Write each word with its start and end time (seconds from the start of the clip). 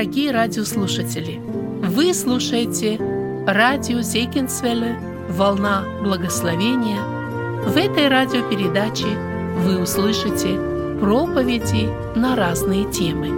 дорогие 0.00 0.30
радиослушатели! 0.30 1.42
Вы 1.82 2.14
слушаете 2.14 2.96
радио 3.46 4.00
Зейкинсвелле 4.00 4.98
«Волна 5.28 5.84
благословения». 6.02 7.02
В 7.66 7.76
этой 7.76 8.08
радиопередаче 8.08 9.08
вы 9.58 9.78
услышите 9.82 10.58
проповеди 11.00 11.90
на 12.18 12.34
разные 12.34 12.90
темы. 12.90 13.28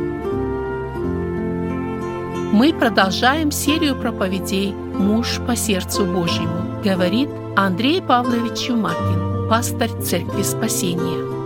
Мы 2.52 2.72
продолжаем 2.72 3.50
серию 3.50 3.96
проповедей 3.96 4.72
«Муж 4.72 5.40
по 5.44 5.56
сердцу 5.56 6.04
Божьему», 6.04 6.80
говорит 6.84 7.28
Андрей 7.56 8.00
Павлович 8.00 8.68
Чумакин, 8.68 9.48
пастор 9.48 9.90
Церкви 10.00 10.42
Спасения. 10.42 11.41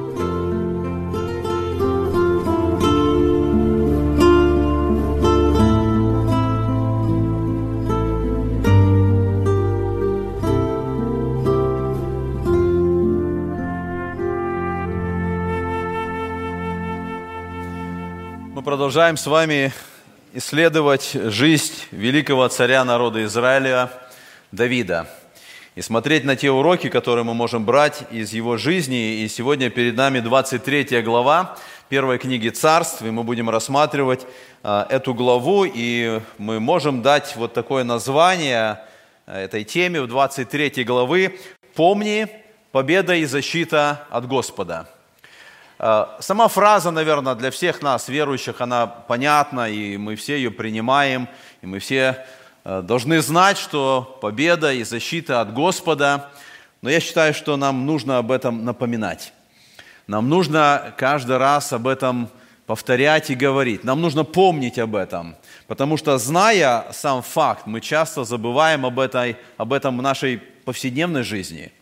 Продолжаем 18.87 19.17
с 19.17 19.27
вами 19.27 19.73
исследовать 20.33 21.11
жизнь 21.13 21.75
великого 21.91 22.47
царя 22.47 22.85
народа 22.85 23.25
Израиля 23.25 23.91
Давида 24.53 25.09
и 25.75 25.83
смотреть 25.83 26.23
на 26.23 26.37
те 26.37 26.53
уроки, 26.53 26.89
которые 26.89 27.25
мы 27.25 27.35
можем 27.35 27.65
брать 27.65 28.05
из 28.13 28.33
его 28.33 28.57
жизни. 28.57 29.25
И 29.25 29.29
сегодня 29.29 29.71
перед 29.71 29.97
нами 29.97 30.21
23 30.21 31.03
глава 31.03 31.59
первой 31.89 32.19
книги 32.19 32.49
царств, 32.49 33.03
и 33.03 33.11
мы 33.11 33.25
будем 33.25 33.51
рассматривать 33.51 34.25
а, 34.63 34.87
эту 34.89 35.15
главу, 35.15 35.65
и 35.65 36.21
мы 36.39 36.61
можем 36.61 37.03
дать 37.03 37.35
вот 37.35 37.55
такое 37.55 37.83
название 37.83 38.85
а, 39.27 39.41
этой 39.41 39.65
теме 39.65 40.01
в 40.01 40.07
23 40.07 40.85
главы 40.85 41.41
«Помни, 41.75 42.29
победа 42.71 43.17
и 43.17 43.25
защита 43.25 44.07
от 44.11 44.29
Господа». 44.29 44.89
Э, 45.79 46.07
сама 46.21 46.49
фраза, 46.49 46.91
наверное, 46.91 47.35
для 47.35 47.51
всех 47.51 47.83
нас, 47.83 48.09
верующих, 48.09 48.61
она 48.61 48.87
понятна, 48.87 49.69
и 49.69 49.97
мы 49.97 50.17
все 50.17 50.37
ее 50.37 50.51
принимаем, 50.51 51.29
и 51.63 51.67
мы 51.67 51.79
все 51.79 52.25
э, 52.65 52.83
должны 52.83 53.21
знать, 53.21 53.59
что 53.59 54.19
победа 54.21 54.73
и 54.73 54.85
защита 54.85 55.41
от 55.41 55.53
Господа. 55.53 56.31
Но 56.83 56.91
я 56.91 57.01
считаю, 57.01 57.35
что 57.35 57.57
нам 57.57 57.85
нужно 57.85 58.19
об 58.19 58.31
этом 58.31 58.65
напоминать. 58.65 59.33
Нам 60.07 60.29
нужно 60.29 60.95
каждый 60.97 61.37
раз 61.37 61.73
об 61.73 61.89
этом 61.89 62.31
повторять 62.67 63.31
и 63.31 63.35
говорить. 63.35 63.85
Нам 63.85 64.01
нужно 64.01 64.25
помнить 64.25 64.79
об 64.79 64.95
этом. 64.95 65.37
Потому 65.67 65.97
что, 65.97 66.19
зная 66.19 66.87
сам 66.93 67.23
факт, 67.23 67.67
мы 67.67 67.81
часто 67.81 68.25
забываем 68.25 68.87
об, 68.87 68.99
этой, 68.99 69.37
об 69.57 69.73
этом 69.73 69.99
в 69.99 70.03
нашей 70.03 70.39
повседневной 70.39 71.23
жизни. 71.23 71.73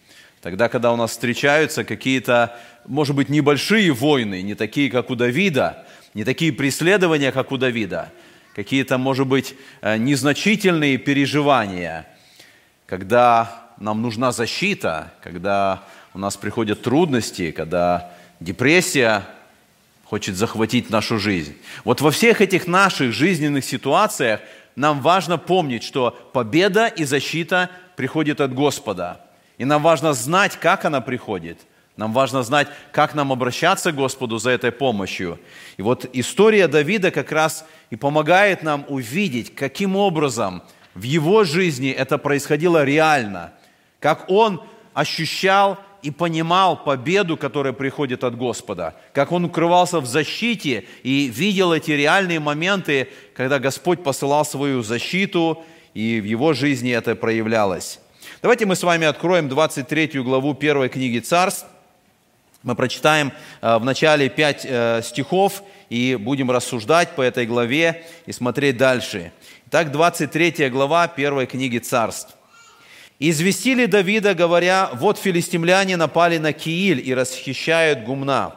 Тогда, 0.45 0.69
когда 0.69 0.93
у 0.93 0.97
нас 0.97 1.11
встречаются 1.11 1.83
какие-то 1.83 2.57
может 2.87 3.17
быть, 3.17 3.29
небольшие 3.29 3.93
войны, 3.93 4.43
не 4.43 4.55
такие, 4.55 4.91
как 4.91 5.11
у 5.11 5.15
Давида, 5.15 5.87
не 6.13 6.25
такие 6.25 6.53
преследования, 6.53 7.33
как 7.33 7.53
у 7.53 7.57
Давида, 7.57 8.13
какие-то, 8.55 8.99
может 8.99 9.27
быть, 9.27 9.55
э, 9.81 9.97
незначительные 9.97 10.99
переживания, 10.99 12.07
когда 12.87 13.69
нам 13.79 14.03
нужна 14.03 14.33
защита, 14.33 15.13
когда 15.23 15.83
у 16.13 16.19
нас 16.19 16.37
приходят 16.37 16.83
трудности, 16.83 17.51
когда 17.51 18.13
депрессия 18.41 19.25
хочет 20.05 20.37
захватить 20.37 20.91
нашу 20.91 21.19
жизнь. 21.19 21.57
Вот 21.85 22.01
во 22.01 22.11
всех 22.11 22.41
этих 22.41 22.67
наших 22.67 23.13
жизненных 23.13 23.65
ситуациях 23.65 24.41
нам 24.77 25.01
важно 25.01 25.39
помнить, 25.39 25.83
что 25.83 26.11
победа 26.33 26.87
и 26.87 27.05
защита 27.05 27.71
приходит 27.97 28.41
от 28.41 28.55
Господа. 28.55 29.24
И 29.59 29.65
нам 29.65 29.83
важно 29.83 30.13
знать, 30.13 30.57
как 30.61 30.85
она 30.85 31.01
приходит– 31.01 31.59
нам 31.97 32.13
важно 32.13 32.43
знать, 32.43 32.69
как 32.91 33.15
нам 33.15 33.31
обращаться 33.31 33.93
к 33.93 33.97
Господу 33.97 34.39
за 34.39 34.51
этой 34.51 34.73
помощью. 34.73 35.39
И 35.77 35.83
вот 35.83 36.07
история 36.13 36.67
Давида 36.67 37.13
как 37.13 37.31
раз 37.31 37.65
и 37.91 37.97
помогает 37.97 38.65
нам 38.65 38.85
увидеть, 38.89 39.55
каким 39.55 39.95
образом 39.95 40.63
в 40.95 41.03
его 41.03 41.45
жизни 41.45 41.91
это 41.91 42.19
происходило 42.19 42.83
реально, 42.85 43.53
как 44.01 44.29
он 44.29 44.61
ощущал 44.93 45.79
и 46.03 46.11
понимал 46.11 46.83
победу, 46.83 47.37
которая 47.37 47.73
приходит 47.73 48.25
от 48.25 48.37
Господа, 48.37 48.97
как 49.13 49.31
он 49.31 49.45
укрывался 49.45 50.01
в 50.01 50.07
защите 50.07 50.85
и 51.05 51.29
видел 51.29 51.73
эти 51.73 51.93
реальные 51.93 52.41
моменты, 52.41 53.09
когда 53.35 53.61
Господь 53.61 54.03
посылал 54.03 54.45
свою 54.45 54.83
защиту, 54.83 55.65
и 55.95 56.21
в 56.21 56.25
его 56.25 56.55
жизни 56.55 56.91
это 56.91 57.15
проявлялось. 57.15 58.01
Давайте 58.45 58.67
мы 58.67 58.77
с 58.77 58.83
вами 58.83 59.07
откроем 59.07 59.49
23 59.49 60.21
главу 60.21 60.53
первой 60.53 60.91
книги 60.91 61.19
Царств, 61.19 61.65
мы 62.63 62.75
прочитаем 62.75 63.33
э, 63.63 63.79
в 63.79 63.87
начале 63.87 64.29
пять 64.29 64.67
э, 64.69 65.01
стихов 65.03 65.63
и 65.89 66.17
будем 66.21 66.51
рассуждать 66.51 67.13
по 67.13 67.23
этой 67.23 67.47
главе 67.47 68.05
и 68.27 68.33
смотреть 68.33 68.77
дальше. 68.77 69.33
Итак, 69.69 69.93
23 69.93 70.69
глава 70.69 71.09
первой 71.09 71.47
книги 71.47 71.79
царств. 71.79 72.35
«Известили 73.19 73.87
Давида, 73.87 74.35
говоря, 74.35 74.91
вот 74.93 75.17
филистимляне 75.17 75.97
напали 75.97 76.37
на 76.37 76.53
Кииль 76.53 77.01
и 77.03 77.15
расхищают 77.15 78.05
гумна. 78.05 78.57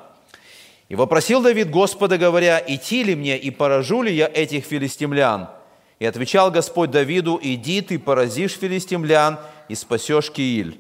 И 0.90 0.96
вопросил 0.96 1.42
Давид 1.42 1.70
Господа, 1.70 2.18
говоря, 2.18 2.62
идти 2.68 3.06
ли 3.06 3.16
мне 3.16 3.38
и 3.38 3.52
поражу 3.52 4.02
ли 4.02 4.14
я 4.14 4.28
этих 4.28 4.66
филистимлян? 4.66 5.48
И 6.00 6.06
отвечал 6.06 6.52
Господь 6.52 6.92
Давиду, 6.92 7.40
иди 7.42 7.80
ты 7.82 7.98
поразишь 7.98 8.58
филистимлян 8.58 9.40
и 9.70 9.76
спасешь 9.76 10.32
Кииль. 10.32 10.80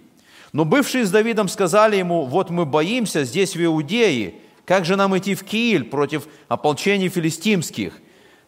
Но 0.53 0.65
бывшие 0.65 1.05
с 1.05 1.11
Давидом 1.11 1.47
сказали 1.47 1.97
ему, 1.97 2.25
вот 2.25 2.49
мы 2.49 2.65
боимся 2.65 3.23
здесь 3.23 3.55
в 3.55 3.63
Иудее, 3.63 4.35
как 4.65 4.85
же 4.85 4.95
нам 4.95 5.17
идти 5.17 5.33
в 5.35 5.43
Кииль 5.43 5.85
против 5.85 6.27
ополчений 6.47 7.09
филистимских? 7.09 7.99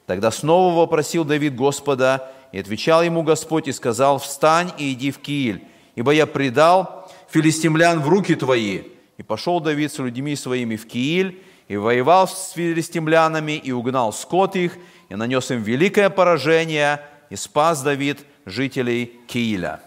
Тогда 0.05 0.31
снова 0.31 0.75
вопросил 0.75 1.23
Давид 1.23 1.55
Господа, 1.55 2.31
и 2.51 2.59
отвечал 2.59 3.03
ему 3.03 3.23
Господь 3.23 3.67
и 3.67 3.71
сказал, 3.71 4.17
встань 4.17 4.71
и 4.77 4.93
иди 4.93 5.11
в 5.11 5.19
Кииль, 5.19 5.63
ибо 5.95 6.11
я 6.11 6.25
предал 6.25 7.09
филистимлян 7.29 8.01
в 8.01 8.09
руки 8.09 8.35
твои. 8.35 8.81
И 9.17 9.23
пошел 9.23 9.59
Давид 9.59 9.93
с 9.93 9.99
людьми 9.99 10.35
своими 10.35 10.75
в 10.75 10.87
Кииль, 10.87 11.43
и 11.67 11.77
воевал 11.77 12.27
с 12.27 12.53
филистимлянами, 12.55 13.51
и 13.51 13.71
угнал 13.71 14.11
скот 14.11 14.55
их, 14.55 14.77
и 15.09 15.15
нанес 15.15 15.51
им 15.51 15.61
великое 15.61 16.09
поражение, 16.09 17.01
и 17.29 17.35
спас 17.35 17.83
Давид 17.83 18.25
жителей 18.45 19.19
Кииля. 19.27 19.81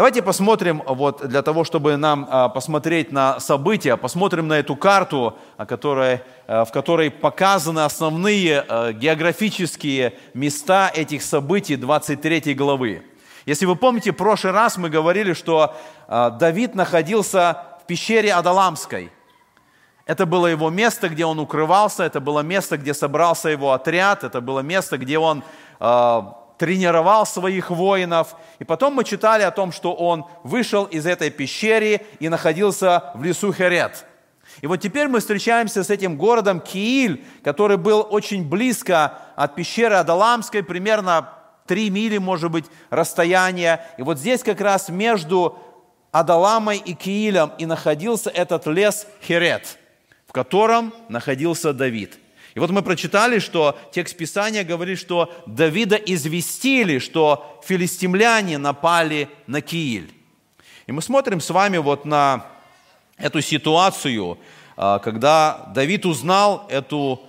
Давайте 0.00 0.22
посмотрим, 0.22 0.82
вот, 0.86 1.28
для 1.28 1.42
того, 1.42 1.62
чтобы 1.62 1.98
нам 1.98 2.26
а, 2.30 2.48
посмотреть 2.48 3.12
на 3.12 3.38
события, 3.38 3.98
посмотрим 3.98 4.48
на 4.48 4.54
эту 4.54 4.74
карту, 4.74 5.36
которой, 5.68 6.22
а, 6.46 6.64
в 6.64 6.72
которой 6.72 7.10
показаны 7.10 7.80
основные 7.80 8.64
а, 8.66 8.94
географические 8.94 10.14
места 10.32 10.90
этих 10.94 11.22
событий 11.22 11.76
23 11.76 12.54
главы. 12.54 13.02
Если 13.44 13.66
вы 13.66 13.76
помните, 13.76 14.12
в 14.12 14.16
прошлый 14.16 14.54
раз 14.54 14.78
мы 14.78 14.88
говорили, 14.88 15.34
что 15.34 15.76
Давид 16.08 16.74
находился 16.74 17.62
в 17.82 17.86
пещере 17.86 18.32
Адаламской. 18.32 19.12
Это 20.06 20.24
было 20.24 20.46
его 20.46 20.70
место, 20.70 21.10
где 21.10 21.26
он 21.26 21.38
укрывался, 21.38 22.04
это 22.04 22.20
было 22.20 22.40
место, 22.40 22.78
где 22.78 22.94
собрался 22.94 23.50
его 23.50 23.72
отряд, 23.72 24.24
это 24.24 24.40
было 24.40 24.60
место, 24.60 24.96
где 24.96 25.18
он 25.18 25.44
тренировал 26.60 27.24
своих 27.24 27.70
воинов. 27.70 28.36
И 28.58 28.64
потом 28.64 28.92
мы 28.92 29.04
читали 29.04 29.42
о 29.42 29.50
том, 29.50 29.72
что 29.72 29.94
он 29.94 30.26
вышел 30.44 30.84
из 30.84 31.06
этой 31.06 31.30
пещеры 31.30 32.02
и 32.18 32.28
находился 32.28 33.12
в 33.14 33.24
лесу 33.24 33.50
Херет. 33.50 34.04
И 34.60 34.66
вот 34.66 34.76
теперь 34.76 35.08
мы 35.08 35.20
встречаемся 35.20 35.82
с 35.82 35.88
этим 35.88 36.18
городом 36.18 36.60
Кииль, 36.60 37.24
который 37.42 37.78
был 37.78 38.06
очень 38.10 38.46
близко 38.46 39.20
от 39.36 39.54
пещеры 39.54 39.94
Адаламской, 39.94 40.62
примерно 40.62 41.30
3 41.66 41.88
мили, 41.88 42.18
может 42.18 42.50
быть, 42.50 42.66
расстояние. 42.90 43.82
И 43.96 44.02
вот 44.02 44.18
здесь 44.18 44.42
как 44.42 44.60
раз 44.60 44.90
между 44.90 45.58
Адаламой 46.12 46.76
и 46.76 46.92
Киилем 46.92 47.52
и 47.56 47.64
находился 47.64 48.28
этот 48.28 48.66
лес 48.66 49.06
Херет, 49.26 49.78
в 50.26 50.32
котором 50.32 50.92
находился 51.08 51.72
Давид. 51.72 52.18
Вот 52.60 52.68
мы 52.68 52.82
прочитали, 52.82 53.38
что 53.38 53.78
текст 53.90 54.18
Писания 54.18 54.64
говорит, 54.64 54.98
что 54.98 55.32
Давида 55.46 55.96
известили, 55.96 56.98
что 56.98 57.58
филистимляне 57.64 58.58
напали 58.58 59.30
на 59.46 59.62
Кииль. 59.62 60.12
И 60.86 60.92
мы 60.92 61.00
смотрим 61.00 61.40
с 61.40 61.48
вами 61.48 61.78
вот 61.78 62.04
на 62.04 62.44
эту 63.16 63.40
ситуацию, 63.40 64.36
а, 64.76 64.98
когда 64.98 65.70
Давид 65.74 66.04
узнал 66.04 66.66
эту 66.68 67.22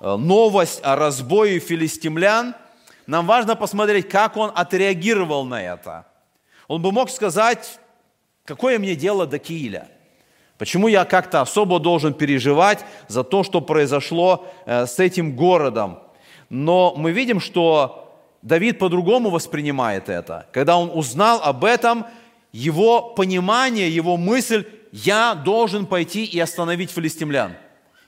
а, 0.00 0.16
новость 0.16 0.80
о 0.82 0.96
разбое 0.96 1.60
филистимлян, 1.60 2.54
нам 3.06 3.26
важно 3.26 3.56
посмотреть, 3.56 4.08
как 4.08 4.38
он 4.38 4.50
отреагировал 4.54 5.44
на 5.44 5.62
это. 5.62 6.06
Он 6.66 6.80
бы 6.80 6.92
мог 6.92 7.10
сказать, 7.10 7.78
какое 8.46 8.78
мне 8.78 8.96
дело 8.96 9.26
до 9.26 9.38
Кииля– 9.38 9.88
Почему 10.58 10.88
я 10.88 11.04
как-то 11.04 11.40
особо 11.40 11.78
должен 11.78 12.12
переживать 12.12 12.84
за 13.06 13.22
то, 13.22 13.44
что 13.44 13.60
произошло 13.60 14.46
э, 14.66 14.86
с 14.86 14.98
этим 14.98 15.36
городом? 15.36 16.00
Но 16.50 16.94
мы 16.96 17.12
видим, 17.12 17.40
что 17.40 18.12
Давид 18.42 18.78
по-другому 18.78 19.30
воспринимает 19.30 20.08
это. 20.08 20.46
Когда 20.52 20.76
он 20.76 20.90
узнал 20.92 21.40
об 21.42 21.64
этом, 21.64 22.06
его 22.52 23.02
понимание, 23.02 23.88
его 23.88 24.16
мысль, 24.16 24.64
я 24.90 25.34
должен 25.34 25.86
пойти 25.86 26.24
и 26.24 26.40
остановить 26.40 26.90
филистимлян. 26.90 27.52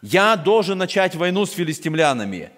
Я 0.03 0.37
должен 0.37 0.79
начать 0.79 1.15
войну 1.15 1.47
с 1.47 1.53
филистимлянами. 1.53 2.51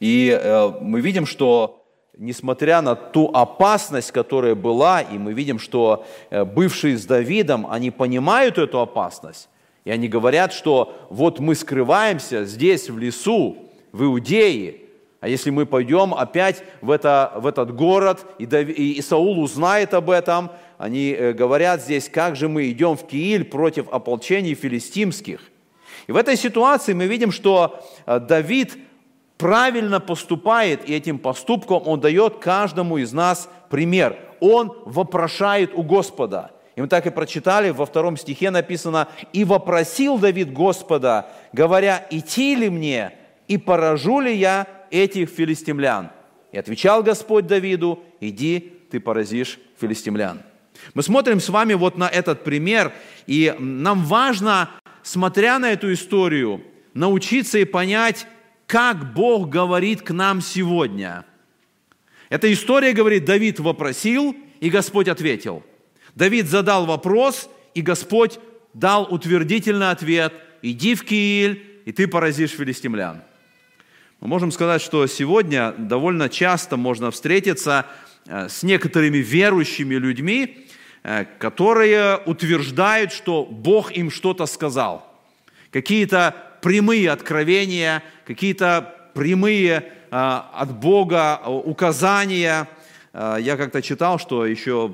И 0.00 0.28
э, 0.28 0.72
мы 0.80 1.00
видим, 1.00 1.26
что 1.26 1.81
несмотря 2.16 2.82
на 2.82 2.94
ту 2.94 3.30
опасность, 3.32 4.12
которая 4.12 4.54
была, 4.54 5.00
и 5.00 5.18
мы 5.18 5.32
видим, 5.32 5.58
что 5.58 6.04
э, 6.30 6.44
бывшие 6.44 6.98
с 6.98 7.06
Давидом, 7.06 7.66
они 7.70 7.90
понимают 7.90 8.58
эту 8.58 8.80
опасность, 8.80 9.48
и 9.84 9.90
они 9.90 10.08
говорят, 10.08 10.52
что 10.52 10.94
вот 11.10 11.40
мы 11.40 11.54
скрываемся 11.54 12.44
здесь, 12.44 12.90
в 12.90 12.98
лесу, 12.98 13.56
в 13.92 14.04
Иудее, 14.04 14.82
а 15.22 15.28
если 15.28 15.50
мы 15.50 15.66
пойдем 15.66 16.14
опять 16.14 16.64
в, 16.80 16.90
это, 16.90 17.32
в 17.36 17.46
этот 17.46 17.72
город, 17.72 18.26
и, 18.38 18.46
Дави, 18.46 18.72
и 18.72 19.00
Саул 19.00 19.40
узнает 19.40 19.94
об 19.94 20.10
этом, 20.10 20.50
они 20.78 21.12
э, 21.12 21.32
говорят 21.32 21.80
здесь, 21.80 22.08
как 22.08 22.34
же 22.34 22.48
мы 22.48 22.68
идем 22.68 22.96
в 22.96 23.06
Кииль 23.06 23.44
против 23.44 23.88
ополчений 23.92 24.54
филистимских. 24.54 25.40
И 26.08 26.12
в 26.12 26.16
этой 26.16 26.36
ситуации 26.36 26.92
мы 26.92 27.06
видим, 27.06 27.30
что 27.30 27.84
э, 28.04 28.18
Давид 28.18 28.76
правильно 29.42 29.98
поступает, 29.98 30.88
и 30.88 30.94
этим 30.94 31.18
поступком 31.18 31.82
он 31.84 31.98
дает 31.98 32.36
каждому 32.36 32.98
из 32.98 33.12
нас 33.12 33.50
пример. 33.70 34.16
Он 34.38 34.72
вопрошает 34.86 35.72
у 35.74 35.82
Господа. 35.82 36.52
И 36.76 36.80
мы 36.80 36.86
так 36.86 37.08
и 37.08 37.10
прочитали, 37.10 37.70
во 37.70 37.84
втором 37.84 38.16
стихе 38.16 38.52
написано, 38.52 39.08
«И 39.32 39.42
вопросил 39.42 40.16
Давид 40.16 40.52
Господа, 40.52 41.26
говоря, 41.52 42.06
идти 42.10 42.54
ли 42.54 42.70
мне, 42.70 43.14
и 43.48 43.58
поражу 43.58 44.20
ли 44.20 44.32
я 44.32 44.68
этих 44.92 45.28
филистимлян?» 45.28 46.12
И 46.52 46.58
отвечал 46.58 47.02
Господь 47.02 47.48
Давиду, 47.48 47.98
«Иди, 48.20 48.72
ты 48.92 49.00
поразишь 49.00 49.58
филистимлян». 49.80 50.42
Мы 50.94 51.02
смотрим 51.02 51.40
с 51.40 51.48
вами 51.48 51.74
вот 51.74 51.98
на 51.98 52.08
этот 52.08 52.44
пример, 52.44 52.92
и 53.26 53.56
нам 53.58 54.04
важно, 54.04 54.70
смотря 55.02 55.58
на 55.58 55.72
эту 55.72 55.92
историю, 55.92 56.62
научиться 56.94 57.58
и 57.58 57.64
понять, 57.64 58.28
как 58.72 59.12
Бог 59.12 59.50
говорит 59.50 60.00
к 60.00 60.12
нам 60.12 60.40
сегодня. 60.40 61.26
Эта 62.30 62.50
история 62.50 62.94
говорит, 62.94 63.26
Давид 63.26 63.60
вопросил, 63.60 64.34
и 64.60 64.70
Господь 64.70 65.08
ответил. 65.08 65.62
Давид 66.14 66.46
задал 66.48 66.86
вопрос, 66.86 67.50
и 67.74 67.82
Господь 67.82 68.38
дал 68.72 69.06
утвердительный 69.12 69.90
ответ, 69.90 70.32
иди 70.62 70.94
в 70.94 71.04
Кииль, 71.04 71.82
и 71.84 71.92
ты 71.92 72.08
поразишь 72.08 72.52
филистимлян. 72.52 73.22
Мы 74.20 74.28
можем 74.28 74.50
сказать, 74.50 74.80
что 74.80 75.06
сегодня 75.06 75.72
довольно 75.72 76.30
часто 76.30 76.78
можно 76.78 77.10
встретиться 77.10 77.84
э, 78.26 78.48
с 78.48 78.62
некоторыми 78.62 79.18
верующими 79.18 79.96
людьми, 79.96 80.66
Э, 81.04 81.24
которые 81.38 82.18
утверждают, 82.26 83.12
что 83.12 83.44
Бог 83.44 83.90
им 83.90 84.08
что-то 84.08 84.46
сказал. 84.46 85.12
Какие-то 85.72 86.36
прямые 86.62 87.10
откровения, 87.10 88.02
какие-то 88.26 89.10
прямые 89.12 89.72
э, 89.72 89.82
от 90.10 90.74
Бога 90.80 91.42
указания. 91.46 92.68
Э, 93.12 93.36
я 93.38 93.58
как-то 93.58 93.82
читал, 93.82 94.18
что 94.18 94.46
еще 94.46 94.88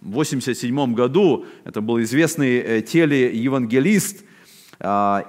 в 0.00 0.10
1987 0.10 0.94
году, 0.94 1.46
это 1.64 1.80
был 1.80 2.00
известный 2.00 2.80
телеевангелист, 2.82 4.24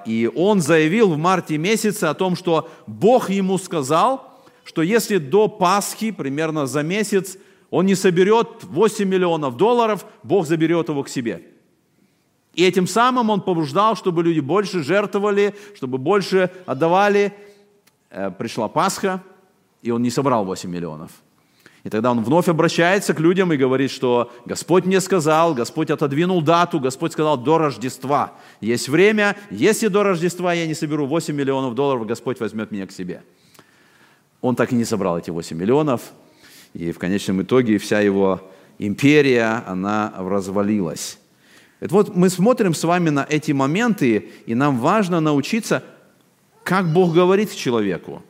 и 0.05 0.31
он 0.35 0.61
заявил 0.61 1.13
в 1.13 1.17
марте 1.17 1.57
месяце 1.57 2.03
о 2.03 2.13
том, 2.13 2.35
что 2.35 2.69
Бог 2.85 3.31
ему 3.31 3.57
сказал, 3.57 4.43
что 4.63 4.83
если 4.83 5.17
до 5.17 5.47
Пасхи, 5.47 6.11
примерно 6.11 6.67
за 6.67 6.83
месяц, 6.83 7.37
он 7.69 7.85
не 7.85 7.95
соберет 7.95 8.63
8 8.63 9.07
миллионов 9.07 9.57
долларов, 9.57 10.05
Бог 10.23 10.45
заберет 10.45 10.89
его 10.89 11.03
к 11.03 11.09
себе. 11.09 11.41
И 12.57 12.63
этим 12.63 12.87
самым 12.87 13.29
он 13.29 13.41
побуждал, 13.41 13.95
чтобы 13.95 14.23
люди 14.23 14.39
больше 14.39 14.83
жертвовали, 14.83 15.53
чтобы 15.75 15.99
больше 15.99 16.49
отдавали. 16.65 17.31
Э, 18.09 18.31
пришла 18.31 18.67
Пасха, 18.67 19.21
и 19.83 19.91
он 19.91 20.01
не 20.01 20.09
собрал 20.09 20.43
8 20.43 20.67
миллионов. 20.67 21.11
И 21.83 21.89
тогда 21.89 22.09
он 22.09 22.23
вновь 22.23 22.49
обращается 22.49 23.13
к 23.13 23.19
людям 23.19 23.53
и 23.53 23.57
говорит, 23.57 23.91
что 23.91 24.31
Господь 24.45 24.85
мне 24.85 24.99
сказал, 25.01 25.53
Господь 25.53 25.91
отодвинул 25.91 26.41
дату, 26.41 26.79
Господь 26.79 27.11
сказал 27.11 27.37
до 27.37 27.59
Рождества. 27.59 28.33
Есть 28.59 28.89
время, 28.89 29.37
если 29.51 29.87
до 29.87 30.01
Рождества 30.01 30.51
я 30.51 30.65
не 30.65 30.73
соберу 30.73 31.05
8 31.05 31.35
миллионов 31.35 31.75
долларов, 31.75 32.07
Господь 32.07 32.39
возьмет 32.39 32.71
меня 32.71 32.87
к 32.87 32.91
себе. 32.91 33.21
Он 34.41 34.55
так 34.55 34.71
и 34.71 34.75
не 34.75 34.83
собрал 34.83 35.19
эти 35.19 35.29
8 35.29 35.55
миллионов, 35.55 36.01
и 36.73 36.91
в 36.91 36.97
конечном 36.97 37.43
итоге 37.43 37.77
вся 37.77 37.99
его 37.99 38.41
империя, 38.79 39.63
она 39.67 40.11
развалилась. 40.17 41.19
Это 41.79 41.93
вот 41.93 42.15
мы 42.15 42.29
смотрим 42.29 42.73
с 42.73 42.83
вами 42.83 43.09
на 43.09 43.25
эти 43.29 43.51
моменты, 43.51 44.29
и 44.45 44.55
нам 44.55 44.79
важно 44.79 45.19
научиться, 45.19 45.83
как 46.63 46.91
Бог 46.91 47.13
говорит 47.13 47.55
человеку. 47.55 48.23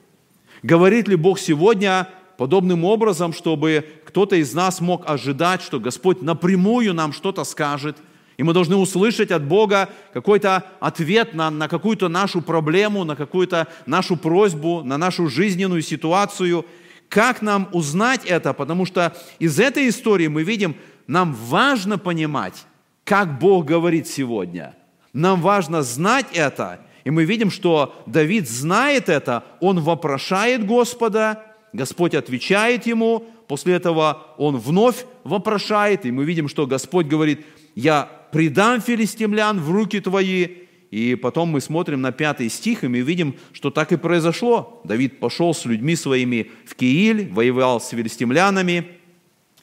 Говорит 0.64 1.08
ли 1.08 1.16
Бог 1.16 1.40
сегодня 1.40 2.10
подобным 2.38 2.84
образом, 2.84 3.34
чтобы 3.34 3.86
кто-то 4.06 4.36
из 4.36 4.54
нас 4.54 4.82
мог 4.82 5.10
ожидать, 5.10 5.62
что 5.62 5.80
Господь 5.80 6.22
напрямую 6.22 6.94
нам 6.94 7.14
что-то 7.14 7.44
скажет, 7.44 7.98
и 8.38 8.44
мы 8.44 8.54
должны 8.54 8.76
услышать 8.76 9.32
от 9.32 9.44
Бога 9.44 9.90
какой-то 10.14 10.64
ответ 10.80 11.34
на, 11.34 11.50
на 11.50 11.68
какую-то 11.68 12.08
нашу 12.08 12.42
проблему, 12.42 13.04
на 13.04 13.16
какую-то 13.16 13.68
нашу 13.86 14.16
просьбу, 14.16 14.84
на 14.84 14.98
нашу 14.98 15.28
жизненную 15.28 15.82
ситуацию– 15.82 16.66
как 17.10 17.42
нам 17.42 17.70
узнать 17.72 18.26
это? 18.26 18.54
Потому 18.54 18.86
что 18.86 19.16
из 19.40 19.60
этой 19.60 19.88
истории 19.90 20.28
мы 20.28 20.44
видим, 20.44 20.76
нам 21.08 21.34
важно 21.34 21.98
понимать, 21.98 22.66
как 23.08 23.40
Бог 23.40 23.66
говорит 23.66 24.06
сегодня. 24.06 24.76
Нам 25.14 25.40
важно 25.40 25.82
знать 25.82 26.26
это. 26.34 26.82
И 27.06 27.10
мы 27.10 27.24
видим, 27.24 27.50
что 27.50 27.96
Давид 28.06 28.50
знает 28.50 29.08
это, 29.08 29.46
он 29.62 29.80
вопрошает 29.80 30.66
Господа, 30.66 31.42
Господь 31.72 32.14
отвечает 32.14 32.86
ему, 32.86 33.26
после 33.48 33.76
этого 33.76 34.28
он 34.38 34.58
вновь 34.58 35.06
вопрошает, 35.24 36.06
и 36.06 36.12
мы 36.12 36.26
видим, 36.26 36.50
что 36.50 36.68
Господь 36.68 37.06
говорит, 37.06 37.46
я 37.76 38.10
предам 38.34 38.82
филистимлян 38.82 39.62
в 39.62 39.72
руки 39.72 40.02
твои, 40.02 40.48
и 40.92 41.16
потом 41.16 41.48
мы 41.48 41.62
смотрим 41.62 42.02
на 42.02 42.12
пятый 42.12 42.50
стих, 42.50 42.84
и 42.84 42.90
мы 42.90 43.00
видим, 43.00 43.36
что 43.54 43.70
так 43.72 43.94
и 43.94 43.98
произошло. 43.98 44.82
Давид 44.84 45.22
пошел 45.22 45.54
с 45.54 45.64
людьми 45.64 45.96
своими 45.96 46.52
в 46.66 46.76
Кииль, 46.76 47.32
воевал 47.32 47.80
с 47.80 47.88
филистимлянами, 47.88 48.86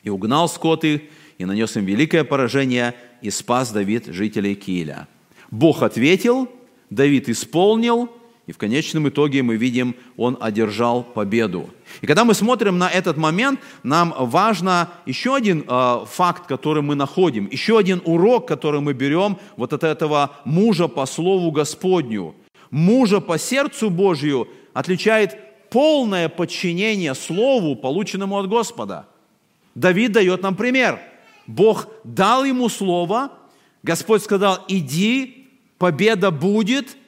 и 0.03 0.09
угнал 0.09 0.49
скот 0.49 0.85
их, 0.85 1.03
и 1.39 1.45
нанес 1.45 1.77
им 1.77 1.85
великое 1.85 2.25
поражение, 2.25 2.95
и 3.25 3.31
спас 3.31 3.73
Давид 3.73 4.07
жителей 4.07 4.55
Кииля. 4.55 5.09
Бог 5.51 5.83
ответил, 5.83 6.49
Давид 6.91 7.29
исполнил, 7.31 8.11
и 8.47 8.53
в 8.53 8.59
конечном 8.59 9.09
итоге 9.09 9.43
мы 9.43 9.57
видим, 9.57 9.97
он 10.19 10.37
одержал 10.39 11.03
победу. 11.03 11.71
И 12.03 12.07
когда 12.07 12.25
мы 12.25 12.35
смотрим 12.35 12.77
на 12.77 12.91
этот 12.91 13.17
момент, 13.17 13.61
нам 13.83 14.15
важно 14.19 14.91
еще 15.07 15.35
один 15.35 15.65
э, 15.67 16.05
факт, 16.07 16.47
который 16.47 16.83
мы 16.83 16.95
находим, 16.95 17.49
еще 17.51 17.79
один 17.79 18.03
урок, 18.05 18.47
который 18.47 18.83
мы 18.83 18.93
берем 18.93 19.39
вот 19.57 19.73
от 19.73 19.83
этого 19.83 20.33
мужа 20.45 20.87
по 20.87 21.07
слову 21.07 21.51
Господню. 21.51 22.35
Мужа 22.71 23.21
по 23.21 23.39
сердцу 23.39 23.89
Божью 23.89 24.49
отличает 24.75 25.39
полное 25.71 26.29
подчинение 26.29 27.15
слову, 27.15 27.75
полученному 27.75 28.37
от 28.37 28.49
Господа. 28.49 29.07
Давид 29.75 30.13
дает 30.13 30.43
нам 30.43 30.55
пример. 30.55 31.01
Бог 31.47 31.89
дал 32.05 32.45
ему 32.45 32.69
слово, 32.69 33.33
Господь 33.83 34.23
сказал, 34.23 34.65
иди, 34.69 35.49
победа 35.79 36.31
будет– 36.31 36.97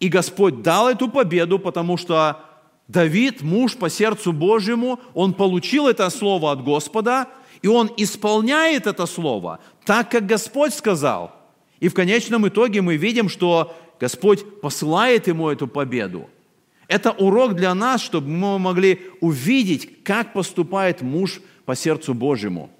и 0.00 0.08
Господь 0.08 0.62
дал 0.62 0.88
эту 0.88 1.08
победу, 1.08 1.58
потому 1.58 1.98
что 1.98 2.40
Давид, 2.88 3.42
муж 3.42 3.76
по 3.76 3.88
сердцу 3.90 4.32
Божьему, 4.32 4.98
он 5.14 5.34
получил 5.34 5.86
это 5.86 6.08
слово 6.10 6.52
от 6.52 6.64
Господа, 6.64 7.28
и 7.62 7.68
он 7.68 7.92
исполняет 7.98 8.86
это 8.86 9.06
слово 9.06 9.60
так, 9.84 10.10
как 10.10 10.26
Господь 10.26 10.74
сказал. 10.74 11.32
И 11.78 11.88
в 11.88 11.94
конечном 11.94 12.48
итоге 12.48 12.80
мы 12.80 12.96
видим, 12.96 13.28
что 13.28 13.76
Господь 14.00 14.60
посылает 14.62 15.28
ему 15.28 15.50
эту 15.50 15.68
победу. 15.68 16.28
Это 16.88 17.12
урок 17.12 17.54
для 17.54 17.74
нас, 17.74 18.00
чтобы 18.00 18.28
мы 18.28 18.58
могли 18.58 19.02
увидеть, 19.20 20.02
как 20.02 20.32
поступает 20.32 21.02
муж 21.02 21.40
по 21.66 21.76
сердцу 21.76 22.14
Божьему. 22.14 22.70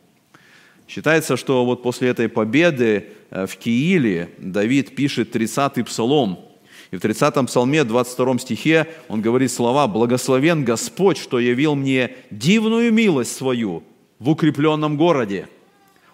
Считается, 0.90 1.36
что 1.36 1.64
вот 1.64 1.84
после 1.84 2.08
этой 2.08 2.28
победы 2.28 3.10
э, 3.30 3.46
в 3.46 3.56
Кииле 3.56 4.30
Давид 4.38 4.96
пишет 4.96 5.34
30-й 5.34 5.84
псалом– 5.84 6.40
и 6.90 6.96
в 6.96 7.00
30-м 7.00 7.46
псалме, 7.46 7.84
22 7.84 8.40
стихе, 8.40 8.88
он 9.06 9.22
говорит 9.22 9.52
слова 9.52 9.86
«Благословен 9.86 10.64
Господь, 10.64 11.18
что 11.18 11.38
явил 11.38 11.76
мне 11.76 12.16
дивную 12.32 12.92
милость 12.92 13.36
свою 13.36 13.84
в 14.18 14.30
укрепленном 14.30 14.96
городе». 14.96 15.48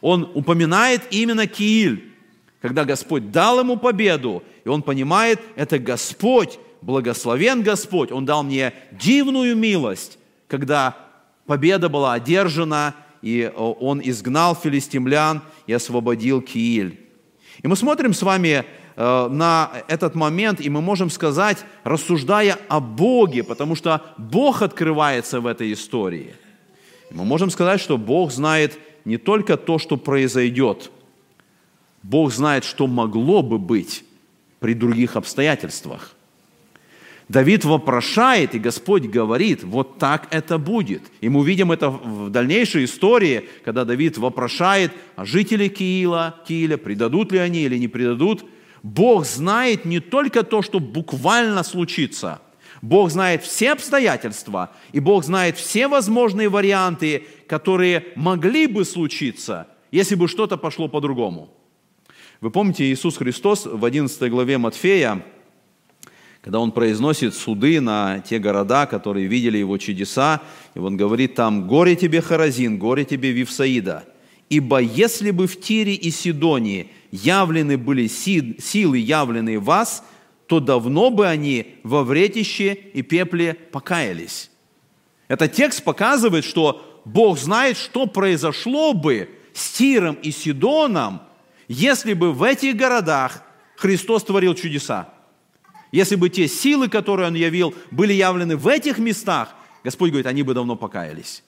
Он 0.02 0.30
упоминает 0.35 1.00
именно 1.09 1.47
Кииль, 1.47 2.12
когда 2.61 2.85
Господь 2.85 3.30
дал 3.30 3.61
ему 3.61 3.78
победу, 3.78 4.42
и 4.66 4.68
он 4.68 4.83
понимает, 4.83 5.40
это 5.54 5.78
Господь, 5.78 6.59
благословен 6.83 7.62
Господь, 7.62 8.12
Он 8.12 8.26
дал 8.26 8.42
мне 8.42 8.75
дивную 8.92 9.56
милость, 9.56 10.18
когда 10.47 10.95
победа 11.47 11.88
была 11.88 12.12
одержана, 12.12 12.95
и 13.26 13.50
Он 13.56 14.00
изгнал 14.04 14.54
филистимлян 14.54 15.42
и 15.66 15.73
освободил 15.73 16.40
Кииль. 16.40 17.00
И 17.61 17.66
мы 17.66 17.75
смотрим 17.75 18.14
с 18.14 18.23
вами 18.23 18.64
э, 18.95 19.28
на 19.28 19.73
этот 19.88 20.14
момент, 20.14 20.61
и 20.61 20.71
мы 20.71 20.80
можем 20.80 21.11
сказать, 21.11 21.64
рассуждая 21.83 22.56
о 22.68 22.78
Боге, 22.78 23.42
потому 23.42 23.75
что 23.75 24.00
Бог 24.16 24.62
открывается 24.62 25.40
в 25.40 25.47
этой 25.49 25.73
истории. 25.73 26.35
Мы 27.11 27.25
можем 27.25 27.50
сказать, 27.50 27.80
что 27.80 27.99
Бог 27.99 28.30
знает 28.30 28.78
не 29.04 29.16
только 29.16 29.56
то, 29.56 29.78
что 29.78 29.97
произойдет, 29.97 30.92
Бог 32.04 32.33
знает, 32.33 32.62
что 32.62 32.87
могло 32.87 33.42
бы 33.42 33.59
быть 33.59 34.04
при 34.61 34.75
других 34.75 35.16
обстоятельствах. 35.16 36.14
Давид 37.28 37.64
вопрошает, 37.64 38.54
и 38.54 38.61
Господь 38.61 39.04
говорит, 39.04 39.64
вот 39.64 39.99
так 39.99 40.28
это 40.30 40.59
будет. 40.59 41.02
И 41.21 41.28
мы 41.28 41.40
увидим 41.40 41.73
это 41.73 41.90
в 41.90 42.30
дальнейшей 42.30 42.85
истории, 42.85 43.49
когда 43.64 43.85
Давид 43.85 44.16
вопрошает 44.16 44.92
о 45.16 45.25
жителях 45.25 45.75
Киила, 45.75 46.37
Кииля, 46.47 46.76
предадут 46.76 47.33
ли 47.33 47.38
они 47.38 47.62
или 47.62 47.78
не 47.78 47.88
предадут. 47.88 48.45
Бог 48.85 49.26
знает 49.26 49.85
не 49.85 49.99
только 49.99 50.45
то, 50.45 50.62
что 50.62 50.78
буквально 50.78 51.64
случится. 51.64 52.40
Бог 52.80 53.11
знает 53.11 53.42
все 53.42 53.73
обстоятельства, 53.73 54.71
и 54.92 55.00
Бог 55.00 55.25
знает 55.25 55.56
все 55.56 55.88
возможные 55.88 56.49
варианты, 56.49 57.25
которые 57.49 58.04
могли 58.14 58.68
бы 58.68 58.85
случиться, 58.85 59.66
если 59.90 60.14
бы 60.14 60.28
что-то 60.28 60.56
пошло 60.56 60.87
по-другому. 60.87 61.52
Вы 62.40 62.50
помните, 62.52 62.85
Иисус 62.85 63.16
Христос 63.16 63.66
в 63.66 63.85
11 63.85 64.30
главе 64.30 64.59
Матфея, 64.59 65.25
когда 66.47 66.61
он 66.61 66.71
произносит 66.71 67.35
суды 67.35 67.81
на 67.81 68.21
те 68.21 68.38
города, 68.38 68.87
которые 68.87 69.26
видели 69.26 69.59
его 69.59 69.79
чудеса, 69.79 70.43
и 70.76 70.79
он 70.79 70.97
говорит 70.97 71.35
там, 71.35 71.67
«Горе 71.67 71.97
тебе, 71.97 72.21
Харазин, 72.21 72.79
горе 72.79 73.05
тебе, 73.05 73.33
Вифсаида, 73.33 74.05
ибо 74.49 74.79
если 74.79 75.33
бы 75.33 75.49
в 75.49 75.61
Тире 75.61 75.95
и 75.95 76.12
Сидонии 76.12 76.93
явлены 77.11 77.76
были 77.76 78.07
силы, 78.07 78.99
явленные 78.99 79.59
вас, 79.59 80.05
то 80.47 80.61
давно 80.61 81.11
бы 81.11 81.26
они 81.26 81.75
во 81.83 82.05
вретище 82.05 82.75
и 82.75 83.03
пепле 83.03 83.55
покаялись». 83.55 84.49
Этот 85.26 85.53
текст 85.53 85.83
показывает, 85.83 86.45
что 86.45 87.03
Бог 87.05 87.41
знает, 87.41 87.76
что 87.76 88.07
произошло 88.07 88.93
бы 88.93 89.31
с 89.53 89.73
Тиром 89.73 90.17
и 90.23 90.31
Сидоном, 90.31 91.23
если 91.67 92.12
бы 92.12 92.33
в 92.33 92.45
этих 92.45 92.76
городах 92.76 93.43
Христос 93.75 94.23
творил 94.23 94.55
чудеса. 94.55 95.15
Если 95.93 96.16
бы 96.16 96.28
те 96.28 96.49
силы, 96.49 96.88
которые 96.88 97.28
Он 97.28 97.35
явил, 97.35 97.75
были 97.90 98.12
явлены 98.12 98.57
в 98.57 98.69
этих 98.69 98.99
местах, 98.99 99.55
Господь 99.85 100.11
говорит, 100.11 100.26
они 100.26 100.43
бы 100.43 100.55
давно 100.55 100.76
покаялись. 100.76 101.43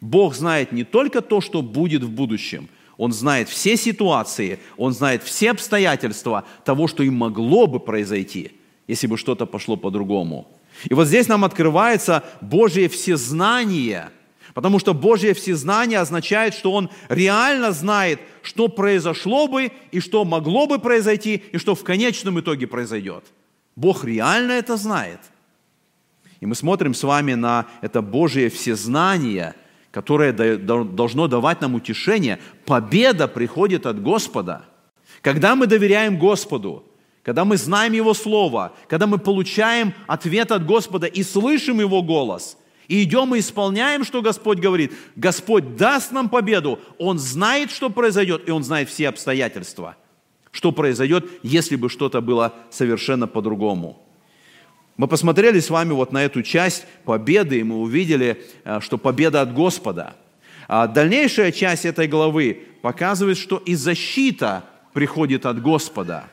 Бог 0.00 0.34
знает 0.34 0.72
не 0.72 0.84
только 0.84 1.20
то, 1.20 1.40
что 1.40 1.62
будет 1.62 2.02
в 2.02 2.10
будущем, 2.10 2.68
Он 2.96 3.12
знает 3.12 3.48
все 3.48 3.76
ситуации, 3.76 4.58
Он 4.76 4.92
знает 4.92 5.22
все 5.22 5.50
обстоятельства 5.50 6.44
того, 6.64 6.88
что 6.88 7.02
им 7.02 7.14
могло 7.14 7.66
бы 7.66 7.80
произойти, 7.80 8.52
если 8.86 9.06
бы 9.06 9.18
что-то 9.18 9.46
пошло 9.46 9.76
по-другому. 9.76 10.48
И 10.88 10.94
вот 10.94 11.06
здесь 11.08 11.28
нам 11.28 11.44
открывается 11.44 12.24
Божье 12.40 12.88
всезнание– 12.88 14.10
Потому 14.54 14.78
что 14.78 14.94
Божье 14.94 15.34
всезнание 15.34 16.00
означает, 16.00 16.54
что 16.54 16.72
Он 16.72 16.90
реально 17.08 17.72
знает, 17.72 18.20
что 18.42 18.68
произошло 18.68 19.46
бы, 19.46 19.72
и 19.92 20.00
что 20.00 20.24
могло 20.24 20.66
бы 20.66 20.78
произойти, 20.78 21.42
и 21.52 21.58
что 21.58 21.74
в 21.74 21.84
конечном 21.84 22.40
итоге 22.40 22.66
произойдет. 22.66 23.24
Бог 23.76 24.04
реально 24.04 24.52
это 24.52 24.76
знает. 24.76 25.20
И 26.40 26.46
мы 26.46 26.54
смотрим 26.54 26.94
с 26.94 27.02
вами 27.02 27.34
на 27.34 27.66
это 27.82 28.02
Божье 28.02 28.48
всезнание, 28.48 29.54
которое 29.90 30.32
должно 30.32 31.28
давать 31.28 31.60
нам 31.60 31.74
утешение. 31.74 32.38
Победа 32.64 33.28
приходит 33.28 33.86
от 33.86 34.02
Господа. 34.02 34.64
Когда 35.22 35.54
мы 35.54 35.66
доверяем 35.66 36.18
Господу, 36.18 36.84
когда 37.22 37.44
мы 37.44 37.56
знаем 37.56 37.92
Его 37.92 38.14
Слово, 38.14 38.72
когда 38.88 39.06
мы 39.06 39.18
получаем 39.18 39.92
ответ 40.06 40.52
от 40.52 40.64
Господа 40.64 41.06
и 41.06 41.22
слышим 41.22 41.80
Его 41.80 42.02
голос– 42.02 42.56
и 42.90 43.04
идем 43.04 43.36
и 43.36 43.38
исполняем, 43.38 44.02
что 44.02 44.20
Господь 44.20 44.58
говорит. 44.58 44.92
Господь 45.14 45.76
даст 45.76 46.10
нам 46.10 46.28
победу. 46.28 46.80
Он 46.98 47.20
знает, 47.20 47.70
что 47.70 47.88
произойдет, 47.88 48.48
и 48.48 48.50
Он 48.50 48.64
знает 48.64 48.88
все 48.88 49.08
обстоятельства. 49.08 49.96
Что 50.50 50.72
произойдет, 50.72 51.26
если 51.42 51.76
бы 51.76 51.88
что-то 51.88 52.20
было 52.20 52.54
совершенно 52.70 53.26
по-другому. 53.26 54.02
Мы 54.96 55.08
посмотрели 55.08 55.60
с 55.60 55.70
вами 55.70 55.92
вот 55.92 56.12
на 56.12 56.24
эту 56.24 56.42
часть 56.42 56.84
победы, 57.04 57.60
и 57.60 57.62
мы 57.62 57.76
увидели, 57.76 58.44
э, 58.64 58.80
что 58.80 58.98
победа 58.98 59.40
от 59.40 59.54
Господа. 59.54 60.14
А 60.68 60.86
дальнейшая 60.86 61.52
часть 61.52 61.86
этой 61.86 62.06
главы 62.06 62.66
показывает, 62.82 63.38
что 63.38 63.56
и 63.56 63.74
защита 63.74 64.64
приходит 64.92 65.46
от 65.46 65.62
Господа. 65.62 66.24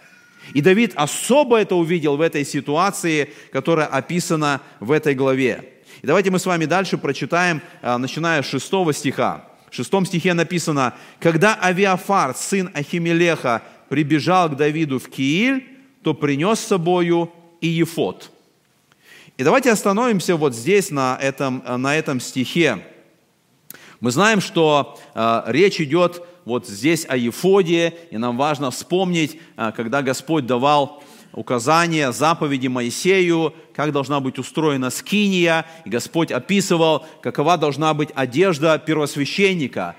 И 0.53 0.61
Давид 0.61 0.93
особо 0.95 1.57
это 1.57 1.75
увидел 1.75 2.17
в 2.17 2.21
этой 2.21 2.45
ситуации, 2.45 3.29
которая 3.51 3.87
описана 3.87 4.61
в 4.79 4.91
этой 4.91 5.13
главе. 5.13 5.63
И 6.01 6.07
давайте 6.07 6.31
мы 6.31 6.39
с 6.39 6.45
вами 6.45 6.65
дальше 6.65 6.97
прочитаем, 6.97 7.61
а, 7.81 7.97
начиная 7.97 8.41
с 8.41 8.45
6 8.45 8.93
стиха. 8.93 9.45
В 9.69 9.75
6 9.75 10.05
стихе 10.05 10.33
написано, 10.33 10.93
«Когда 11.19 11.57
Авиафар, 11.61 12.35
сын 12.35 12.69
Ахимелеха, 12.73 13.63
прибежал 13.89 14.49
к 14.49 14.55
Давиду 14.55 14.99
в 14.99 15.09
Кииль, 15.09 15.67
то 16.03 16.13
принес 16.13 16.59
с 16.59 16.67
собою 16.67 17.31
и 17.61 17.67
Ефот». 17.67 18.31
И 19.37 19.43
давайте 19.43 19.71
остановимся 19.71 20.35
вот 20.35 20.55
здесь, 20.55 20.89
на 20.89 21.15
этом, 21.21 21.63
на 21.67 21.95
этом 21.95 22.19
стихе. 22.19 22.83
Мы 23.99 24.09
знаем, 24.09 24.41
что 24.41 24.99
э, 25.13 25.43
речь 25.47 25.79
идет 25.79 26.23
вот 26.43 26.67
здесь 26.67 27.05
о 27.07 27.17
Ефоде, 27.17 27.93
и 28.09 28.17
нам 28.17 28.35
важно 28.35 28.71
вспомнить, 28.71 29.39
э, 29.57 29.71
когда 29.75 30.01
Господь 30.01 30.47
давал 30.47 31.03
указания, 31.33 32.11
заповеди 32.11 32.67
Моисею, 32.67 33.53
как 33.75 33.91
должна 33.91 34.19
быть 34.19 34.39
устроена 34.39 34.89
скиния, 34.89 35.65
и 35.85 35.89
Господь 35.89 36.31
описывал, 36.31 37.05
какова 37.21 37.57
должна 37.57 37.93
быть 37.93 38.09
одежда 38.15 38.79
первосвященника. 38.79 39.95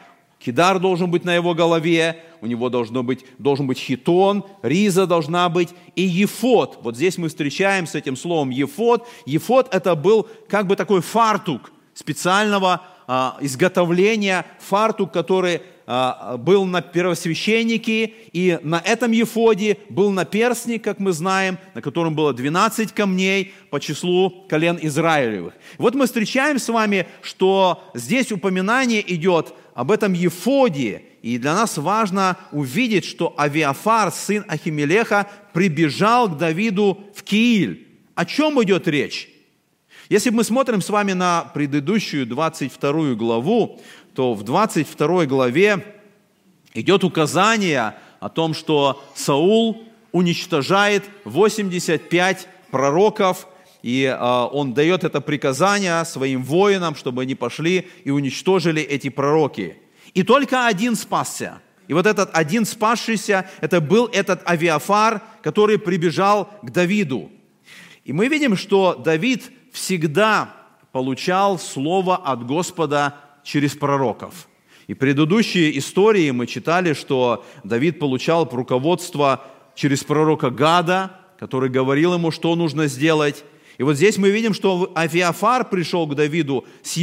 Кидар 0.48 0.78
должен 0.78 1.10
быть 1.10 1.26
на 1.26 1.34
его 1.34 1.52
голове, 1.52 2.24
у 2.40 2.46
него 2.46 2.70
должно 2.70 3.02
быть, 3.02 3.22
должен 3.36 3.66
быть 3.66 3.76
хитон, 3.76 4.46
риза 4.62 5.06
должна 5.06 5.46
быть 5.50 5.74
и 5.94 6.00
ефот. 6.00 6.78
Вот 6.80 6.96
здесь 6.96 7.18
мы 7.18 7.28
встречаем 7.28 7.86
с 7.86 7.94
этим 7.94 8.16
словом 8.16 8.48
ефот. 8.48 9.06
Ефот 9.26 9.68
это 9.74 9.94
был 9.94 10.26
как 10.48 10.66
бы 10.66 10.74
такой 10.74 11.02
фартук 11.02 11.70
специального 11.92 12.80
а, 13.06 13.36
изготовления, 13.42 14.46
фартук, 14.58 15.12
который 15.12 15.60
а, 15.86 16.38
был 16.38 16.64
на 16.64 16.80
первосвященнике, 16.80 18.12
и 18.32 18.58
на 18.62 18.78
этом 18.78 19.12
ефоде 19.12 19.78
был 19.90 20.10
наперстник, 20.12 20.84
как 20.84 20.98
мы 20.98 21.12
знаем, 21.12 21.58
на 21.74 21.82
котором 21.82 22.14
было 22.14 22.32
12 22.32 22.92
камней 22.92 23.52
по 23.70 23.80
числу 23.80 24.46
колен 24.48 24.78
Израилевых. 24.80 25.52
Вот 25.76 25.94
мы 25.94 26.06
встречаем 26.06 26.58
с 26.58 26.68
вами, 26.68 27.06
что 27.22 27.82
здесь 27.94 28.32
упоминание 28.32 29.02
идет 29.14 29.54
об 29.78 29.92
этом 29.92 30.12
ефоде, 30.12 31.02
и 31.22 31.38
для 31.38 31.54
нас 31.54 31.78
важно 31.78 32.36
увидеть, 32.50 33.04
что 33.04 33.32
Авиафар, 33.38 34.10
сын 34.10 34.44
Ахимелеха, 34.48 35.28
прибежал 35.52 36.28
к 36.28 36.36
Давиду 36.36 36.98
в 37.14 37.22
Кииль. 37.22 37.86
О 38.16 38.24
чем 38.24 38.60
идет 38.64 38.88
речь? 38.88 39.28
Если 40.08 40.30
мы 40.30 40.42
смотрим 40.42 40.82
с 40.82 40.90
вами 40.90 41.12
на 41.12 41.42
предыдущую 41.54 42.26
22 42.26 43.14
главу, 43.14 43.80
то 44.14 44.34
в 44.34 44.42
22 44.42 45.26
главе 45.26 45.86
идет 46.74 47.04
указание 47.04 47.94
о 48.18 48.28
том, 48.30 48.54
что 48.54 49.00
Саул 49.14 49.84
уничтожает 50.10 51.04
85 51.24 52.48
пророков, 52.72 53.46
и 53.82 54.04
э, 54.04 54.48
он 54.52 54.74
дает 54.74 55.04
это 55.04 55.20
приказание 55.20 56.04
своим 56.04 56.42
воинам, 56.42 56.94
чтобы 56.94 57.22
они 57.22 57.34
пошли 57.34 57.88
и 58.04 58.10
уничтожили 58.10 58.82
эти 58.82 59.08
пророки. 59.08 59.76
И 60.14 60.22
только 60.22 60.66
один 60.66 60.96
спасся. 60.96 61.60
И 61.86 61.94
вот 61.94 62.06
этот 62.06 62.30
один 62.34 62.66
спасшийся, 62.66 63.48
это 63.60 63.80
был 63.80 64.06
этот 64.12 64.48
Авиафар, 64.48 65.22
который 65.42 65.78
прибежал 65.78 66.50
к 66.62 66.70
Давиду. 66.70 67.30
И 68.04 68.12
мы 68.12 68.28
видим, 68.28 68.56
что 68.56 68.94
Давид 68.94 69.50
всегда 69.72 70.54
получал 70.92 71.58
слово 71.58 72.16
от 72.16 72.46
Господа 72.46 73.14
через 73.42 73.74
пророков. 73.74 74.48
И 74.86 74.94
в 74.94 74.98
предыдущей 74.98 75.78
истории 75.78 76.30
мы 76.30 76.46
читали, 76.46 76.94
что 76.94 77.44
Давид 77.64 77.98
получал 77.98 78.48
руководство 78.50 79.44
через 79.74 80.02
пророка 80.02 80.50
Гада, 80.50 81.12
который 81.38 81.68
говорил 81.68 82.14
ему, 82.14 82.30
что 82.30 82.54
нужно 82.56 82.86
сделать. 82.86 83.44
И 83.78 83.84
вот 83.84 83.94
здесь 83.94 84.18
мы 84.18 84.30
видим, 84.30 84.54
что 84.54 84.90
Афиафар 84.94 85.64
пришел 85.64 86.06
к 86.06 86.14
Давиду 86.14 86.66
с, 86.82 86.96
э, 86.96 87.00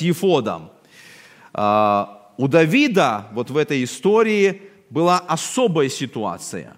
Ефодом. 0.00 0.72
А, 1.52 2.32
у 2.36 2.48
Давида 2.48 3.28
вот 3.32 3.50
в 3.50 3.56
этой 3.56 3.84
истории 3.84 4.62
была 4.90 5.18
особая 5.18 5.88
ситуация. 5.88 6.76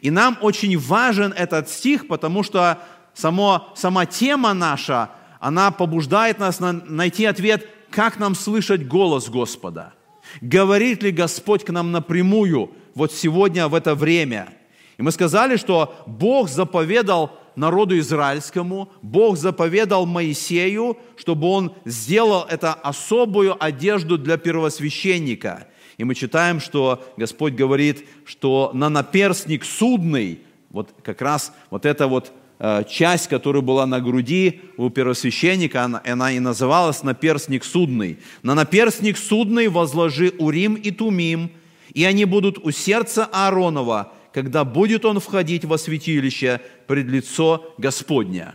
И 0.00 0.10
нам 0.10 0.36
очень 0.40 0.76
важен 0.78 1.32
этот 1.32 1.68
стих, 1.68 2.08
потому 2.08 2.42
что 2.42 2.78
само, 3.14 3.72
сама 3.76 4.04
тема 4.04 4.52
наша, 4.52 5.10
она 5.38 5.70
побуждает 5.70 6.38
нас 6.38 6.58
на, 6.58 6.72
найти 6.72 7.24
ответ, 7.24 7.68
как 7.90 8.18
нам 8.18 8.34
слышать 8.34 8.88
голос 8.88 9.28
Господа. 9.28 9.92
Говорит 10.40 11.02
ли 11.02 11.12
Господь 11.12 11.64
к 11.64 11.70
нам 11.70 11.92
напрямую 11.92 12.70
вот 12.94 13.12
сегодня, 13.12 13.68
в 13.68 13.74
это 13.74 13.94
время? 13.94 14.48
И 14.96 15.02
мы 15.02 15.12
сказали, 15.12 15.56
что 15.56 15.94
Бог 16.06 16.48
заповедал 16.48 17.38
народу 17.56 17.98
израильскому, 17.98 18.90
Бог 19.02 19.36
заповедал 19.36 20.06
Моисею, 20.06 20.98
чтобы 21.16 21.48
он 21.48 21.74
сделал 21.84 22.46
это 22.48 22.72
особую 22.74 23.62
одежду 23.62 24.18
для 24.18 24.36
первосвященника. 24.36 25.68
И 25.98 26.04
мы 26.04 26.14
читаем, 26.14 26.60
что 26.60 27.04
Господь 27.16 27.54
говорит, 27.54 28.04
что 28.24 28.70
на 28.74 28.88
наперстник 28.88 29.64
судный, 29.64 30.40
вот 30.70 30.90
как 31.02 31.20
раз 31.20 31.52
вот 31.70 31.86
эта 31.86 32.06
вот 32.06 32.32
э, 32.58 32.84
часть, 32.88 33.28
которая 33.28 33.62
была 33.62 33.86
на 33.86 34.00
груди 34.00 34.62
у 34.76 34.88
первосвященника, 34.90 35.84
она, 35.84 36.02
она 36.04 36.32
и 36.32 36.40
называлась 36.40 37.02
наперстник 37.02 37.64
судный. 37.64 38.18
На 38.42 38.54
наперстник 38.54 39.18
судный 39.18 39.68
возложи 39.68 40.32
Урим 40.38 40.74
и 40.74 40.90
Тумим, 40.90 41.52
и 41.92 42.04
они 42.04 42.24
будут 42.24 42.58
у 42.58 42.70
сердца 42.70 43.28
Ааронова, 43.30 44.12
когда 44.32 44.64
будет 44.64 45.04
он 45.04 45.20
входить 45.20 45.64
во 45.64 45.78
святилище 45.78 46.60
пред 46.86 47.06
лицо 47.06 47.74
Господня. 47.78 48.54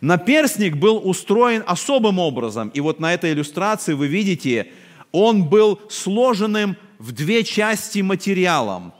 Наперстник 0.00 0.76
был 0.76 1.00
устроен 1.02 1.62
особым 1.66 2.18
образом, 2.18 2.68
и 2.70 2.80
вот 2.80 3.00
на 3.00 3.12
этой 3.14 3.32
иллюстрации 3.32 3.92
вы 3.92 4.06
видите, 4.06 4.68
он 5.12 5.44
был 5.44 5.80
сложенным 5.88 6.76
в 6.98 7.12
две 7.12 7.44
части 7.44 8.00
материалом. 8.00 8.92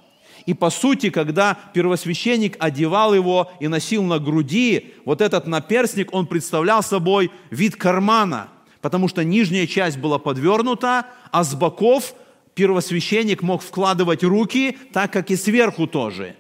И 0.47 0.53
по 0.53 0.69
сути, 0.69 1.09
когда 1.09 1.57
первосвященник 1.73 2.57
одевал 2.59 3.15
его 3.15 3.51
и 3.61 3.69
носил 3.69 4.03
на 4.03 4.19
груди, 4.19 4.93
вот 5.07 5.23
этот 5.23 5.47
наперстник, 5.47 6.13
он 6.13 6.27
представлял 6.27 6.83
собой 6.83 7.31
вид 7.51 7.77
кармана, 7.77 8.49
потому 8.83 9.09
что 9.09 9.25
нижняя 9.25 9.67
часть 9.67 9.97
была 9.97 10.19
подвернута, 10.19 11.07
а 11.33 11.45
с 11.45 11.55
боков 11.55 12.15
первосвященник 12.55 13.43
мог 13.43 13.63
вкладывать 13.63 14.25
руки, 14.25 14.79
так 14.93 15.13
как 15.13 15.31
и 15.31 15.37
сверху 15.37 15.87
тоже. 15.87 16.37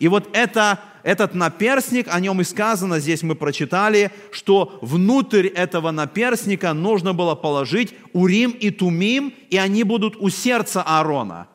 И 0.00 0.08
вот 0.08 0.28
это, 0.32 0.80
этот 1.02 1.34
наперстник, 1.34 2.08
о 2.10 2.18
нем 2.18 2.40
и 2.40 2.44
сказано, 2.44 2.98
здесь 2.98 3.22
мы 3.22 3.34
прочитали, 3.34 4.10
что 4.32 4.78
внутрь 4.82 5.46
этого 5.46 5.90
наперстника 5.90 6.72
нужно 6.72 7.14
было 7.14 7.34
положить 7.34 7.94
Урим 8.12 8.50
и 8.50 8.70
Тумим, 8.70 9.32
и 9.50 9.56
они 9.56 9.84
будут 9.84 10.16
у 10.16 10.28
сердца 10.28 10.82
Аарона. 10.82 11.46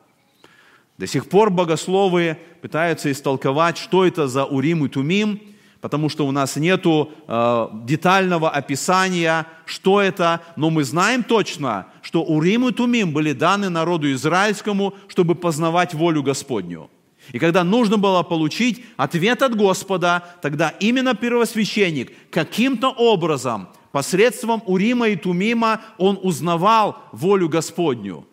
До 0.96 1.06
сих 1.06 1.28
пор 1.28 1.50
богословы 1.50 2.38
пытаются 2.62 3.10
истолковать, 3.10 3.76
что 3.76 4.06
это 4.06 4.28
за 4.28 4.44
Урим 4.44 4.84
и 4.86 4.88
Тумим– 4.88 5.40
потому 5.82 6.08
что 6.08 6.26
у 6.26 6.30
нас 6.30 6.56
нет 6.56 6.86
э, 6.86 7.68
детального 7.84 8.48
описания, 8.48 9.46
что 9.66 10.00
это, 10.00 10.40
но 10.54 10.70
мы 10.70 10.84
знаем 10.84 11.24
точно, 11.24 11.88
что 12.02 12.22
Урим 12.22 12.68
и 12.68 12.72
Тумим 12.72 13.12
были 13.12 13.32
даны 13.32 13.68
народу 13.68 14.10
израильскому, 14.12 14.94
чтобы 15.08 15.34
познавать 15.34 15.92
волю 15.92 16.22
Господню. 16.22 16.88
И 17.32 17.40
когда 17.40 17.64
нужно 17.64 17.98
было 17.98 18.22
получить 18.22 18.84
ответ 18.96 19.42
от 19.42 19.56
Господа, 19.56 20.22
тогда 20.40 20.68
именно 20.68 21.14
первосвященник 21.14 22.12
каким-то 22.30 22.90
образом, 22.90 23.68
посредством 23.90 24.62
Урима 24.66 25.08
и 25.08 25.16
Тумима, 25.16 25.80
он 25.98 26.16
узнавал 26.22 26.98
волю 27.10 27.48
Господню. 27.48 28.24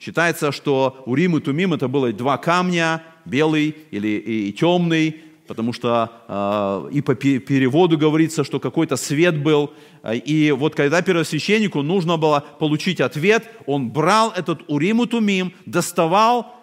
Считается, 0.00 0.52
что 0.52 1.02
Урим 1.04 1.36
и 1.36 1.40
Тумим 1.40 1.74
это 1.74 1.86
было 1.86 2.12
два 2.14 2.38
камня, 2.38 3.02
белый 3.26 3.76
или 3.90 4.08
и 4.08 4.52
темный, 4.52 5.27
потому 5.48 5.72
что 5.72 6.12
э, 6.28 6.90
и 6.92 7.00
по 7.00 7.14
переводу 7.14 7.96
говорится, 7.98 8.44
что 8.44 8.60
какой-то 8.60 8.96
свет 8.96 9.42
был. 9.42 9.72
И 10.26 10.54
вот 10.56 10.74
когда 10.74 11.02
первосвященнику 11.02 11.82
нужно 11.82 12.18
было 12.18 12.44
получить 12.60 13.00
ответ, 13.00 13.50
он 13.66 13.88
брал 13.88 14.32
этот 14.36 14.60
Урим 14.68 15.02
и 15.02 15.06
Тумим, 15.06 15.52
доставал, 15.66 16.54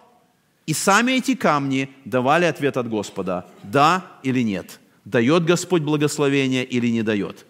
и 0.66 0.72
сами 0.72 1.12
эти 1.12 1.34
камни 1.34 1.90
давали 2.04 2.44
ответ 2.44 2.76
от 2.76 2.88
Господа, 2.88 3.46
да 3.62 4.06
или 4.22 4.42
нет. 4.42 4.80
Дает 5.04 5.44
Господь 5.44 5.82
благословение 5.82 6.64
или 6.64 6.86
не 6.86 7.02
дает. 7.02 7.44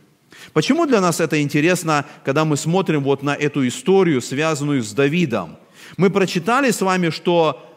Почему 0.53 0.87
для 0.87 1.01
нас 1.01 1.20
это 1.20 1.40
интересно, 1.40 2.07
когда 2.25 2.44
мы 2.44 2.57
смотрим 2.57 3.03
вот 3.03 3.22
на 3.22 3.35
эту 3.35 3.66
историю, 3.68 4.20
связанную 4.22 4.83
с 4.83 4.92
Давидом? 4.92 5.57
Мы 5.96 6.11
прочитали 6.11 6.70
с 6.70 6.81
вами, 6.81 7.11
что 7.11 7.76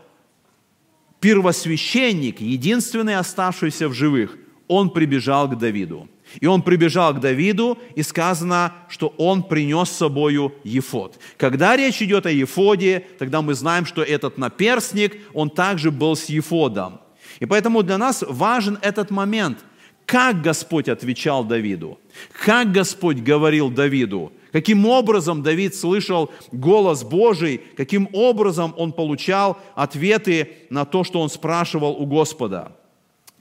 первосвященник, 1.19 2.41
единственный 2.41 3.15
оставшийся 3.15 3.89
в 3.89 3.93
живых, 3.93 4.38
он 4.67 4.91
прибежал 4.91 5.49
к 5.49 5.58
Давиду. 5.58 6.08
И 6.39 6.45
он 6.45 6.62
прибежал 6.62 7.13
к 7.13 7.19
Давиду, 7.19 7.79
и 7.95 8.03
сказано, 8.03 8.73
что 8.88 9.13
он 9.17 9.41
принес 9.43 9.89
с 9.89 9.97
собою 9.97 10.53
Ефод. 10.63 11.19
Когда 11.38 11.75
речь 11.75 12.01
идет 12.01 12.27
о 12.27 12.32
Ефоде, 12.32 13.05
тогда 13.17 13.41
мы 13.41 13.55
знаем, 13.55 13.86
что 13.86 14.03
этот 14.03 14.38
наперстник, 14.38 15.17
он 15.34 15.49
также 15.49 15.89
был 15.89 16.15
с 16.15 16.25
Ефодом. 16.25 17.01
И 17.39 17.45
поэтому 17.45 17.82
для 17.82 17.97
нас 17.97 18.23
важен 18.27 18.77
этот 18.82 19.10
момент, 19.10 19.60
как 20.05 20.41
Господь 20.41 20.88
отвечал 20.88 21.43
Давиду, 21.43 21.99
как 22.45 22.71
Господь 22.71 23.17
говорил 23.17 23.69
Давиду, 23.69 24.32
Каким 24.52 24.86
образом 24.86 25.44
Давид 25.44 25.76
слышал 25.76 26.32
голос 26.52 27.04
Божий, 27.04 27.62
каким 27.78 28.10
образом 28.14 28.74
он 28.78 28.94
получал 28.94 29.58
ответы 29.76 30.54
на 30.70 30.86
то, 30.86 31.04
что 31.04 31.22
он 31.22 31.30
спрашивал 31.30 31.92
у 31.92 32.06
Господа. 32.06 32.72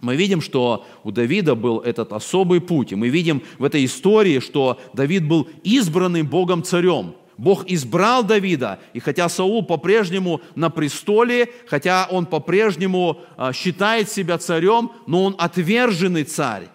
Мы 0.00 0.16
видим, 0.16 0.40
что 0.40 0.86
у 1.02 1.10
Давида 1.10 1.54
был 1.54 1.80
этот 1.80 2.12
особый 2.12 2.60
путь. 2.60 2.92
И 2.92 2.96
мы 2.96 3.08
видим 3.08 3.42
в 3.58 3.64
этой 3.64 3.84
истории, 3.84 4.38
что 4.38 4.78
Давид 4.92 5.26
был 5.26 5.48
избранным 5.64 6.26
Богом 6.26 6.62
царем. 6.62 7.14
Бог 7.36 7.64
избрал 7.68 8.24
Давида, 8.24 8.80
и 8.92 9.00
хотя 9.00 9.28
Саул 9.28 9.64
по-прежнему 9.64 10.40
на 10.56 10.70
престоле, 10.70 11.48
хотя 11.68 12.08
он 12.10 12.26
по-прежнему 12.26 13.20
а, 13.36 13.52
считает 13.52 14.10
себя 14.10 14.38
царем, 14.38 14.90
но 15.06 15.24
он 15.24 15.36
отверженный 15.38 16.24
царь. 16.24 16.68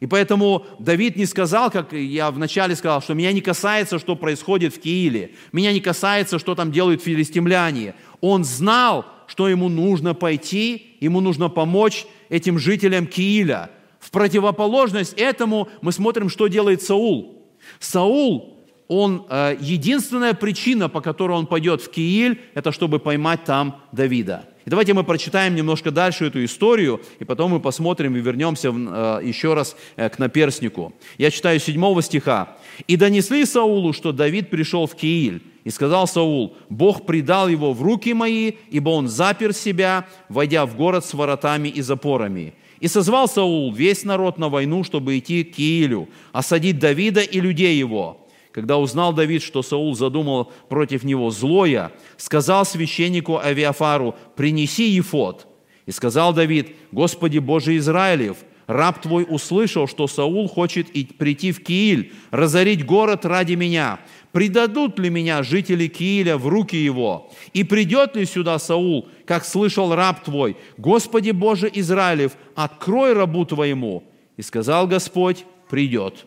И 0.00 0.06
поэтому 0.06 0.64
Давид 0.78 1.16
не 1.16 1.26
сказал, 1.26 1.70
как 1.70 1.92
я 1.92 2.30
вначале 2.30 2.76
сказал, 2.76 3.02
что 3.02 3.14
меня 3.14 3.32
не 3.32 3.40
касается, 3.40 3.98
что 3.98 4.14
происходит 4.14 4.74
в 4.74 4.80
Кииле, 4.80 5.32
меня 5.52 5.72
не 5.72 5.80
касается, 5.80 6.38
что 6.38 6.54
там 6.54 6.70
делают 6.70 7.02
филистимляне. 7.02 7.94
Он 8.20 8.44
знал, 8.44 9.06
что 9.26 9.48
ему 9.48 9.68
нужно 9.68 10.14
пойти, 10.14 10.96
ему 11.00 11.20
нужно 11.20 11.48
помочь 11.48 12.06
этим 12.28 12.58
жителям 12.58 13.06
Кииля. 13.06 13.70
В 13.98 14.10
противоположность 14.10 15.14
этому 15.14 15.68
мы 15.82 15.92
смотрим, 15.92 16.28
что 16.28 16.46
делает 16.46 16.82
Саул. 16.82 17.42
Саул, 17.80 18.56
он, 18.86 19.26
э, 19.28 19.56
единственная 19.60 20.32
причина, 20.32 20.88
по 20.88 21.00
которой 21.00 21.32
он 21.32 21.46
пойдет 21.46 21.82
в 21.82 21.90
Кииль, 21.90 22.40
это 22.54 22.72
чтобы 22.72 23.00
поймать 23.00 23.44
там 23.44 23.82
Давида. 23.92 24.44
И 24.68 24.70
давайте 24.70 24.92
мы 24.92 25.02
прочитаем 25.02 25.54
немножко 25.54 25.90
дальше 25.90 26.26
эту 26.26 26.44
историю, 26.44 27.00
и 27.20 27.24
потом 27.24 27.52
мы 27.52 27.58
посмотрим 27.58 28.14
и 28.16 28.20
вернемся 28.20 28.68
э, 28.68 29.20
еще 29.24 29.54
раз 29.54 29.74
э, 29.96 30.10
к 30.10 30.18
наперснику. 30.18 30.92
Я 31.16 31.30
читаю 31.30 31.58
7 31.58 32.02
стиха. 32.02 32.58
«И 32.86 32.96
донесли 32.96 33.46
Саулу, 33.46 33.94
что 33.94 34.12
Давид 34.12 34.50
пришел 34.50 34.86
в 34.86 34.94
Кииль, 34.94 35.42
и 35.64 35.70
сказал 35.70 36.06
Саул, 36.06 36.54
Бог 36.68 37.06
предал 37.06 37.48
его 37.48 37.72
в 37.72 37.80
руки 37.80 38.12
мои, 38.12 38.52
ибо 38.68 38.90
он 38.90 39.08
запер 39.08 39.54
себя, 39.54 40.04
войдя 40.28 40.66
в 40.66 40.76
город 40.76 41.02
с 41.06 41.14
воротами 41.14 41.70
и 41.70 41.80
запорами. 41.80 42.52
И 42.78 42.88
созвал 42.88 43.26
Саул 43.26 43.72
весь 43.72 44.04
народ 44.04 44.36
на 44.36 44.50
войну, 44.50 44.84
чтобы 44.84 45.16
идти 45.16 45.44
к 45.44 45.56
Киилю, 45.56 46.10
осадить 46.32 46.78
Давида 46.78 47.22
и 47.22 47.40
людей 47.40 47.78
его. 47.78 48.27
Когда 48.58 48.76
узнал 48.76 49.12
Давид, 49.12 49.44
что 49.44 49.62
Саул 49.62 49.94
задумал 49.94 50.50
против 50.68 51.04
него 51.04 51.30
злое, 51.30 51.92
сказал 52.16 52.64
священнику 52.64 53.38
Авиафару, 53.38 54.16
принеси 54.34 54.88
ефод. 54.88 55.46
И 55.86 55.92
сказал 55.92 56.32
Давид, 56.32 56.74
Господи 56.90 57.38
Боже 57.38 57.76
Израилев, 57.76 58.38
раб 58.66 59.00
твой 59.00 59.24
услышал, 59.28 59.86
что 59.86 60.08
Саул 60.08 60.48
хочет 60.48 60.88
прийти 61.18 61.52
в 61.52 61.62
Кииль, 61.62 62.12
разорить 62.32 62.84
город 62.84 63.24
ради 63.24 63.52
меня. 63.52 64.00
Предадут 64.32 64.98
ли 64.98 65.08
меня 65.08 65.44
жители 65.44 65.86
Кииля 65.86 66.36
в 66.36 66.48
руки 66.48 66.74
его? 66.74 67.30
И 67.52 67.62
придет 67.62 68.16
ли 68.16 68.24
сюда 68.24 68.58
Саул, 68.58 69.06
как 69.24 69.44
слышал 69.44 69.94
раб 69.94 70.24
твой? 70.24 70.56
Господи 70.78 71.30
Боже 71.30 71.70
Израилев, 71.72 72.32
открой 72.56 73.12
рабу 73.12 73.44
твоему. 73.44 74.02
И 74.36 74.42
сказал 74.42 74.88
Господь, 74.88 75.44
придет. 75.70 76.26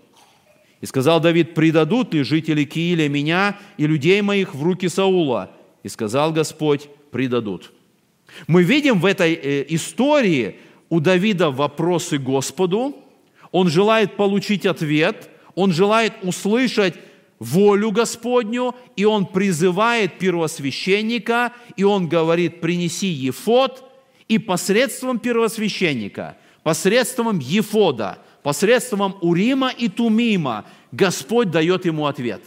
И 0.82 0.88
сказал 0.88 1.20
Давид, 1.20 1.54
предадут 1.54 2.14
ли 2.14 2.24
жители 2.24 2.64
Кииля 2.64 3.08
меня 3.08 3.58
и 3.78 3.86
людей 3.86 4.22
моих 4.22 4.56
в 4.56 4.64
руки 4.64 4.90
Саула? 4.90 5.52
И 5.84 5.90
сказал 5.90 6.34
Господь, 6.34 6.90
предадут. 7.12 7.72
Мы 8.48 8.64
видим 8.64 9.00
в 9.00 9.06
этой 9.06 9.34
э, 9.34 9.66
истории 9.70 10.56
у 10.90 11.00
Давида 11.00 11.52
вопросы 11.52 12.18
Господу, 12.18 12.96
он 13.52 13.70
желает 13.70 14.16
получить 14.16 14.66
ответ, 14.66 15.30
он 15.56 15.72
желает 15.72 16.14
услышать 16.24 16.96
волю 17.38 17.92
Господню, 17.92 18.74
и 18.96 19.06
он 19.06 19.26
призывает 19.26 20.18
первосвященника, 20.18 21.54
и 21.76 21.84
он 21.84 22.08
говорит, 22.08 22.62
принеси 22.62 23.08
Ефод, 23.08 23.84
и 24.28 24.38
посредством 24.38 25.20
первосвященника, 25.20 26.38
посредством 26.64 27.38
Ефода– 27.40 28.18
посредством 28.44 29.16
Урима 29.22 29.70
и 29.70 29.88
Тумима 29.90 30.66
Господь 30.92 31.52
дает 31.52 31.86
ему 31.86 32.06
ответ. 32.06 32.42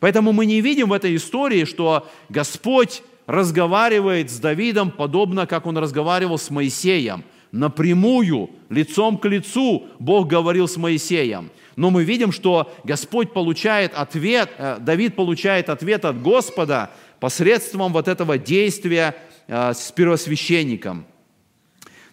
Поэтому 0.00 0.32
мы 0.32 0.46
не 0.46 0.60
видим 0.60 0.88
в 0.88 0.92
этой 0.92 1.16
истории, 1.16 1.64
что 1.64 2.08
Господь 2.28 3.02
разговаривает 3.26 4.30
с 4.30 4.38
Давидом 4.38 4.90
подобно, 4.90 5.46
как 5.46 5.66
он 5.66 5.76
разговаривал 5.78 6.38
с 6.38 6.50
Моисеем. 6.50 7.24
Напрямую, 7.52 8.50
лицом 8.68 9.16
к 9.18 9.26
лицу 9.26 9.86
Бог 9.98 10.28
говорил 10.28 10.68
с 10.68 10.76
Моисеем. 10.76 11.50
Но 11.76 11.90
мы 11.90 12.04
видим, 12.04 12.32
что 12.32 12.72
Господь 12.84 13.32
получает 13.32 13.94
ответ, 13.94 14.50
э, 14.58 14.78
Давид 14.80 15.14
получает 15.14 15.68
ответ 15.70 16.04
от 16.04 16.20
Господа 16.20 16.90
посредством 17.20 17.92
вот 17.92 18.08
этого 18.08 18.36
действия 18.36 19.14
э, 19.46 19.72
с 19.72 19.92
первосвященником. 19.92 21.06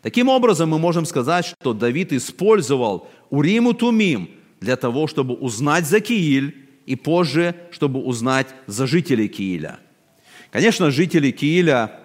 Таким 0.06 0.30
образом, 0.30 0.70
мы 0.70 0.78
можем 0.78 1.04
сказать, 1.04 1.46
что 1.46 1.74
Давид 1.74 2.14
использовал 2.14 3.08
Урим 3.32 3.70
и 3.70 3.74
Тумим 3.74 4.30
для 4.62 4.76
того, 4.76 5.08
чтобы 5.08 5.34
узнать 5.34 5.88
за 5.88 6.00
Кииль 6.00 6.68
и 6.86 6.96
позже, 6.96 7.56
чтобы 7.72 8.00
узнать 8.02 8.54
за 8.68 8.86
жителей 8.86 9.28
Кииля. 9.28 9.80
Конечно, 10.52 10.92
жители 10.92 11.32
Кииля, 11.32 12.02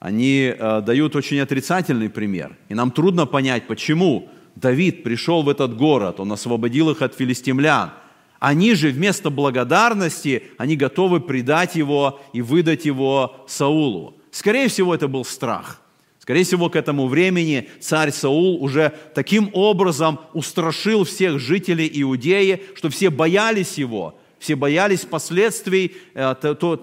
они 0.00 0.44
э, 0.44 0.80
дают 0.80 1.14
очень 1.14 1.40
отрицательный 1.40 2.08
пример. 2.08 2.56
И 2.70 2.74
нам 2.74 2.90
трудно 2.90 3.26
понять, 3.26 3.66
почему 3.66 4.30
Давид 4.54 5.02
пришел 5.02 5.42
в 5.42 5.50
этот 5.50 5.76
город, 5.76 6.20
он 6.20 6.32
освободил 6.32 6.88
их 6.88 7.02
от 7.02 7.14
филистимлян. 7.14 7.90
Они 8.38 8.74
же 8.74 8.88
вместо 8.88 9.28
благодарности, 9.28 10.44
они 10.56 10.74
готовы 10.74 11.20
предать 11.20 11.76
его 11.76 12.18
и 12.32 12.40
выдать 12.40 12.86
его 12.86 13.44
Саулу. 13.46 14.16
Скорее 14.30 14.68
всего, 14.68 14.94
это 14.94 15.06
был 15.06 15.26
страх. 15.26 15.81
Скорее 16.22 16.44
всего, 16.44 16.70
к 16.70 16.76
этому 16.76 17.08
времени 17.08 17.68
царь 17.80 18.12
Саул 18.12 18.62
уже 18.62 18.92
таким 19.12 19.50
образом 19.54 20.20
устрашил 20.34 21.02
всех 21.02 21.40
жителей 21.40 21.90
Иудеи, 21.92 22.62
что 22.76 22.90
все 22.90 23.10
боялись 23.10 23.76
его, 23.76 24.16
все 24.38 24.54
боялись 24.54 25.00
последствий 25.00 25.96
э, 26.14 26.36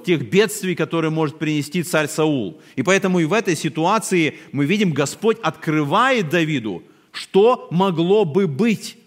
тех 0.06 0.30
бедствий, 0.30 0.76
которые 0.76 1.12
может 1.12 1.40
принести 1.40 1.84
царь 1.84 2.10
Саул. 2.10 2.60
И 2.76 2.84
поэтому 2.84 3.20
и 3.20 3.26
в 3.26 3.32
этой 3.32 3.56
ситуации 3.56 4.36
мы 4.52 4.66
видим, 4.66 4.92
Господь 4.92 5.38
открывает 5.42 6.28
Давиду, 6.28 6.84
что 7.14 7.70
могло 7.72 8.26
бы 8.26 8.46
быть. 8.46 8.98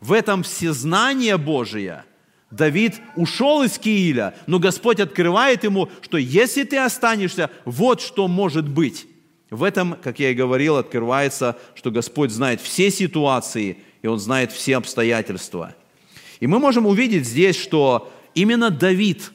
В 0.00 0.14
этом 0.14 0.42
всезнание 0.42 1.36
Божие. 1.36 2.04
Давид 2.50 2.94
ушел 3.14 3.62
из 3.62 3.78
Кииля, 3.78 4.34
но 4.46 4.58
Господь 4.58 5.00
открывает 5.00 5.64
ему, 5.64 5.90
что 6.00 6.16
если 6.16 6.64
ты 6.64 6.78
останешься, 6.78 7.50
вот 7.66 8.00
что 8.00 8.26
может 8.26 8.66
быть. 8.66 9.06
В 9.52 9.62
этом, 9.62 9.96
как 10.02 10.18
я 10.18 10.30
и 10.30 10.34
говорил, 10.34 10.76
открывается, 10.76 11.56
что 11.74 11.92
Господь 11.92 12.32
знает 12.32 12.60
все 12.60 12.90
ситуации, 12.90 13.76
и 14.02 14.08
Он 14.08 14.18
знает 14.18 14.50
все 14.50 14.76
обстоятельства– 14.76 15.76
и 16.42 16.48
мы 16.48 16.58
можем 16.58 16.86
увидеть 16.86 17.24
здесь, 17.24 17.54
что 17.54 18.12
именно 18.34 18.70
Давид, 18.70 19.30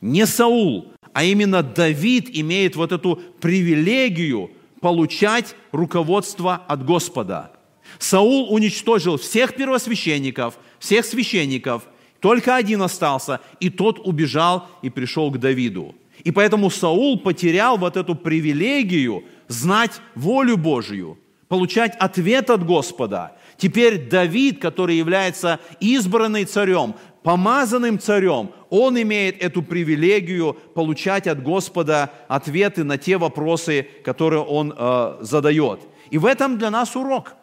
не 0.00 0.26
Саул, 0.26 0.92
а 1.12 1.22
именно 1.22 1.62
Давид 1.62 2.28
имеет 2.28 2.74
вот 2.74 2.90
эту 2.90 3.20
привилегию 3.40 4.50
получать 4.80 5.54
руководство 5.70 6.56
от 6.56 6.84
Господа. 6.84 7.52
Саул 8.00 8.52
уничтожил 8.52 9.16
всех 9.16 9.54
первосвященников, 9.54 10.58
всех 10.80 11.04
священников, 11.04 11.84
только 12.18 12.56
один 12.56 12.82
остался, 12.82 13.38
и 13.60 13.70
тот 13.70 14.00
убежал 14.04 14.66
и 14.82 14.90
пришел 14.90 15.30
к 15.30 15.38
Давиду. 15.38 15.94
И 16.24 16.32
поэтому 16.32 16.68
Саул 16.68 17.20
потерял 17.20 17.78
вот 17.78 17.96
эту 17.96 18.16
привилегию 18.16 19.22
знать 19.50 20.00
волю 20.14 20.56
Божию, 20.56 21.18
получать 21.48 21.96
ответ 21.96 22.50
от 22.50 22.64
Господа. 22.64 23.36
Теперь 23.56 24.08
Давид, 24.08 24.62
который 24.62 24.96
является 24.96 25.58
избранным 25.80 26.46
царем, 26.46 26.94
помазанным 27.24 27.98
царем, 27.98 28.52
он 28.70 29.00
имеет 29.02 29.42
эту 29.42 29.62
привилегию 29.62 30.54
получать 30.74 31.26
от 31.26 31.42
Господа 31.42 32.12
ответы 32.28 32.84
на 32.84 32.96
те 32.96 33.18
вопросы, 33.18 33.88
которые 34.04 34.42
он 34.42 34.72
э, 34.74 35.18
задает. 35.20 35.80
И 36.10 36.18
в 36.18 36.26
этом 36.26 36.56
для 36.56 36.70
нас 36.70 36.94
урок. 36.94 37.34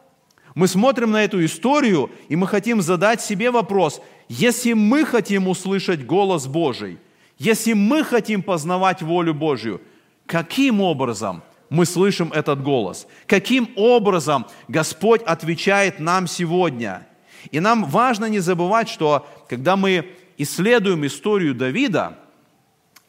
Мы 0.55 0.69
смотрим 0.69 1.11
на 1.11 1.23
эту 1.25 1.43
историю, 1.43 2.09
и 2.29 2.37
мы 2.37 2.47
хотим 2.47 2.81
задать 2.81 3.21
себе 3.21 3.51
вопрос, 3.51 4.01
если 4.29 4.73
мы 4.73 5.05
хотим 5.05 5.49
услышать 5.49 6.05
голос 6.05 6.47
Божий, 6.47 6.99
если 7.37 7.73
мы 7.73 8.03
хотим 8.03 8.41
познавать 8.41 9.01
волю 9.01 9.33
Божью, 9.33 9.81
каким 10.25 10.79
образом– 10.79 11.43
мы 11.69 11.85
слышим 11.85 12.31
этот 12.31 12.61
голос. 12.63 13.07
Каким 13.25 13.69
образом 13.75 14.45
Господь 14.67 15.21
отвечает 15.23 15.99
нам 15.99 16.27
сегодня? 16.27 17.07
И 17.51 17.59
нам 17.59 17.85
важно 17.85 18.25
не 18.25 18.39
забывать, 18.39 18.89
что 18.89 19.27
когда 19.47 19.75
мы 19.75 20.09
исследуем 20.37 21.05
историю 21.05 21.55
Давида, 21.55 22.17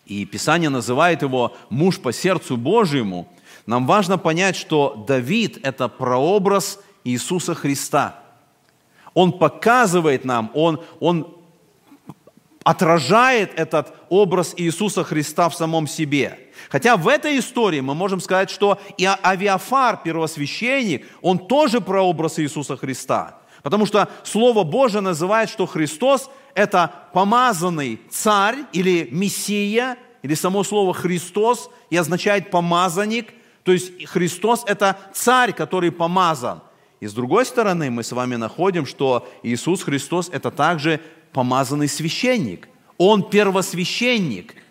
и 0.06 0.24
Писание 0.24 0.70
называет 0.70 1.22
его 1.22 1.54
муж 1.68 1.98
по 1.98 2.12
сердцу 2.12 2.56
Божьему, 2.56 3.28
нам 3.66 3.86
важно 3.86 4.16
понять, 4.16 4.56
что 4.56 5.04
Давид– 5.06 5.58
это 5.62 5.88
прообраз 5.88 6.80
Иисуса 7.04 7.54
Христа. 7.54 8.22
Он 9.12 9.32
показывает 9.32 10.24
нам, 10.24 10.50
он, 10.54 10.80
он 11.00 11.37
отражает 12.68 13.58
этот 13.58 13.94
образ 14.10 14.52
Иисуса 14.56 15.02
Христа 15.04 15.48
в 15.48 15.54
самом 15.54 15.86
себе– 15.86 16.38
Хотя 16.68 16.96
в 16.96 17.08
этой 17.08 17.38
истории 17.38 17.80
мы 17.80 17.94
можем 17.94 18.20
сказать, 18.20 18.50
что 18.50 18.78
и 18.96 19.06
Авиафар, 19.06 20.00
первосвященник, 20.02 21.06
он 21.22 21.38
тоже 21.38 21.80
прообраз 21.80 22.38
Иисуса 22.38 22.76
Христа. 22.76 23.38
Потому 23.62 23.86
что 23.86 24.08
Слово 24.22 24.64
Божие 24.64 25.00
называет, 25.00 25.48
что 25.48 25.66
Христос– 25.66 26.30
это 26.54 26.92
помазанный 27.12 28.00
царь 28.10 28.58
или 28.72 29.08
Мессия, 29.10 29.96
или 30.22 30.34
само 30.34 30.64
слово 30.64 30.92
«Христос» 30.94 31.70
и 31.90 31.96
означает 31.96 32.50
«помазанник». 32.50 33.32
То 33.64 33.72
есть 33.72 34.06
Христос– 34.06 34.64
это 34.66 34.96
царь, 35.12 35.52
который 35.52 35.90
помазан. 35.90 36.60
И 37.00 37.06
с 37.06 37.12
другой 37.12 37.46
стороны, 37.46 37.90
мы 37.90 38.02
с 38.02 38.12
вами 38.12 38.36
находим, 38.36 38.84
что 38.86 39.28
Иисус 39.42 39.82
Христос– 39.82 40.28
это 40.32 40.50
также 40.50 41.00
помазанный 41.32 41.88
священник. 41.88 42.68
Он 42.96 43.28
первосвященник– 43.28 44.54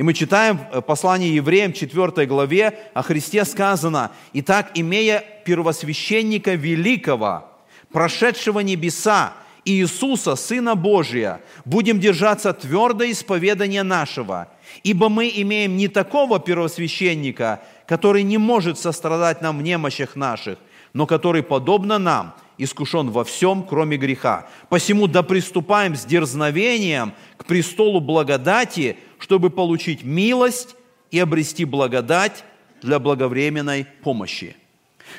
и 0.00 0.02
мы 0.02 0.14
читаем 0.14 0.58
в 0.72 0.80
послании 0.80 1.28
евреям 1.28 1.74
4 1.74 2.26
главе 2.26 2.78
о 2.94 3.02
Христе 3.02 3.44
сказано, 3.44 4.12
«Итак, 4.32 4.70
имея 4.74 5.22
первосвященника 5.44 6.54
великого, 6.54 7.44
прошедшего 7.92 8.60
небеса, 8.60 9.34
Иисуса, 9.66 10.36
Сына 10.36 10.74
Божия, 10.74 11.42
будем 11.66 12.00
держаться 12.00 12.54
твердо 12.54 13.04
исповедания 13.10 13.82
нашего, 13.82 14.48
ибо 14.82 15.10
мы 15.10 15.30
имеем 15.34 15.76
не 15.76 15.88
такого 15.88 16.40
первосвященника, 16.40 17.60
который 17.86 18.22
не 18.22 18.38
может 18.38 18.78
сострадать 18.78 19.42
нам 19.42 19.58
в 19.58 19.62
немощах 19.62 20.16
наших, 20.16 20.58
но 20.94 21.06
который, 21.06 21.42
подобно 21.42 21.98
нам, 21.98 22.34
искушен 22.62 23.10
во 23.10 23.24
всем, 23.24 23.64
кроме 23.66 23.96
греха. 23.96 24.48
Посему 24.68 25.06
да 25.06 25.22
приступаем 25.22 25.96
с 25.96 26.04
дерзновением 26.04 27.12
к 27.36 27.44
престолу 27.44 28.00
благодати, 28.00 28.96
чтобы 29.18 29.50
получить 29.50 30.04
милость 30.04 30.76
и 31.10 31.18
обрести 31.18 31.64
благодать 31.64 32.44
для 32.82 32.98
благовременной 32.98 33.86
помощи. 34.02 34.56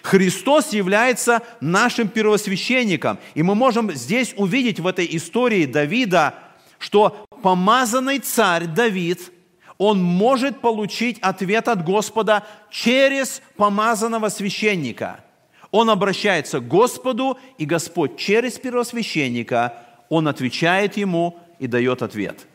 Христос 0.03 0.73
является 0.73 1.41
нашим 1.59 2.07
первосвященником. 2.07 3.19
И 3.35 3.43
мы 3.43 3.55
можем 3.55 3.91
здесь 3.91 4.33
увидеть 4.37 4.79
в 4.79 4.87
этой 4.87 5.07
истории 5.15 5.65
Давида, 5.65 6.35
что 6.79 7.25
помазанный 7.43 8.19
царь 8.19 8.67
Давид, 8.67 9.31
он 9.77 10.01
может 10.01 10.61
получить 10.61 11.17
ответ 11.21 11.67
от 11.67 11.83
Господа 11.83 12.45
через 12.69 13.41
помазанного 13.57 14.29
священника. 14.29 15.23
Он 15.71 15.89
обращается 15.89 16.59
к 16.59 16.67
Господу, 16.67 17.37
и 17.57 17.65
Господь 17.65 18.17
через 18.17 18.59
первосвященника, 18.59 19.73
он 20.09 20.27
отвечает 20.27 20.97
ему 20.97 21.37
и 21.59 21.67
дает 21.67 22.01
ответ– 22.01 22.45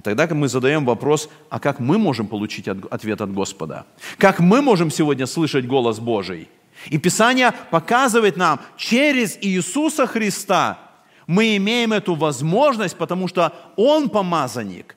и 0.00 0.02
тогда 0.02 0.26
мы 0.34 0.48
задаем 0.48 0.86
вопрос, 0.86 1.28
а 1.50 1.60
как 1.60 1.78
мы 1.78 1.98
можем 1.98 2.26
получить 2.26 2.66
ответ 2.66 3.20
от 3.20 3.34
Господа? 3.34 3.84
Как 4.16 4.40
мы 4.40 4.62
можем 4.62 4.90
сегодня 4.90 5.26
слышать 5.26 5.66
голос 5.66 5.98
Божий? 5.98 6.48
И 6.86 6.96
Писание 6.96 7.52
показывает 7.70 8.38
нам, 8.38 8.60
через 8.78 9.36
Иисуса 9.42 10.06
Христа 10.06 10.78
мы 11.26 11.54
имеем 11.58 11.92
эту 11.92 12.14
возможность, 12.14 12.96
потому 12.96 13.28
что 13.28 13.52
Он 13.76 14.08
помазанник, 14.08 14.96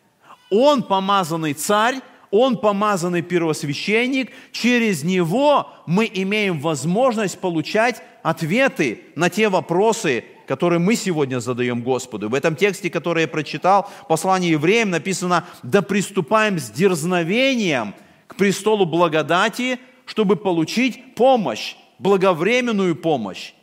Он 0.49 0.81
помазанный 0.81 1.53
царь, 1.53 1.99
Он 2.35 2.57
помазанный 2.57 3.21
первосвященник, 3.21 4.31
через 4.51 5.03
Него 5.03 5.69
мы 5.85 6.09
имеем 6.11 6.59
возможность 6.59 7.37
получать 7.37 8.01
ответы 8.23 9.01
на 9.15 9.29
те 9.29 9.49
вопросы, 9.49 10.25
которые 10.47 10.79
мы 10.79 10.95
сегодня 10.95 11.39
задаем 11.39 11.83
Господу. 11.83 12.29
В 12.29 12.33
этом 12.33 12.55
тексте, 12.55 12.89
который 12.89 13.21
я 13.21 13.27
прочитал, 13.27 13.87
послание 14.09 14.49
евреям 14.49 14.89
написано, 14.89 15.45
да 15.61 15.83
приступаем 15.83 16.57
с 16.57 16.71
дерзновением 16.71 17.93
к 18.25 18.35
престолу 18.35 18.87
благодати, 18.87 19.77
чтобы 20.05 20.35
получить 20.35 21.13
помощь, 21.13 21.75
благовременную 21.99 22.95
помощь. 22.95 23.53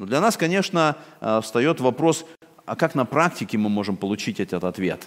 Но 0.00 0.06
для 0.06 0.20
нас, 0.20 0.36
конечно, 0.36 0.96
э, 1.20 1.40
встает 1.40 1.78
вопрос, 1.78 2.26
а 2.66 2.74
как 2.74 2.96
на 2.96 3.04
практике 3.04 3.58
мы 3.58 3.68
можем 3.68 3.96
получить 3.96 4.40
этот 4.40 4.64
ответ? 4.64 5.06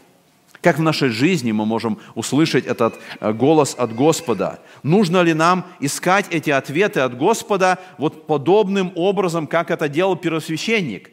Как 0.66 0.80
в 0.80 0.82
нашей 0.82 1.10
жизни 1.10 1.52
мы 1.52 1.64
можем 1.64 2.00
услышать 2.16 2.66
этот 2.66 2.96
э, 3.20 3.32
голос 3.34 3.76
от 3.78 3.94
Господа? 3.94 4.62
Нужно 4.82 5.22
ли 5.22 5.36
нам 5.36 5.68
искать 5.80 6.26
эти 6.32 6.50
ответы 6.50 7.02
от 7.02 7.16
Господа 7.16 7.78
вот 8.00 8.26
подобным 8.26 8.92
образом, 8.96 9.46
как 9.46 9.70
это 9.70 9.88
делал 9.88 10.16
первосвященник? 10.16 11.12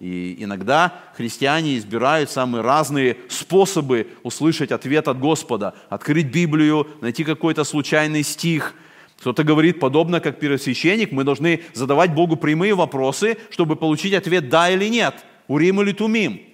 И 0.00 0.36
иногда 0.38 0.94
христиане 1.18 1.76
избирают 1.76 2.30
самые 2.30 2.62
разные 2.62 3.18
способы 3.28 4.06
услышать 4.22 4.72
ответ 4.72 5.06
от 5.06 5.18
Господа. 5.18 5.74
Открыть 5.90 6.28
Библию, 6.28 6.88
найти 7.02 7.24
какой-то 7.24 7.64
случайный 7.64 8.22
стих. 8.22 8.72
Кто-то 9.20 9.44
говорит, 9.44 9.80
подобно 9.80 10.20
как 10.20 10.40
первосвященник, 10.40 11.12
мы 11.12 11.24
должны 11.24 11.60
задавать 11.74 12.14
Богу 12.14 12.36
прямые 12.36 12.74
вопросы, 12.74 13.36
чтобы 13.50 13.76
получить 13.76 14.14
ответ 14.14 14.48
«да» 14.48 14.70
или 14.70 14.88
«нет», 14.88 15.14
«урим» 15.46 15.82
или 15.82 15.92
«тумим». 15.92 16.47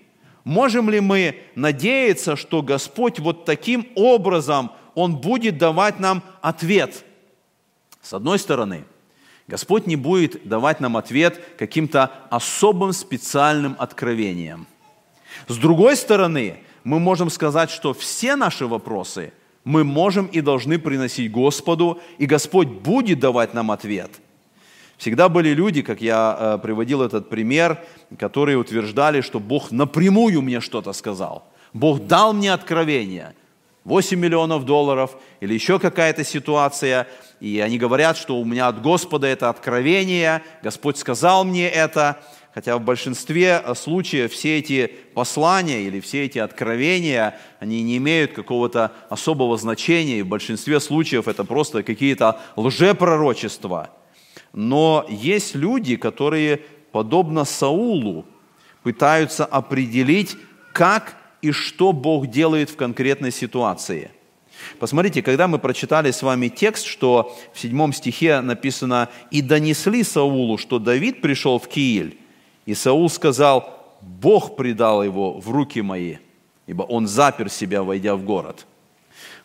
Можем 0.45 0.91
ли 0.91 1.01
мы 1.01 1.41
надеяться, 1.55 2.37
что 2.37 2.63
Господь 2.63 3.19
вот 3.19 3.45
таким 3.45 3.89
образом, 3.95 4.71
Он 4.95 5.17
будет 5.17 5.59
давать 5.59 5.99
нам 5.99 6.23
ответ? 6.43 7.05
С 8.03 8.13
одной 8.13 8.39
стороны– 8.39 8.85
Господь 9.47 9.87
не 9.87 9.97
будет 9.97 10.49
давать 10.49 10.81
нам 10.81 10.97
ответ 10.97 11.41
каким-то 11.59 12.11
особым 12.31 12.93
специальным 12.93 13.77
откровением. 13.79 14.67
С 15.49 15.57
другой 15.59 15.97
стороны, 15.97 16.61
мы 16.83 16.99
можем 16.99 17.29
сказать, 17.29 17.71
что 17.71 17.93
все 17.93 18.37
наши 18.37 18.67
вопросы 18.67 19.33
мы 19.65 19.85
можем 19.85 20.27
и 20.27 20.41
должны 20.41 20.79
приносить 20.79 21.31
Господу, 21.31 22.01
и 22.19 22.27
Господь 22.27 22.69
будет 22.69 23.19
давать 23.21 23.55
нам 23.55 23.71
ответ. 23.71 24.11
Всегда 24.97 25.29
были 25.29 25.51
люди, 25.51 25.83
как 25.83 26.01
я 26.01 26.37
э, 26.39 26.59
приводил 26.63 27.03
этот 27.03 27.29
пример, 27.29 27.85
которые 28.19 28.59
утверждали, 28.59 29.21
что 29.21 29.41
Бог 29.41 29.71
напрямую 29.71 30.43
мне 30.43 30.61
что-то 30.61 30.93
сказал. 30.93 31.45
Бог 31.73 32.07
дал 32.07 32.33
мне 32.33 32.53
откровение– 32.53 33.35
8 33.85 34.19
миллионов 34.19 34.65
долларов 34.65 35.17
или 35.41 35.55
еще 35.55 35.79
какая-то 35.79 36.25
ситуация, 36.25 37.07
и 37.41 37.61
они 37.61 37.79
говорят, 37.79 38.17
что 38.17 38.39
у 38.39 38.45
меня 38.45 38.69
от 38.69 38.81
Господа 38.81 39.27
это 39.27 39.51
откровение, 39.51 40.43
Господь 40.63 40.97
сказал 40.97 41.45
мне 41.45 41.69
это, 41.69 42.21
хотя 42.55 42.79
в 42.79 42.81
большинстве 42.81 43.63
случаев 43.75 44.33
все 44.33 44.59
эти 44.59 44.91
послания 45.15 45.83
или 45.83 46.01
все 46.01 46.25
эти 46.25 46.39
откровения, 46.39 47.39
они 47.61 47.83
не 47.83 47.99
имеют 47.99 48.33
какого-то 48.33 48.93
особого 49.11 49.59
значения, 49.59 50.21
и 50.21 50.23
в 50.23 50.29
большинстве 50.29 50.81
случаев 50.81 51.29
это 51.29 51.45
просто 51.45 51.83
какие-то 51.83 52.41
лжепророчества. 52.57 53.91
Но 54.55 55.05
есть 55.09 55.57
люди, 55.57 55.97
которые, 55.97 56.63
подобно 56.93 57.45
Саулу, 57.45 58.25
пытаются 58.85 59.45
определить, 59.45 60.37
как 60.73 61.17
и 61.43 61.51
что 61.51 61.93
Бог 61.93 62.29
делает 62.29 62.71
в 62.71 62.77
конкретной 62.77 63.33
ситуации. 63.33 64.13
Посмотрите, 64.79 65.23
когда 65.23 65.49
мы 65.49 65.59
прочитали 65.59 66.13
с 66.13 66.23
вами 66.23 66.49
текст, 66.49 66.87
что 66.87 67.37
в 67.53 67.59
седьмом 67.59 67.93
стихе 67.93 68.41
написано 68.41 69.11
«И 69.33 69.43
донесли 69.43 70.05
Саулу, 70.05 70.57
что 70.57 70.79
Давид 70.79 71.21
пришел 71.21 71.59
в 71.59 71.67
Кииль, 71.67 72.17
и 72.65 72.75
Саул 72.75 73.11
сказал, 73.11 73.97
Бог 74.01 74.55
предал 74.55 75.03
его 75.03 75.41
в 75.41 75.51
руки 75.51 75.83
мои, 75.83 76.19
ибо 76.69 76.83
он 76.83 77.09
запер 77.09 77.51
себя, 77.51 77.83
войдя 77.83 78.15
в 78.15 78.23
город». 78.23 78.67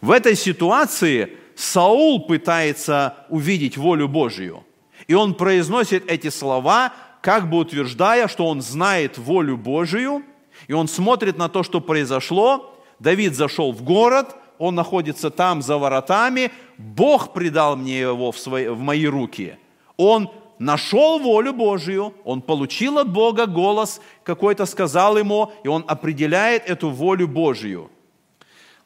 В 0.02 0.12
этой 0.12 0.36
ситуации 0.36 1.36
Саул 1.56 2.28
пытается 2.28 3.16
увидеть 3.30 3.76
волю 3.76 4.08
Божью, 4.08 4.64
и 5.10 5.14
он 5.14 5.34
произносит 5.34 6.10
эти 6.10 6.30
слова, 6.30 6.94
как 7.22 7.50
бы 7.50 7.58
утверждая, 7.58 8.30
что 8.30 8.48
он 8.48 8.62
знает 8.62 9.18
волю 9.18 9.58
Божию– 9.58 10.24
и 10.68 10.74
он 10.74 10.88
смотрит 10.88 11.38
на 11.38 11.50
то, 11.50 11.64
что 11.64 11.82
произошло. 11.82 12.76
Давид 13.00 13.36
зашел 13.36 13.72
в 13.72 13.82
город, 13.84 14.36
он 14.58 14.76
находится 14.76 15.30
там 15.30 15.62
за 15.62 15.78
воротами. 15.78 16.52
Бог 16.78 17.34
предал 17.34 17.76
мне 17.76 18.02
его 18.02 18.32
в, 18.32 18.38
свои, 18.38 18.68
в 18.68 18.80
мои 18.80 19.06
руки. 19.06 19.58
Он 19.96 20.30
нашел 20.60 21.20
волю 21.20 21.54
Божию, 21.54 22.14
он 22.26 22.42
получил 22.42 23.00
от 23.00 23.12
Бога 23.12 23.46
голос, 23.46 24.02
какой-то 24.24 24.66
сказал 24.66 25.18
ему, 25.18 25.54
и 25.64 25.70
он 25.70 25.86
определяет 25.88 26.70
эту 26.70 26.90
волю 26.90 27.28
Божию. 27.28 27.90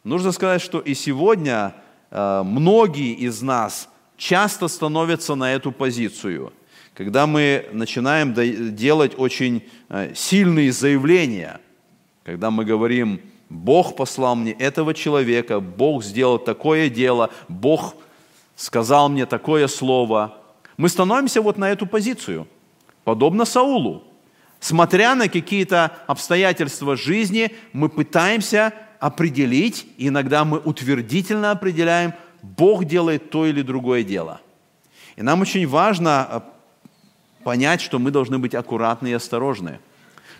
Нужно 0.04 0.32
сказать, 0.32 0.62
что 0.62 0.80
и 0.80 0.94
сегодня 0.94 1.74
э, 2.12 2.44
многие 2.44 3.14
из 3.14 3.42
нас 3.42 3.90
часто 4.30 4.68
становятся 4.68 5.36
на 5.36 5.54
эту 5.54 5.72
позицию, 5.72 6.52
когда 6.94 7.26
мы 7.26 7.66
начинаем 7.74 8.34
делать 8.76 9.14
очень 9.18 9.64
э, 9.90 10.14
сильные 10.16 10.72
заявления– 10.72 11.60
когда 12.24 12.52
мы 12.52 12.64
говорим, 12.64 13.20
Бог 13.50 13.96
послал 13.96 14.36
мне 14.36 14.54
этого 14.54 14.94
человека, 14.94 15.60
Бог 15.60 16.04
сделал 16.04 16.40
такое 16.40 16.90
дело, 16.90 17.30
Бог 17.50 17.96
сказал 18.56 19.10
мне 19.10 19.26
такое 19.26 19.68
слово, 19.68 20.38
мы 20.78 20.90
становимся 20.90 21.42
вот 21.42 21.58
на 21.58 21.70
эту 21.70 21.86
позицию, 21.86 22.48
подобно 23.04 23.46
Саулу. 23.46 24.04
Смотря 24.60 25.14
на 25.16 25.28
какие-то 25.28 25.92
обстоятельства 26.08 26.96
жизни, 26.96 27.52
мы 27.74 27.90
пытаемся 27.90 28.74
определить, 29.02 29.86
иногда 29.98 30.46
мы 30.46 30.60
утвердительно 30.60 31.52
определяем, 31.52 32.14
Бог 32.44 32.86
делает 32.86 33.32
то 33.32 33.48
или 33.48 33.64
другое 33.64 34.04
дело. 34.04 34.40
И 35.16 35.24
нам 35.24 35.42
очень 35.42 35.68
важно 35.68 36.28
э, 36.30 36.42
понять, 37.44 37.82
что 37.82 37.98
мы 37.98 38.12
должны 38.12 38.38
быть 38.38 38.54
аккуратны 38.54 39.08
и 39.08 39.14
осторожны– 39.14 39.80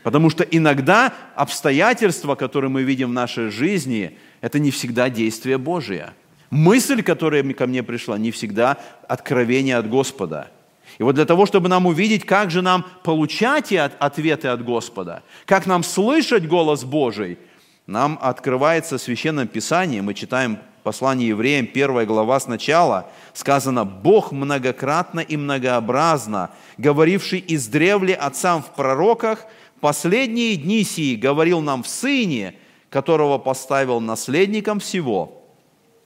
Потому 0.04 0.30
что 0.30 0.44
иногда 0.44 1.14
обстоятельства, 1.36 2.36
которые 2.36 2.70
мы 2.70 2.84
видим 2.84 3.10
в 3.10 3.14
нашей 3.14 3.50
жизни, 3.50 4.18
это 4.42 4.60
не 4.60 4.70
всегда 4.70 5.10
действие 5.10 5.58
Божие. 5.58 6.14
Мысль, 6.50 7.02
которая 7.02 7.42
ко 7.54 7.66
мне 7.66 7.82
пришла, 7.82 8.18
не 8.18 8.32
всегда 8.32 8.78
откровение 9.08 9.78
от 9.78 9.90
Господа. 9.90 10.52
И 11.00 11.04
вот 11.04 11.16
для 11.16 11.26
того, 11.26 11.46
чтобы 11.46 11.70
нам 11.70 11.88
увидеть, 11.88 12.26
как 12.26 12.52
же 12.52 12.62
нам 12.62 12.86
получать 13.04 13.72
ответы 13.72 14.50
от 14.50 14.64
Господа, 14.64 15.24
как 15.46 15.66
нам 15.66 15.84
слышать 15.84 16.48
голос 16.48 16.84
Божий, 16.84 17.40
нам 17.88 18.20
открывается 18.22 18.98
Священное 18.98 19.48
Писание, 19.48 20.02
мы 20.02 20.14
читаем 20.14 20.60
послание 20.84 21.30
евреям, 21.30 21.68
первая 21.68 22.06
глава 22.06 22.40
сначала, 22.40 23.10
сказано, 23.34 23.86
«Бог 23.86 24.32
многократно 24.32 25.22
и 25.22 25.38
многообразно, 25.38 26.52
говоривший 26.78 27.44
издревле 27.48 28.14
отцам 28.14 28.62
в 28.62 28.74
пророках, 28.76 29.46
последние 29.80 30.56
дни 30.56 30.84
сии 30.84 31.16
говорил 31.16 31.62
нам 31.62 31.84
в 31.84 31.88
Сыне, 31.88 32.56
которого 32.90 33.38
поставил 33.38 34.00
наследником 34.00 34.80
всего, 34.80 35.44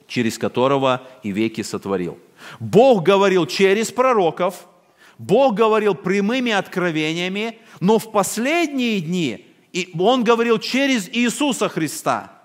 через 0.07 0.37
которого 0.37 1.01
и 1.23 1.31
веки 1.31 1.61
сотворил. 1.61 2.17
Бог 2.59 3.03
говорил 3.03 3.45
через 3.45 3.91
пророков, 3.91 4.67
Бог 5.17 5.55
говорил 5.55 5.95
прямыми 5.95 6.51
откровениями, 6.51 7.57
но 7.79 7.97
в 7.99 8.11
последние 8.11 9.01
дни 9.01 9.47
и 9.73 9.89
Он 9.99 10.23
говорил 10.23 10.59
через 10.59 11.09
Иисуса 11.09 11.69
Христа. 11.69 12.37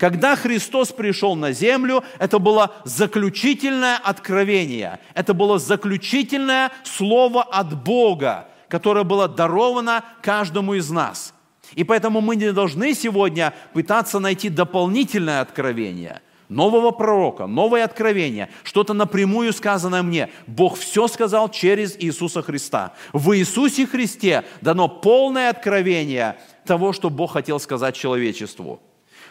Когда 0.00 0.34
Христос 0.34 0.92
пришел 0.92 1.36
на 1.36 1.52
землю, 1.52 2.02
это 2.18 2.38
было 2.38 2.72
заключительное 2.86 3.98
откровение, 3.98 4.98
это 5.12 5.34
было 5.34 5.58
заключительное 5.58 6.72
слово 6.84 7.42
от 7.42 7.84
Бога, 7.84 8.48
которое 8.68 9.04
было 9.04 9.28
даровано 9.28 10.02
каждому 10.22 10.72
из 10.72 10.88
нас. 10.88 11.34
И 11.74 11.84
поэтому 11.84 12.22
мы 12.22 12.36
не 12.36 12.50
должны 12.50 12.94
сегодня 12.94 13.52
пытаться 13.74 14.20
найти 14.20 14.48
дополнительное 14.48 15.42
откровение– 15.42 16.22
нового 16.48 16.92
пророка, 16.92 17.46
новое 17.46 17.84
откровение, 17.84 18.48
что-то 18.64 18.94
напрямую 18.94 19.52
сказанное 19.52 20.02
мне. 20.02 20.30
Бог 20.46 20.78
все 20.78 21.08
сказал 21.08 21.50
через 21.50 21.94
Иисуса 21.98 22.40
Христа. 22.40 22.94
В 23.12 23.36
Иисусе 23.36 23.86
Христе 23.86 24.44
дано 24.62 24.88
полное 24.88 25.50
откровение 25.50 26.38
того, 26.64 26.94
что 26.94 27.10
Бог 27.10 27.34
хотел 27.34 27.60
сказать 27.60 27.94
человечеству. 27.94 28.80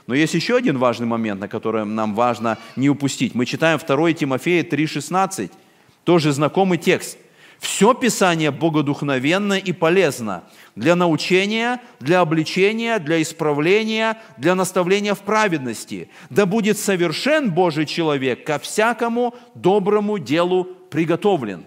Но 0.08 0.16
есть 0.16 0.34
еще 0.34 0.58
один 0.58 0.78
важный 0.78 1.06
момент, 1.06 1.42
на 1.42 1.48
который 1.48 1.86
нам 1.86 2.16
важно 2.16 2.58
не 2.76 2.90
упустить. 2.90 3.36
Мы 3.36 3.46
читаем 3.46 3.80
2 3.80 4.14
Тимофея 4.14 4.64
3,16, 4.64 5.52
тоже 6.04 6.32
знакомый 6.32 6.78
текст– 6.78 7.18
все 7.60 7.94
Писание 7.94 8.52
богодухновенно 8.52 9.54
и 9.54 9.74
полезно 9.74 10.44
для 10.76 10.96
научения, 10.96 11.82
для 12.00 12.22
обличения, 12.22 13.00
для 13.00 13.22
исправления, 13.22 14.18
для 14.38 14.56
наставления 14.56 15.14
в 15.14 15.20
праведности. 15.20 16.10
Да 16.30 16.46
будет 16.46 16.78
совершен 16.78 17.52
Божий 17.52 17.86
человек 17.86 18.46
ко 18.46 18.60
всякому 18.60 19.36
доброму 19.56 20.18
делу 20.18 20.66
приготовлен. 20.90 21.66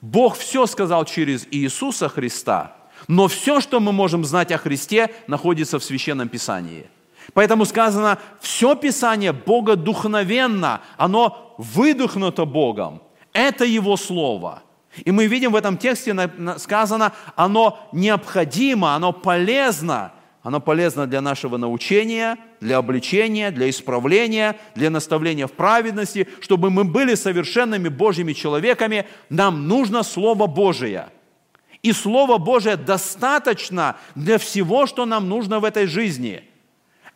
Бог 0.00 0.36
все 0.36 0.66
сказал 0.66 1.04
через 1.06 1.48
Иисуса 1.50 2.08
Христа, 2.08 2.76
но 3.08 3.26
все, 3.26 3.60
что 3.60 3.80
мы 3.80 3.90
можем 3.90 4.24
знать 4.24 4.52
о 4.52 4.58
Христе, 4.58 5.10
находится 5.26 5.78
в 5.78 5.84
Священном 5.84 6.28
Писании. 6.28 6.86
Поэтому 7.32 7.64
сказано, 7.64 8.18
все 8.40 8.74
Писание 8.74 9.32
богодухновенно, 9.32 10.80
оно 10.96 11.54
выдохнуто 11.58 12.44
Богом. 12.44 13.02
Это 13.32 13.64
Его 13.64 13.96
Слово– 13.96 14.62
И 15.04 15.10
мы 15.10 15.26
видим 15.26 15.52
в 15.52 15.56
этом 15.56 15.76
тексте 15.76 16.14
сказано, 16.58 17.12
оно 17.34 17.88
необходимо, 17.92 18.94
оно 18.94 19.12
полезно. 19.12 20.12
Оно 20.42 20.60
полезно 20.60 21.06
для 21.06 21.22
нашего 21.22 21.56
научения, 21.56 22.36
для 22.60 22.76
обличения, 22.76 23.50
для 23.50 23.70
исправления, 23.70 24.56
для 24.74 24.90
наставления 24.90 25.46
в 25.46 25.52
праведности. 25.52 26.28
Чтобы 26.40 26.68
мы 26.68 26.84
были 26.84 27.14
совершенными 27.14 27.88
Божьими 27.88 28.34
человеками, 28.34 29.06
нам 29.30 29.66
нужно 29.66 30.02
Слово 30.02 30.46
Божие. 30.46 31.08
И 31.82 31.92
Слово 31.92 32.36
Божие 32.36 32.76
достаточно 32.76 33.96
для 34.14 34.36
всего, 34.36 34.86
что 34.86 35.06
нам 35.06 35.30
нужно 35.30 35.60
в 35.60 35.64
этой 35.64 35.86
жизни. 35.86 36.44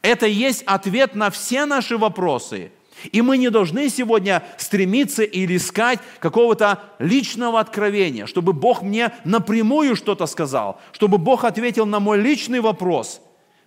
Это 0.03 0.27
есть 0.27 0.63
ответ 0.67 1.15
на 1.15 1.31
все 1.31 1.67
наши 1.67 1.97
вопросы– 1.97 2.73
и 3.13 3.23
мы 3.23 3.39
не 3.39 3.51
должны 3.51 3.89
сегодня 3.89 4.43
стремиться 4.57 5.23
или 5.23 5.57
искать 5.57 6.01
какого-то 6.21 6.81
личного 6.99 7.61
откровения, 7.61 8.27
чтобы 8.27 8.53
Бог 8.53 8.83
мне 8.83 9.13
напрямую 9.25 9.97
что-то 9.97 10.27
сказал, 10.27 10.81
чтобы 10.93 11.19
Бог 11.19 11.45
ответил 11.45 11.87
на 11.87 12.01
мой 12.01 12.19
личный 12.19 12.61
вопрос. 12.61 13.21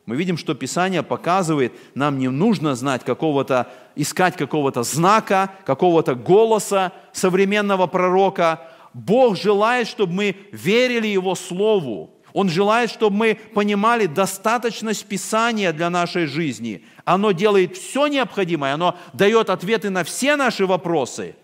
Мы 0.05 0.15
видим, 0.15 0.37
что 0.37 0.55
Писание 0.55 1.03
показывает, 1.03 1.73
нам 1.95 2.17
не 2.17 2.27
нужно 2.27 2.75
знать 2.75 3.03
какого-то, 3.03 3.71
искать 3.95 4.35
какого-то 4.35 4.83
знака, 4.83 5.51
какого-то 5.65 6.15
голоса 6.15 6.91
современного 7.13 7.87
пророка. 7.87 8.67
Бог 8.93 9.37
желает, 9.37 9.87
чтобы 9.87 10.13
мы 10.13 10.35
верили 10.51 11.07
Его 11.07 11.35
Слову, 11.35 12.09
он 12.33 12.49
желает, 12.49 12.89
чтобы 12.89 13.15
мы 13.15 13.35
понимали 13.35 14.05
достаточность 14.05 15.05
Писания 15.05 15.73
для 15.73 15.89
нашей 15.89 16.25
жизни. 16.25 16.83
Оно 17.03 17.31
делает 17.31 17.77
все 17.77 18.07
необходимое, 18.07 18.73
оно 18.73 18.95
дает 19.13 19.49
ответы 19.49 19.89
на 19.89 20.03
все 20.03 20.35
наши 20.35 20.65
вопросы. 20.65 21.35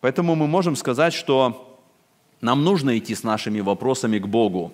Поэтому 0.00 0.34
мы 0.34 0.46
можем 0.46 0.76
сказать, 0.76 1.14
что 1.14 1.78
нам 2.40 2.64
нужно 2.64 2.98
идти 2.98 3.14
с 3.14 3.22
нашими 3.22 3.60
вопросами 3.60 4.18
к 4.18 4.26
Богу, 4.26 4.72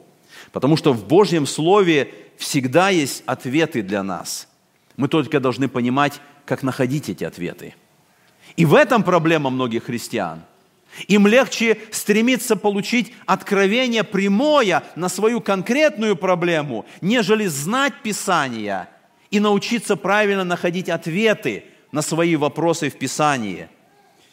потому 0.50 0.76
что 0.76 0.92
в 0.92 1.06
Божьем 1.06 1.46
Слове 1.46 2.12
всегда 2.36 2.88
есть 2.88 3.22
ответы 3.26 3.82
для 3.82 4.02
нас. 4.02 4.48
Мы 4.96 5.06
только 5.08 5.38
должны 5.38 5.68
понимать, 5.68 6.20
как 6.44 6.62
находить 6.62 7.08
эти 7.08 7.22
ответы. 7.22 7.74
И 8.56 8.64
в 8.64 8.74
этом 8.74 9.04
проблема 9.04 9.50
многих 9.50 9.84
христиан– 9.84 10.42
им 11.08 11.26
легче 11.26 11.78
стремиться 11.90 12.56
получить 12.56 13.12
откровение 13.26 14.04
прямое 14.04 14.82
на 14.96 15.08
свою 15.08 15.40
конкретную 15.40 16.16
проблему, 16.16 16.84
нежели 17.00 17.46
знать 17.46 17.94
Писание 18.02 18.88
и 19.30 19.40
научиться 19.40 19.96
правильно 19.96 20.44
находить 20.44 20.88
ответы 20.88 21.64
на 21.92 22.02
свои 22.02 22.36
вопросы 22.36 22.90
в 22.90 22.98
Писании. 22.98 23.68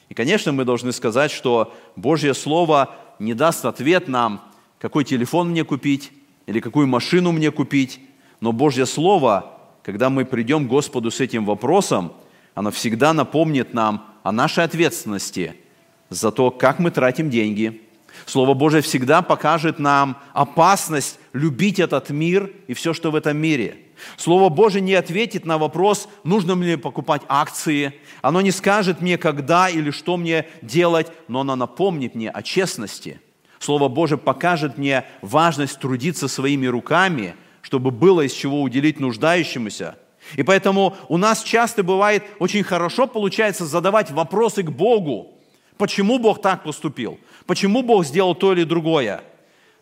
И, 0.10 0.14
конечно, 0.14 0.52
мы 0.52 0.66
должны 0.66 0.92
сказать, 0.92 1.32
что 1.32 1.76
Божье 1.96 2.34
Слово 2.34 2.96
не 3.20 3.34
даст 3.34 3.66
ответ 3.66 4.08
нам, 4.08 4.42
какой 4.80 5.04
телефон 5.04 5.50
мне 5.50 5.64
купить 5.64 6.12
или 6.46 6.60
какую 6.60 6.88
машину 6.88 7.32
мне 7.32 7.52
купить, 7.52 8.00
но 8.40 8.52
Божье 8.52 8.86
Слово, 8.86 9.58
когда 9.84 10.10
мы 10.10 10.26
придем 10.26 10.66
к 10.66 10.70
Господу 10.70 11.12
с 11.12 11.20
этим 11.20 11.46
вопросом, 11.46 12.14
оно 12.56 12.72
всегда 12.72 13.14
напомнит 13.14 13.74
нам 13.74 14.08
о 14.24 14.32
нашей 14.32 14.64
ответственности– 14.64 15.56
за 16.10 16.32
то, 16.32 16.52
как 16.52 16.80
мы 16.80 16.92
тратим 16.92 17.30
деньги. 17.30 17.82
Слово 18.26 18.54
Божие 18.54 18.82
всегда 18.82 19.22
покажет 19.22 19.80
нам 19.80 20.18
опасность 20.34 21.20
любить 21.34 21.80
этот 21.80 22.10
мир 22.10 22.52
и 22.68 22.74
все, 22.74 22.94
что 22.94 23.12
в 23.12 23.16
этом 23.16 23.38
мире. 23.38 23.78
Слово 24.16 24.50
Божие 24.50 24.82
не 24.82 24.94
ответит 24.94 25.46
на 25.46 25.58
вопрос, 25.58 26.08
нужно 26.24 26.56
мне 26.56 26.78
покупать 26.78 27.24
акции. 27.28 27.94
Оно 28.22 28.42
не 28.42 28.52
скажет 28.52 29.02
мне, 29.02 29.18
когда 29.18 29.70
или 29.70 29.92
что 29.92 30.18
мне 30.18 30.46
делать, 30.62 31.08
но 31.28 31.42
оно 31.42 31.56
напомнит 31.56 32.16
мне 32.16 32.30
о 32.30 32.44
честности. 32.44 33.20
Слово 33.60 33.88
Божие 33.88 34.18
покажет 34.18 34.78
мне 34.78 35.06
важность 35.22 35.80
трудиться 35.80 36.28
своими 36.28 36.68
руками, 36.68 37.36
чтобы 37.62 37.92
было 37.92 38.22
из 38.22 38.34
чего 38.34 38.62
уделить 38.62 39.00
нуждающемуся. 39.00 39.98
И 40.36 40.44
поэтому 40.44 40.96
у 41.08 41.18
нас 41.18 41.42
часто 41.42 41.84
бывает 41.84 42.24
очень 42.40 42.64
хорошо 42.64 43.08
получается 43.08 43.66
задавать 43.66 44.12
вопросы 44.12 44.62
к 44.62 44.70
Богу, 44.70 45.37
Почему 45.78 46.18
Бог 46.18 46.42
так 46.42 46.64
поступил? 46.64 47.20
Почему 47.46 47.84
Бог 47.84 48.06
сделал 48.06 48.36
то 48.36 48.54
или 48.54 48.64
другое? 48.64 49.24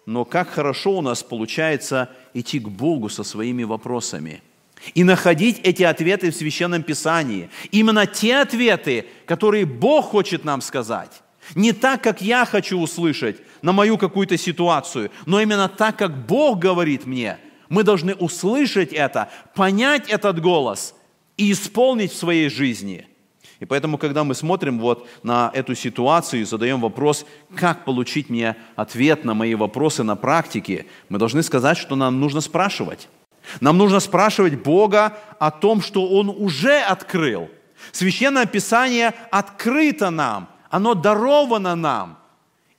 Но 0.06 0.26
как 0.26 0.50
хорошо 0.50 0.98
у 0.98 1.02
нас 1.02 1.24
получается 1.24 2.10
идти 2.34 2.60
к 2.60 2.68
Богу 2.68 3.10
со 3.10 3.24
своими 3.24 3.64
вопросами 3.64 4.44
и 4.94 5.04
находить 5.04 5.60
эти 5.64 5.84
ответы 5.84 6.30
в 6.30 6.36
Священном 6.36 6.84
Писании. 6.84 7.50
Именно 7.72 8.06
те 8.06 8.38
ответы, 8.38 9.06
которые 9.26 9.66
Бог 9.66 10.06
хочет 10.06 10.44
нам 10.44 10.62
сказать. 10.62 11.24
Не 11.56 11.72
так, 11.74 12.04
как 12.04 12.22
я 12.22 12.46
хочу 12.46 12.80
услышать 12.80 13.38
на 13.62 13.72
мою 13.72 13.98
какую-то 13.98 14.38
ситуацию, 14.38 15.12
но 15.26 15.42
именно 15.42 15.70
так, 15.70 15.98
как 15.98 16.26
Бог 16.28 16.60
говорит 16.60 17.06
мне. 17.06 17.38
Мы 17.70 17.84
должны 17.84 18.14
услышать 18.14 18.94
это, 18.94 19.30
понять 19.56 20.10
этот 20.10 20.40
голос 20.40 20.94
и 21.38 21.52
исполнить 21.52 22.12
в 22.12 22.18
своей 22.18 22.50
жизни– 22.50 23.08
и 23.60 23.66
поэтому, 23.66 23.98
когда 23.98 24.24
мы 24.24 24.36
смотрим 24.36 24.80
вот 24.80 25.08
на 25.24 25.50
эту 25.54 25.76
ситуацию 25.76 26.42
и 26.42 26.46
задаем 26.46 26.82
вопрос, 26.82 27.26
как 27.56 27.86
получить 27.86 28.30
мне 28.30 28.58
ответ 28.76 29.24
на 29.24 29.34
мои 29.34 29.56
вопросы 29.56 30.04
на 30.04 30.16
практике, 30.16 30.86
мы 31.10 31.20
должны 31.20 31.42
сказать, 31.42 31.78
что 31.78 31.96
нам 31.96 32.20
нужно 32.20 32.42
спрашивать. 32.42 33.08
Нам 33.62 33.78
нужно 33.78 34.00
спрашивать 34.00 34.62
Бога 34.62 35.18
о 35.40 35.52
том, 35.52 35.82
что 35.82 36.08
Он 36.08 36.30
уже 36.30 36.80
открыл. 36.80 37.50
Священное 37.92 38.46
Писание 38.46 39.14
открыто 39.32 40.10
нам, 40.10 40.50
оно 40.70 40.94
даровано 40.94 41.76
нам. 41.76 42.18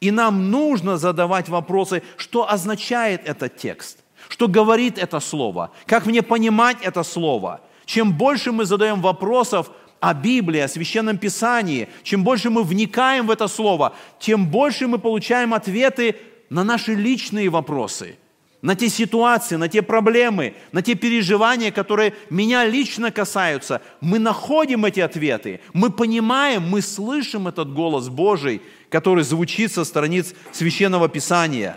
И 0.01 0.11
нам 0.11 0.51
нужно 0.51 0.99
задавать 0.99 1.49
вопросы, 1.49 2.03
что 2.19 2.51
означает 2.51 3.27
этот 3.27 3.57
текст, 3.57 4.01
что 4.29 4.47
говорит 4.47 4.99
это 4.99 5.21
слово, 5.21 5.71
как 5.87 6.05
мне 6.05 6.23
понимать 6.23 6.77
это 6.83 7.03
слово. 7.03 7.62
Чем 7.87 8.12
больше 8.12 8.53
мы 8.53 8.67
задаем 8.67 9.01
вопросов, 9.01 9.71
о 10.00 10.14
Библии, 10.14 10.61
о 10.61 10.68
Священном 10.68 11.18
Писании, 11.18 11.88
чем 12.02 12.24
больше 12.24 12.50
мы 12.50 12.62
вникаем 12.62 13.26
в 13.26 13.30
это 13.30 13.48
Слово, 13.48 13.94
тем 14.18 14.46
больше 14.46 14.87
мы 14.87 14.98
получаем 14.98 15.54
ответы 15.54 16.16
на 16.50 16.64
наши 16.64 16.94
личные 16.94 17.48
вопросы, 17.48 18.16
на 18.62 18.74
те 18.74 18.88
ситуации, 18.88 19.56
на 19.56 19.68
те 19.68 19.82
проблемы, 19.82 20.54
на 20.72 20.82
те 20.82 20.94
переживания, 20.94 21.70
которые 21.70 22.14
меня 22.30 22.64
лично 22.66 23.11
касаются. 23.11 23.80
Мы 24.00 24.18
находим 24.18 24.85
эти 24.85 25.00
ответы, 25.00 25.61
мы 25.72 25.90
понимаем, 25.90 26.62
мы 26.62 26.82
слышим 26.82 27.48
этот 27.48 27.72
голос 27.72 28.09
Божий, 28.09 28.61
который 28.90 29.24
звучит 29.24 29.72
со 29.72 29.85
страниц 29.85 30.35
Священного 30.52 31.09
Писания. 31.09 31.76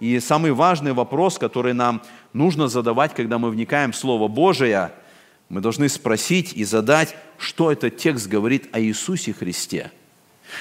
И 0.00 0.20
самый 0.20 0.52
важный 0.52 0.92
вопрос, 0.92 1.38
который 1.38 1.72
нам 1.72 2.02
нужно 2.32 2.68
задавать, 2.68 3.14
когда 3.14 3.38
мы 3.38 3.50
вникаем 3.50 3.92
в 3.92 3.96
Слово 3.96 4.28
Божие– 4.28 4.92
мы 5.48 5.60
должны 5.60 5.88
спросить 5.88 6.52
и 6.54 6.64
задать, 6.64 7.16
что 7.38 7.72
этот 7.72 7.96
текст 7.96 8.26
говорит 8.26 8.68
о 8.72 8.80
Иисусе 8.80 9.32
Христе. 9.32 9.90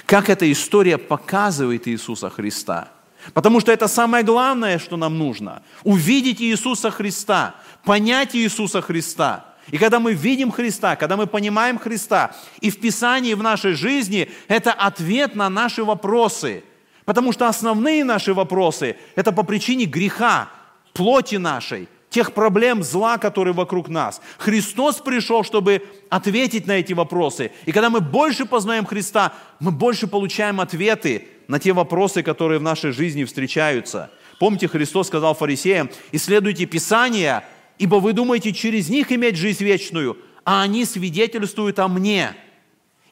Как 0.06 0.30
эта 0.30 0.50
история 0.52 0.98
показывает 0.98 1.88
Иисуса 1.88 2.30
Христа. 2.30 2.90
Потому 3.34 3.60
что 3.60 3.72
это 3.72 3.88
самое 3.88 4.24
главное, 4.24 4.80
что 4.80 4.96
нам 4.96 5.18
нужно. 5.18 5.62
Увидеть 5.84 6.42
Иисуса 6.42 6.92
Христа, 6.92 7.56
понять 7.84 8.36
Иисуса 8.36 8.82
Христа. 8.82 9.46
И 9.72 9.78
когда 9.78 10.00
мы 10.00 10.14
видим 10.14 10.52
Христа, 10.52 10.96
когда 10.96 11.18
мы 11.18 11.28
понимаем 11.28 11.78
Христа, 11.78 12.34
и 12.62 12.70
в 12.70 12.80
Писании, 12.80 13.34
в 13.34 13.44
нашей 13.44 13.74
жизни, 13.74 14.30
это 14.48 14.72
ответ 14.72 15.36
на 15.36 15.50
наши 15.50 15.84
вопросы. 15.84 16.64
Потому 17.04 17.34
что 17.34 17.48
основные 17.48 18.06
наши 18.06 18.34
вопросы– 18.34 18.96
это 19.16 19.34
по 19.34 19.44
причине 19.44 19.86
греха, 19.86 20.50
плоти 20.94 21.36
нашей– 21.36 21.90
тех 22.10 22.34
проблем 22.34 22.84
зла, 22.84 23.18
которые 23.18 23.54
вокруг 23.54 23.90
нас. 23.90 24.22
Христос 24.38 24.98
пришел, 24.98 25.44
чтобы 25.44 25.84
ответить 26.10 26.68
на 26.68 26.74
эти 26.74 26.94
вопросы. 26.94 27.52
И 27.66 27.72
когда 27.72 27.90
мы 27.90 28.00
больше 28.00 28.46
познаем 28.46 28.86
Христа, 28.86 29.34
мы 29.60 29.72
больше 29.72 30.08
получаем 30.08 30.62
ответы 30.62 31.28
на 31.48 31.60
те 31.60 31.74
вопросы, 31.74 32.24
которые 32.24 32.60
в 32.60 32.64
нашей 32.64 32.92
жизни 32.92 33.24
встречаются. 33.26 34.10
Помните, 34.40 34.68
Христос 34.68 35.08
сказал 35.08 35.34
фарисеям, 35.36 35.90
исследуйте 36.12 36.66
Писания, 36.66 37.44
ибо 37.78 37.96
вы 37.96 38.14
думаете 38.14 38.54
через 38.54 38.90
них 38.90 39.12
иметь 39.12 39.36
жизнь 39.36 39.64
вечную, 39.64 40.18
а 40.46 40.62
они 40.62 40.86
свидетельствуют 40.86 41.80
о 41.80 41.88
мне. 41.88 42.36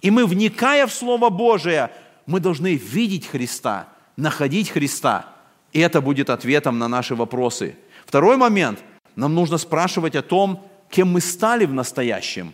И 0.01 0.11
мы, 0.11 0.25
вникая 0.25 0.87
в 0.87 0.93
Слово 0.93 1.29
Божие, 1.29 1.89
мы 2.25 2.39
должны 2.39 2.75
видеть 2.75 3.27
Христа, 3.27 3.89
находить 4.15 4.69
Христа. 4.69 5.33
И 5.73 5.79
это 5.79 5.99
будет 5.99 6.29
ответом 6.29 6.79
на 6.79 6.87
наши 6.87 7.13
вопросы– 7.13 7.75
Второй 8.05 8.37
момент. 8.37 8.79
Нам 9.15 9.33
нужно 9.33 9.57
спрашивать 9.57 10.15
о 10.15 10.21
том, 10.21 10.65
кем 10.89 11.09
мы 11.09 11.21
стали 11.21 11.65
в 11.65 11.73
настоящем. 11.73 12.53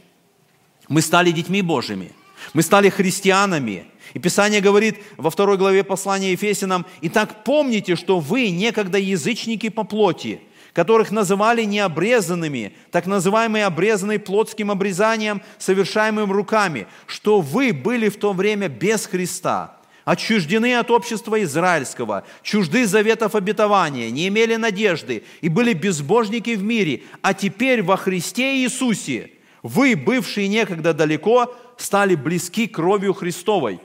Мы 0.87 1.01
стали 1.01 1.31
детьми 1.31 1.61
Божьими. 1.61 2.11
Мы 2.53 2.61
стали 2.61 2.89
христианами. 2.89 3.85
И 4.13 4.19
Писание 4.19 4.61
говорит 4.61 4.97
во 5.17 5.29
второй 5.29 5.57
главе 5.57 5.83
послания 5.83 6.31
Ефесянам, 6.31 6.85
«Итак 7.01 7.43
помните, 7.43 7.95
что 7.95 8.19
вы 8.19 8.49
некогда 8.49 8.97
язычники 8.97 9.69
по 9.69 9.83
плоти, 9.83 10.41
которых 10.73 11.11
называли 11.11 11.63
необрезанными, 11.63 12.73
так 12.91 13.05
называемые 13.05 13.65
обрезанные 13.65 14.19
плотским 14.19 14.71
обрезанием, 14.71 15.41
совершаемым 15.59 16.31
руками, 16.31 16.87
что 17.05 17.41
вы 17.41 17.73
были 17.73 18.09
в 18.09 18.17
то 18.17 18.33
время 18.33 18.67
без 18.67 19.05
Христа, 19.05 19.77
отчуждены 20.05 20.75
от 20.75 20.91
общества 20.91 21.41
израильского, 21.43 22.25
чужды 22.43 22.85
заветов 22.85 23.35
обетования, 23.35 24.09
не 24.09 24.27
имели 24.27 24.55
надежды 24.55 25.23
и 25.41 25.49
были 25.49 25.73
безбожники 25.73 26.51
в 26.51 26.63
мире, 26.63 27.03
а 27.21 27.33
теперь 27.33 27.83
во 27.83 27.97
Христе 27.97 28.57
Иисусе 28.57 29.31
вы, 29.63 29.95
бывшие 29.95 30.47
некогда 30.47 30.93
далеко, 30.93 31.55
стали 31.77 32.15
близки 32.15 32.67
кровью 32.67 33.13
Христовой. 33.13 33.79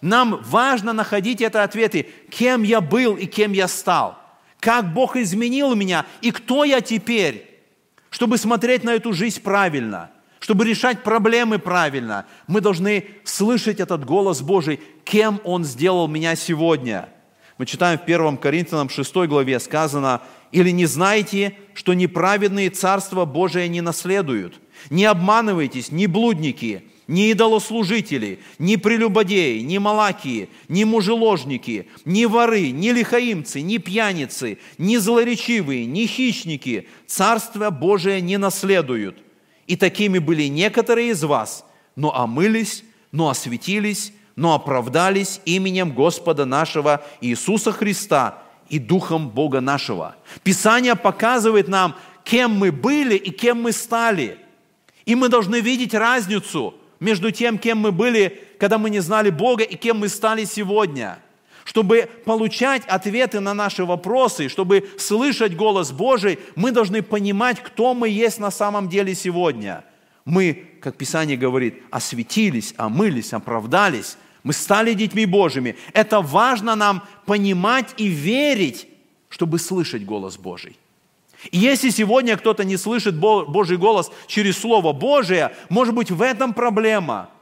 Нам 0.00 0.40
важно 0.44 0.92
находить 0.92 1.40
это 1.40 1.62
ответы, 1.62 2.06
кем 2.30 2.62
я 2.62 2.80
был 2.80 3.16
и 3.16 3.26
кем 3.26 3.52
я 3.52 3.68
стал, 3.68 4.18
как 4.60 4.92
Бог 4.92 5.16
изменил 5.16 5.74
меня 5.74 6.06
и 6.20 6.30
кто 6.30 6.64
я 6.64 6.80
теперь, 6.80 7.48
чтобы 8.08 8.38
смотреть 8.38 8.84
на 8.84 8.90
эту 8.90 9.12
жизнь 9.12 9.40
правильно– 9.40 10.10
чтобы 10.40 10.64
решать 10.64 11.02
проблемы 11.04 11.58
правильно, 11.58 12.26
мы 12.46 12.60
должны 12.60 13.04
слышать 13.24 13.78
этот 13.78 14.04
голос 14.04 14.40
Божий, 14.40 14.80
кем 15.04 15.40
Он 15.44 15.64
сделал 15.64 16.08
меня 16.08 16.34
сегодня. 16.34 17.10
Мы 17.58 17.66
читаем 17.66 17.98
в 17.98 18.02
1 18.02 18.38
Коринфянам 18.38 18.88
6 18.88 19.14
главе 19.28 19.60
сказано, 19.60 20.22
«Или 20.50 20.70
не 20.70 20.86
знаете, 20.86 21.54
что 21.74 21.92
неправедные 21.92 22.70
Царство 22.70 23.26
Божие 23.26 23.68
не 23.68 23.82
наследуют? 23.82 24.58
Не 24.88 25.04
обманывайтесь, 25.04 25.92
ни 25.92 26.06
блудники, 26.06 26.84
ни 27.06 27.30
идолослужители, 27.30 28.38
ни 28.58 28.76
прелюбодеи, 28.76 29.60
ни 29.60 29.76
малакии, 29.76 30.48
ни 30.68 30.84
мужеложники, 30.84 31.86
ни 32.06 32.24
воры, 32.24 32.70
ни 32.70 32.88
лихаимцы, 32.88 33.60
ни 33.60 33.76
пьяницы, 33.76 34.56
ни 34.78 34.96
злоречивые, 34.96 35.84
ни 35.84 36.06
хищники 36.06 36.88
Царство 37.06 37.68
Божие 37.68 38.22
не 38.22 38.38
наследуют» 38.38 39.18
И 39.70 39.76
такими 39.76 40.18
были 40.18 40.48
некоторые 40.48 41.10
из 41.10 41.22
вас, 41.22 41.64
но 41.94 42.12
омылись, 42.12 42.82
но 43.12 43.28
осветились, 43.28 44.12
но 44.34 44.52
оправдались 44.52 45.40
именем 45.44 45.92
Господа 45.92 46.44
нашего 46.44 47.04
Иисуса 47.20 47.70
Христа 47.70 48.42
и 48.68 48.80
Духом 48.80 49.28
Бога 49.28 49.60
нашего. 49.60 50.16
Писание 50.42 50.96
показывает 50.96 51.68
нам, 51.68 51.94
кем 52.24 52.50
мы 52.50 52.72
были 52.72 53.14
и 53.14 53.30
кем 53.30 53.62
мы 53.62 53.70
стали. 53.70 54.38
И 55.04 55.14
мы 55.14 55.28
должны 55.28 55.60
видеть 55.60 55.94
разницу 55.94 56.74
между 56.98 57.30
тем, 57.30 57.56
кем 57.56 57.78
мы 57.78 57.92
были, 57.92 58.42
когда 58.58 58.76
мы 58.76 58.90
не 58.90 58.98
знали 58.98 59.30
Бога, 59.30 59.62
и 59.62 59.76
кем 59.76 60.00
мы 60.00 60.08
стали 60.08 60.46
сегодня– 60.46 61.20
чтобы 61.64 62.08
получать 62.24 62.82
ответы 62.86 63.40
на 63.40 63.54
наши 63.54 63.84
вопросы, 63.84 64.48
чтобы 64.48 64.88
слышать 64.98 65.56
голос 65.56 65.92
Божий, 65.92 66.38
мы 66.56 66.72
должны 66.72 67.02
понимать, 67.02 67.62
кто 67.62 67.94
мы 67.94 68.08
есть 68.08 68.38
на 68.38 68.50
самом 68.50 68.88
деле 68.88 69.14
сегодня. 69.14 69.84
Мы, 70.24 70.66
как 70.80 70.96
Писание 70.96 71.36
говорит, 71.36 71.82
осветились, 71.90 72.74
омылись, 72.76 73.32
оправдались. 73.32 74.16
Мы 74.42 74.52
стали 74.52 74.94
детьми 74.94 75.26
Божьими. 75.26 75.76
Это 75.92 76.20
важно 76.20 76.74
нам 76.76 77.02
понимать 77.26 77.94
и 77.96 78.06
верить, 78.06 78.88
чтобы 79.28 79.58
слышать 79.58 80.04
голос 80.04 80.38
Божий. 80.38 80.78
И 81.50 81.58
если 81.58 81.90
сегодня 81.90 82.36
кто-то 82.36 82.64
не 82.64 82.76
слышит 82.76 83.18
Божий 83.18 83.78
голос 83.78 84.10
через 84.26 84.58
Слово 84.58 84.92
Божие, 84.92 85.54
может 85.68 85.94
быть, 85.94 86.10
в 86.10 86.20
этом 86.22 86.52
проблема– 86.52 87.30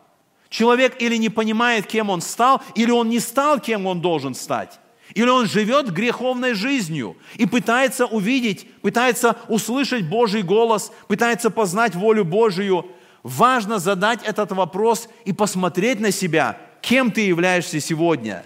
Человек 0.51 1.01
или 1.01 1.17
не 1.17 1.29
понимает, 1.29 1.87
кем 1.87 2.11
он 2.11 2.21
стал, 2.21 2.63
или 2.75 2.91
он 2.91 3.09
не 3.09 3.21
стал, 3.21 3.61
кем 3.61 3.87
он 3.87 4.01
должен 4.01 4.35
стать. 4.35 4.81
Или 5.15 5.29
он 5.29 5.47
живет 5.47 5.91
греховной 5.91 6.55
жизнью 6.55 7.17
и 7.37 7.47
пытается 7.47 8.07
увидеть, 8.07 8.67
пытается 8.83 9.37
услышать 9.49 10.09
Божий 10.09 10.43
голос, 10.43 10.93
пытается 11.07 11.51
познать 11.51 11.95
волю 11.95 12.25
Божию. 12.25 12.87
Важно 13.23 13.79
задать 13.79 14.23
этот 14.23 14.53
вопрос 14.53 15.09
и 15.25 15.33
посмотреть 15.33 16.01
на 16.01 16.11
себя, 16.11 16.59
кем 16.83 17.11
ты 17.11 17.23
являешься 17.23 17.81
сегодня. 17.81 18.45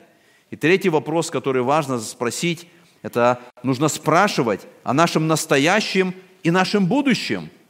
И 0.50 0.56
третий 0.56 0.88
вопрос, 0.88 1.30
который 1.30 1.62
важно 1.62 1.98
спросить, 2.00 2.68
это 3.02 3.40
нужно 3.62 3.88
спрашивать 3.88 4.60
о 4.84 4.92
нашем 4.92 5.26
настоящем 5.26 6.14
и 6.42 6.50
нашем 6.50 6.86
будущем– 6.86 7.48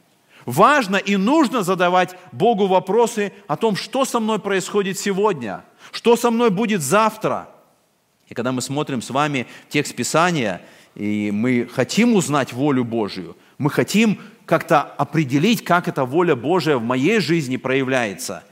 Важно 0.45 0.97
и 0.97 1.15
нужно 1.15 1.63
задавать 1.63 2.15
Богу 2.31 2.67
вопросы 2.67 3.33
о 3.47 3.55
том, 3.55 3.75
что 3.75 4.05
со 4.05 4.19
мной 4.19 4.39
происходит 4.39 4.97
сегодня, 4.97 5.63
что 5.91 6.15
со 6.15 6.31
мной 6.31 6.49
будет 6.49 6.81
завтра. 6.81 7.49
И 8.27 8.33
когда 8.33 8.51
мы 8.51 8.61
смотрим 8.61 9.01
с 9.01 9.09
вами 9.09 9.47
текст 9.69 9.95
Писания, 9.95 10.61
и 10.95 11.31
мы 11.31 11.67
хотим 11.71 12.15
узнать 12.15 12.53
волю 12.53 12.83
Божию, 12.83 13.37
мы 13.57 13.69
хотим 13.69 14.19
как-то 14.45 14.81
определить, 14.81 15.63
как 15.63 15.87
эта 15.87 16.05
воля 16.05 16.35
Божия 16.35 16.77
в 16.77 16.83
моей 16.83 17.19
жизни 17.19 17.57
проявляется. 17.57 18.43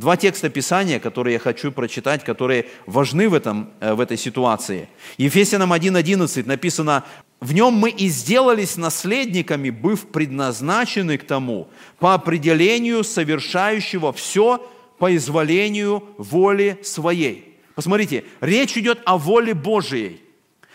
Два 0.00 0.16
текста 0.16 0.48
Писания, 0.48 0.98
которые 0.98 1.34
я 1.34 1.38
хочу 1.38 1.70
прочитать, 1.70 2.24
которые 2.24 2.64
важны 2.86 3.28
в, 3.28 3.34
этом, 3.34 3.68
э, 3.80 3.92
в 3.92 4.00
этой 4.00 4.16
ситуации. 4.16 4.88
Ефесянам 5.18 5.74
1.11 5.74 6.46
написано 6.46 7.04
в 7.38 7.52
нем 7.52 7.74
мы 7.74 7.90
и 7.90 8.08
сделались 8.08 8.78
наследниками, 8.78 9.68
быв 9.68 10.06
предназначены 10.06 11.18
к 11.18 11.26
тому, 11.26 11.68
по 11.98 12.14
определению 12.14 13.04
совершающего 13.04 14.14
все 14.14 14.66
по 14.98 15.14
изволению 15.14 16.02
воли 16.16 16.78
своей. 16.82 17.58
Посмотрите, 17.74 18.24
речь 18.40 18.78
идет 18.78 19.00
о 19.04 19.18
воле 19.18 19.52
Божией. 19.52 20.22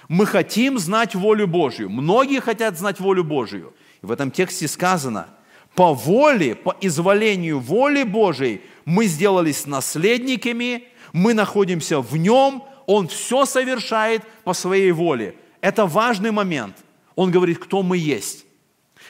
Мы 0.07 0.27
хотим 0.27 0.77
знать 0.77 1.15
волю 1.15 1.47
Божью. 1.47 1.89
Многие 1.89 2.41
хотят 2.41 2.77
знать 2.77 2.99
волю 2.99 3.23
Божью. 3.23 3.73
В 4.03 4.11
этом 4.11 4.29
тексте 4.29 4.67
сказано, 4.67 5.29
по 5.73 5.93
воле, 5.93 6.55
по 6.55 6.75
изволению 6.79 7.59
воли 7.59 8.03
Божией 8.03 8.61
мы 8.85 9.07
сделались 9.07 9.65
наследниками, 9.65 10.85
мы 11.11 11.33
находимся 11.33 11.99
в 12.01 12.15
нем, 12.15 12.63
Он 12.85 13.07
все 13.07 13.45
совершает 13.45 14.23
по 14.43 14.53
своей 14.53 14.91
воле– 14.91 15.35
это 15.65 15.87
важный 15.87 16.29
момент. 16.29 16.75
Он 17.15 17.31
говорит, 17.31 17.57
кто 17.57 17.81
мы 17.81 17.97
есть. 17.97 18.45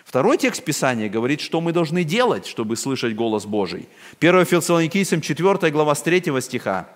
Второй 0.06 0.38
текст 0.38 0.64
Писания 0.64 1.10
говорит, 1.10 1.42
что 1.42 1.60
мы 1.60 1.74
должны 1.74 2.06
делать, 2.06 2.48
чтобы 2.48 2.78
слышать 2.78 3.14
голос 3.14 3.46
Божий. 3.46 3.90
1 4.22 4.46
Фессалоникийцам 4.46 5.20
4 5.20 5.70
глава 5.72 5.94
с 5.94 6.02
3 6.02 6.40
стиха. 6.40 6.88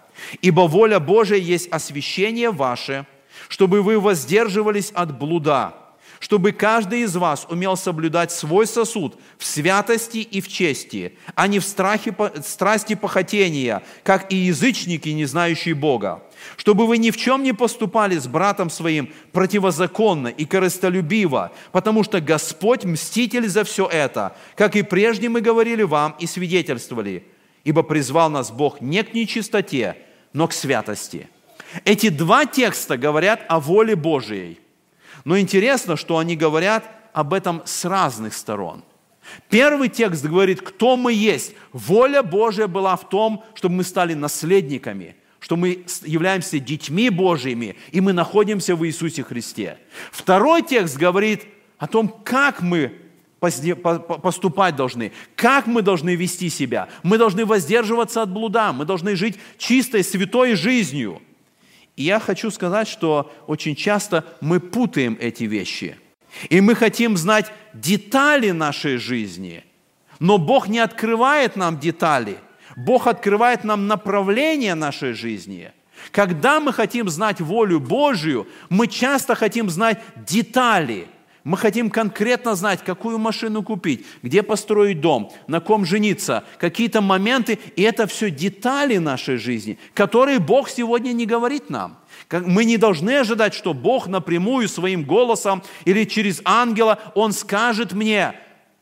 «Ибо 0.42 0.62
воля 0.62 1.02
Божия 1.02 1.38
есть 1.38 1.68
освящение 1.72 2.52
ваше, 2.52 3.06
чтобы 3.50 3.82
вы 3.82 4.00
воздерживались 4.00 4.92
от 4.92 5.20
блуда, 5.20 5.74
чтобы 6.20 6.51
каждый 6.51 7.01
из 7.01 7.15
вас 7.15 7.47
умел 7.49 7.78
соблюдать 7.78 8.32
свой 8.32 8.67
сосуд 8.67 9.17
в 9.38 9.45
святости 9.45 10.17
и 10.17 10.41
в 10.41 10.47
чести, 10.47 11.17
а 11.36 11.47
не 11.47 11.59
в 11.59 11.65
страхе, 11.65 12.15
страсти 12.45 12.95
похотения, 12.95 13.84
как 14.03 14.32
и 14.32 14.36
язычники, 14.36 15.09
не 15.09 15.26
знающие 15.26 15.76
Бога 15.76 16.24
чтобы 16.57 16.88
вы 16.88 16.97
ни 16.97 17.11
в 17.11 17.17
чем 17.17 17.43
не 17.43 17.53
поступали 17.53 18.17
с 18.17 18.28
братом 18.28 18.70
своим 18.70 19.11
противозаконно 19.32 20.28
и 20.28 20.45
корыстолюбиво, 20.45 21.51
потому 21.72 22.03
что 22.03 22.22
Господь 22.22 22.86
мститель 22.86 23.47
за 23.47 23.63
все 23.63 23.88
это, 23.88 24.36
как 24.55 24.76
и 24.76 24.82
прежде 24.82 25.30
мы 25.30 25.41
говорили 25.41 25.84
вам 25.84 26.15
и 26.20 26.28
свидетельствовали, 26.28 27.26
ибо 27.63 27.84
призвал 27.84 28.30
нас 28.30 28.51
Бог 28.51 28.82
не 28.82 29.03
к 29.03 29.13
нечистоте, 29.13 29.97
но 30.34 30.47
к 30.47 30.53
святости. 30.53 31.30
Эти 31.86 32.09
два 32.09 32.45
текста 32.45 32.97
говорят 32.97 33.45
о 33.47 33.59
воле 33.59 33.95
Божией. 33.95 34.59
Но 35.26 35.39
интересно, 35.39 35.95
что 35.95 36.17
они 36.17 36.36
говорят 36.36 36.89
об 37.13 37.34
этом 37.34 37.61
с 37.65 37.86
разных 37.86 38.34
сторон. 38.34 38.84
Первый 39.49 39.89
текст 39.89 40.26
говорит, 40.26 40.61
кто 40.61 40.95
мы 40.95 41.13
есть. 41.13 41.53
Воля 41.72 42.24
Божия 42.24 42.67
была 42.67 42.95
в 42.95 43.09
том, 43.09 43.43
чтобы 43.53 43.76
мы 43.76 43.84
стали 43.84 44.13
наследниками– 44.13 45.15
что 45.39 45.55
мы 45.55 45.86
являемся 46.03 46.59
детьми 46.59 47.09
Божьими, 47.09 47.76
и 47.91 48.01
мы 48.01 48.13
находимся 48.13 48.76
в 48.76 48.86
Иисусе 48.86 49.24
Христе. 49.24 49.78
Второй 50.11 50.61
текст 50.61 50.97
говорит 50.97 51.45
о 51.78 51.88
том, 51.88 52.09
как 52.24 52.61
мы 52.61 52.93
поступать 53.39 54.76
должны, 54.76 55.13
как 55.36 55.65
мы 55.65 55.82
должны 55.82 56.15
вести 56.15 56.49
себя. 56.49 56.89
Мы 57.03 57.17
должны 57.17 57.45
воздерживаться 57.45 58.22
от 58.22 58.32
блуда, 58.32 58.74
мы 58.74 58.84
должны 58.84 59.15
жить 59.15 59.39
чистой, 59.57 60.03
святой 60.03 60.55
жизнью. 60.55 61.22
И 62.00 62.04
я 62.04 62.20
хочу 62.20 62.50
сказать, 62.50 62.88
что 62.88 63.32
очень 63.45 63.76
часто 63.76 64.24
мы 64.41 64.60
путаем 64.60 65.18
эти 65.20 65.43
вещи. 65.43 65.97
И 66.50 66.62
мы 66.62 66.74
хотим 66.74 67.18
знать 67.18 67.52
детали 67.74 68.52
нашей 68.52 68.97
жизни, 68.97 69.64
но 70.20 70.38
Бог 70.38 70.68
не 70.68 70.80
открывает 70.80 71.56
нам 71.56 71.80
детали– 71.80 72.38
Бог 72.80 73.08
открывает 73.08 73.64
нам 73.64 73.88
направление 73.88 74.74
нашей 74.74 75.14
жизни. 75.14 75.72
Когда 76.12 76.60
мы 76.60 76.72
хотим 76.72 77.10
знать 77.10 77.41
волю 77.41 77.80
Божию, 77.80 78.47
мы 78.70 78.88
часто 78.88 79.36
хотим 79.36 79.70
знать 79.70 80.00
детали. 80.16 81.08
Мы 81.44 81.58
хотим 81.58 81.90
конкретно 81.90 82.56
знать, 82.56 82.84
какую 82.84 83.18
машину 83.18 83.64
купить, 83.64 84.06
где 84.22 84.44
построить 84.44 85.00
дом, 85.00 85.32
на 85.48 85.62
ком 85.62 85.86
жениться, 85.86 86.44
какие-то 86.58 87.02
моменты. 87.02 87.60
И 87.76 87.82
это 87.82 88.08
все 88.08 88.30
детали 88.30 88.98
нашей 88.98 89.38
жизни, 89.38 89.80
которые 89.94 90.40
Бог 90.40 90.70
сегодня 90.70 91.14
не 91.14 91.26
говорит 91.26 91.70
нам. 91.70 91.98
Мы 92.32 92.66
не 92.66 92.78
должны 92.78 93.18
ожидать, 93.18 93.54
что 93.54 93.74
Бог 93.74 94.08
напрямую 94.08 94.68
своим 94.68 95.04
голосом 95.04 95.64
или 95.86 96.04
через 96.04 96.42
ангела, 96.44 97.00
Он 97.16 97.32
скажет 97.32 97.94
мне, 97.94 98.34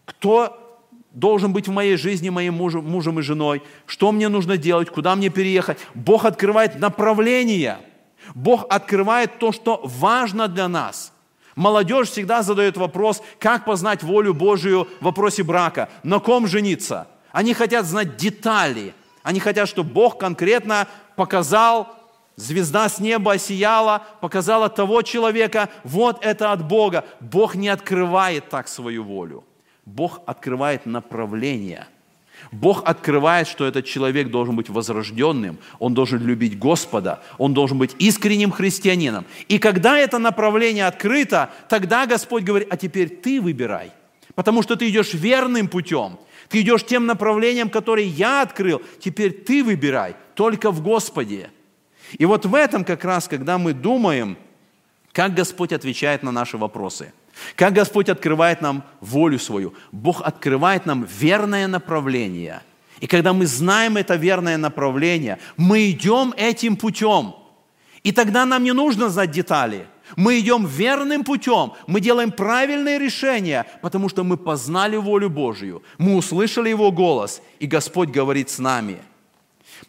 кто 0.06 0.64
должен 1.12 1.54
быть 1.54 1.68
в 1.68 1.72
моей 1.72 1.98
жизни 1.98 2.30
моим 2.30 2.56
мужем, 2.56 2.86
мужем 2.86 3.20
и 3.20 3.24
женой, 3.24 3.64
что 3.86 4.12
мне 4.12 4.30
нужно 4.30 4.58
делать, 4.58 4.90
куда 4.90 5.16
мне 5.16 5.30
переехать. 5.30 5.80
Бог 5.94 6.26
открывает 6.26 6.80
направление. 6.80 7.80
Бог 8.36 8.66
открывает 8.70 9.40
то, 9.40 9.52
что 9.52 9.82
важно 9.84 10.48
для 10.48 10.68
нас. 10.68 11.14
Молодежь 11.58 12.10
всегда 12.12 12.44
задает 12.44 12.78
вопрос, 12.78 13.24
как 13.40 13.66
познать 13.66 14.04
волю 14.04 14.36
Божию 14.36 14.88
в 15.02 15.06
вопросе 15.06 15.42
брака, 15.42 15.90
на 16.04 16.20
ком 16.20 16.46
жениться. 16.46 17.08
Они 17.32 17.56
хотят 17.56 17.88
знать 17.88 18.16
детали. 18.16 18.94
Они 19.24 19.40
хотят, 19.40 19.68
чтобы 19.68 19.90
Бог 19.90 20.20
конкретно 20.20 20.88
показал, 21.16 21.96
звезда 22.36 22.88
с 22.88 23.00
неба 23.00 23.34
осияла, 23.34 24.04
показала 24.22 24.70
того 24.70 25.02
человека, 25.02 25.70
вот 25.84 26.24
это 26.24 26.52
от 26.52 26.64
Бога. 26.64 27.06
Бог 27.22 27.56
не 27.56 27.70
открывает 27.70 28.50
так 28.50 28.68
свою 28.68 29.04
волю. 29.04 29.44
Бог 29.84 30.22
открывает 30.28 30.86
направление. 30.86 31.88
Бог 32.52 32.84
открывает, 32.86 33.48
что 33.48 33.66
этот 33.66 33.86
человек 33.86 34.30
должен 34.30 34.56
быть 34.56 34.70
возрожденным, 34.70 35.58
он 35.80 35.94
должен 35.94 36.26
любить 36.26 36.58
Господа, 36.58 37.22
он 37.38 37.54
должен 37.54 37.78
быть 37.78 37.96
искренним 38.00 38.52
христианином. 38.52 39.26
И 39.48 39.60
когда 39.60 39.98
это 39.98 40.18
направление 40.18 40.88
открыто, 40.88 41.50
тогда 41.70 42.06
Господь 42.06 42.44
говорит, 42.44 42.68
а 42.72 42.78
теперь 42.78 43.10
ты 43.10 43.42
выбирай, 43.42 43.92
потому 44.36 44.64
что 44.64 44.76
ты 44.76 44.90
идешь 44.90 45.14
верным 45.14 45.68
путем, 45.68 46.20
ты 46.50 46.62
идешь 46.62 46.86
тем 46.86 47.06
направлением, 47.06 47.70
которое 47.70 48.06
я 48.06 48.42
открыл, 48.42 48.82
теперь 49.00 49.32
ты 49.32 49.64
выбирай, 49.64 50.16
только 50.36 50.72
в 50.72 50.82
Господе. 50.82 51.50
И 52.18 52.26
вот 52.26 52.46
в 52.46 52.56
этом 52.56 52.86
как 52.86 53.04
раз, 53.04 53.28
когда 53.28 53.58
мы 53.58 53.74
думаем, 53.74 54.38
как 55.12 55.34
Господь 55.34 55.74
отвечает 55.74 56.24
на 56.24 56.32
наши 56.32 56.58
вопросы– 56.58 57.14
как 57.56 57.74
Господь 57.74 58.10
открывает 58.10 58.62
нам 58.62 58.84
волю 59.02 59.40
свою? 59.40 59.74
Бог 59.92 60.22
открывает 60.22 60.86
нам 60.86 61.04
верное 61.04 61.68
направление. 61.68 62.62
И 63.00 63.08
когда 63.08 63.34
мы 63.34 63.46
знаем 63.46 63.98
это 63.98 64.16
верное 64.16 64.58
направление, 64.58 65.38
мы 65.56 65.92
идем 65.92 66.34
этим 66.38 66.76
путем. 66.76 67.36
И 68.04 68.12
тогда 68.12 68.46
нам 68.46 68.64
не 68.64 68.74
нужно 68.74 69.10
знать 69.10 69.32
детали. 69.32 69.86
Мы 70.16 70.40
идем 70.40 70.66
верным 70.66 71.26
путем, 71.26 71.74
мы 71.86 72.00
делаем 72.00 72.32
правильные 72.32 72.98
решения, 72.98 73.66
потому 73.82 74.08
что 74.08 74.24
мы 74.24 74.38
познали 74.38 74.96
волю 74.96 75.30
Божью, 75.30 75.84
мы 75.98 76.16
услышали 76.16 76.70
Его 76.70 76.94
голос, 76.94 77.42
и 77.60 77.68
Господь 77.68 78.08
говорит 78.08 78.50
с 78.50 78.58
нами. 78.58 79.00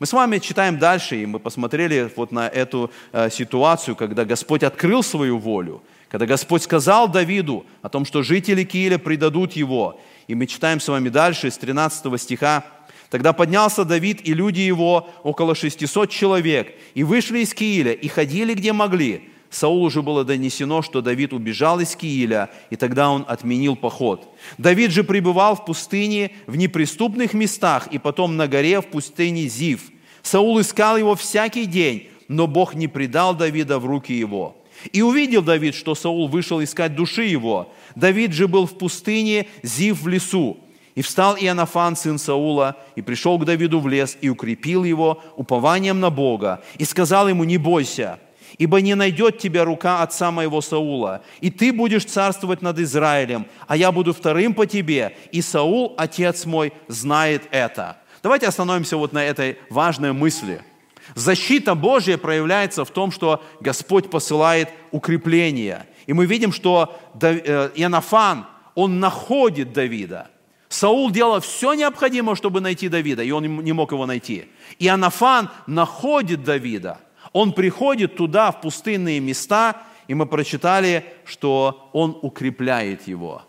Мы 0.01 0.07
с 0.07 0.13
вами 0.13 0.39
читаем 0.39 0.77
дальше, 0.77 1.23
и 1.23 1.25
мы 1.25 1.39
посмотрели 1.39 2.11
вот 2.17 2.33
на 2.33 2.49
эту 2.49 2.91
э, 3.13 3.31
ситуацию, 3.31 3.95
когда 3.95 4.25
Господь 4.25 4.65
открыл 4.65 5.05
свою 5.05 5.39
волю– 5.39 5.83
когда 6.09 6.27
Господь 6.27 6.63
сказал 6.63 7.09
Давиду 7.09 7.67
о 7.83 7.89
том, 7.89 8.05
что 8.05 8.23
жители 8.23 8.65
Кииля 8.65 8.99
предадут 8.99 9.53
его, 9.53 10.01
и 10.27 10.35
мы 10.35 10.47
читаем 10.47 10.81
с 10.81 10.89
вами 10.89 11.09
дальше, 11.09 11.51
с 11.51 11.59
13 11.59 12.21
стиха, 12.21 12.65
Тогда 13.11 13.33
поднялся 13.33 13.85
Давид 13.85 14.21
и 14.27 14.35
люди 14.35 14.61
его, 14.61 15.09
около 15.23 15.55
600 15.55 16.11
человек, 16.11 16.75
и 16.95 17.05
вышли 17.05 17.39
из 17.39 17.55
Кииля, 17.55 17.93
и 17.93 18.07
ходили, 18.07 18.53
где 18.55 18.73
могли. 18.73 19.31
Саулу 19.51 19.89
же 19.89 20.03
было 20.03 20.25
донесено, 20.25 20.83
что 20.83 21.01
Давид 21.01 21.33
убежал 21.33 21.81
из 21.81 21.97
Кииля, 21.97 22.51
и 22.69 22.77
тогда 22.77 23.11
он 23.11 23.25
отменил 23.27 23.77
поход. 23.77 24.29
Давид 24.59 24.91
же 24.91 25.05
пребывал 25.05 25.57
в 25.57 25.65
пустыне 25.65 26.33
в 26.47 26.57
неприступных 26.57 27.33
местах, 27.33 27.89
и 27.91 27.99
потом 27.99 28.37
на 28.37 28.47
горе 28.47 28.83
в 28.83 28.89
пустыне 28.89 29.49
Зив. 29.49 29.91
Саул 30.23 30.61
искал 30.61 30.99
его 30.99 31.15
всякий 31.15 31.65
день, 31.65 32.11
но 32.29 32.47
Бог 32.47 32.75
не 32.75 32.89
предал 32.89 33.35
Давида 33.35 33.79
в 33.79 33.87
руки 33.87 34.13
его. 34.13 34.58
И 34.93 35.03
увидел 35.03 35.43
Давид, 35.43 35.75
что 35.75 35.95
Саул 35.95 36.29
вышел 36.29 36.63
искать 36.63 36.95
души 36.95 37.25
его. 37.25 37.73
Давид 37.95 38.33
же 38.33 38.47
был 38.49 38.67
в 38.67 38.79
пустыне, 38.79 39.47
Зив 39.63 40.03
в 40.03 40.09
лесу. 40.09 40.59
И 40.95 41.03
встал 41.03 41.37
Иоаннафан, 41.37 41.97
сын 41.97 42.19
Саула, 42.19 42.77
и 42.97 43.03
пришел 43.03 43.39
к 43.39 43.45
Давиду 43.45 43.79
в 43.81 43.87
лес, 43.87 44.17
и 44.21 44.29
укрепил 44.29 44.83
его 44.85 45.23
упованием 45.37 46.01
на 46.01 46.11
Бога, 46.11 46.63
и 46.77 46.85
сказал 46.85 47.29
ему, 47.29 47.45
не 47.45 47.57
бойся, 47.57 48.19
ибо 48.57 48.81
не 48.81 48.97
найдет 48.97 49.39
тебя 49.39 49.65
рука 49.65 50.03
отца 50.03 50.33
моего 50.33 50.61
Саула, 50.61 51.23
и 51.41 51.51
ты 51.51 51.73
будешь 51.73 52.05
царствовать 52.05 52.63
над 52.63 52.81
Израилем, 52.81 53.47
а 53.69 53.77
я 53.77 53.93
буду 53.93 54.13
вторым 54.13 54.55
по 54.55 54.67
тебе, 54.67 55.17
и 55.31 55.41
Саул, 55.41 55.95
отец 55.97 56.45
мой, 56.47 56.73
знает 56.89 57.45
это». 57.53 57.99
Давайте 58.21 58.49
остановимся 58.49 58.97
вот 58.97 59.13
на 59.13 59.25
этой 59.25 59.59
важной 59.71 60.13
мысли– 60.13 60.63
Защита 61.15 61.75
Божья 61.75 62.17
проявляется 62.19 62.85
в 62.85 62.91
том, 62.91 63.11
что 63.11 63.43
Господь 63.61 64.11
посылает 64.11 64.71
укрепление. 64.91 65.87
И 66.07 66.13
мы 66.13 66.27
видим, 66.27 66.53
что 66.53 66.99
э, 67.21 67.71
Иоаннафан, 67.75 68.47
он 68.75 69.01
находит 69.01 69.73
Давида. 69.73 70.31
Саул 70.69 71.11
делал 71.11 71.41
все 71.41 71.75
необходимое, 71.75 72.35
чтобы 72.35 72.61
найти 72.61 72.89
Давида, 72.89 73.23
и 73.23 73.31
он 73.31 73.45
не 73.65 73.73
мог 73.73 73.93
его 73.93 74.07
найти. 74.07 74.47
И 74.79 74.87
Иоаннафан 74.87 75.51
находит 75.67 76.45
Давида. 76.45 76.99
Он 77.33 77.53
приходит 77.53 78.17
туда, 78.17 78.53
в 78.53 78.61
пустынные 78.61 79.21
места, 79.21 79.83
и 80.09 80.15
мы 80.15 80.27
прочитали, 80.27 81.05
что 81.25 81.91
он 81.93 82.19
укрепляет 82.23 83.07
его. 83.07 83.43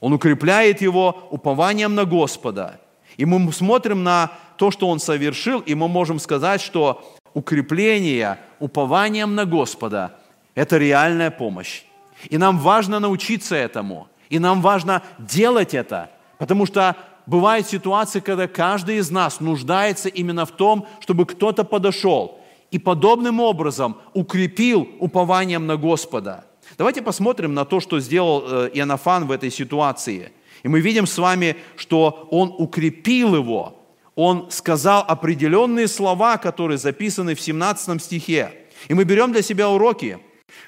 Он 0.00 0.12
укрепляет 0.12 0.80
его 0.80 1.28
упованием 1.30 1.94
на 1.94 2.04
Господа. 2.04 2.80
И 3.16 3.24
мы 3.24 3.52
смотрим 3.52 4.02
на 4.02 4.32
то, 4.60 4.70
что 4.70 4.90
он 4.90 5.00
совершил, 5.00 5.60
и 5.60 5.74
мы 5.74 5.88
можем 5.88 6.18
сказать, 6.18 6.60
что 6.60 7.02
укрепление 7.32 8.38
упованием 8.58 9.34
на 9.34 9.46
Господа– 9.46 10.18
это 10.54 10.76
реальная 10.76 11.30
помощь. 11.30 11.84
И 12.28 12.36
нам 12.36 12.58
важно 12.58 13.00
научиться 13.00 13.56
этому, 13.56 14.08
и 14.28 14.38
нам 14.38 14.60
важно 14.60 15.02
делать 15.18 15.72
это, 15.72 16.10
потому 16.36 16.66
что 16.66 16.94
бывают 17.24 17.68
ситуации, 17.68 18.20
когда 18.20 18.46
каждый 18.48 18.98
из 18.98 19.10
нас 19.10 19.40
нуждается 19.40 20.10
именно 20.10 20.44
в 20.44 20.50
том, 20.50 20.86
чтобы 21.00 21.24
кто-то 21.24 21.64
подошел 21.64 22.38
и 22.70 22.78
подобным 22.78 23.40
образом 23.40 23.96
укрепил 24.12 24.86
упованием 24.98 25.66
на 25.66 25.78
Господа. 25.78 26.44
Давайте 26.76 27.00
посмотрим 27.00 27.54
на 27.54 27.64
то, 27.64 27.80
что 27.80 27.98
сделал 27.98 28.44
э, 28.46 28.70
Иоаннафан 28.74 29.26
в 29.26 29.32
этой 29.32 29.50
ситуации. 29.50 30.32
И 30.62 30.68
мы 30.68 30.80
видим 30.80 31.06
с 31.06 31.16
вами, 31.16 31.56
что 31.76 32.28
он 32.30 32.54
укрепил 32.58 33.36
его– 33.36 33.76
он 34.22 34.50
сказал 34.50 35.02
определенные 35.08 35.88
слова, 35.88 36.36
которые 36.36 36.76
записаны 36.76 37.34
в 37.34 37.40
17 37.40 38.02
стихе. 38.02 38.52
И 38.88 38.92
мы 38.92 39.04
берем 39.04 39.32
для 39.32 39.40
себя 39.40 39.70
уроки. 39.70 40.18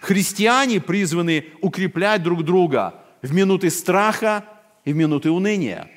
Христиане 0.01 0.81
призваны 0.81 1.45
укреплять 1.61 2.23
друг 2.23 2.45
друга 2.45 2.95
в 3.21 3.35
минуты 3.35 3.69
страха 3.69 4.47
и 4.87 4.95
в 4.95 4.97
минуты 4.97 5.31
уныния. 5.31 5.91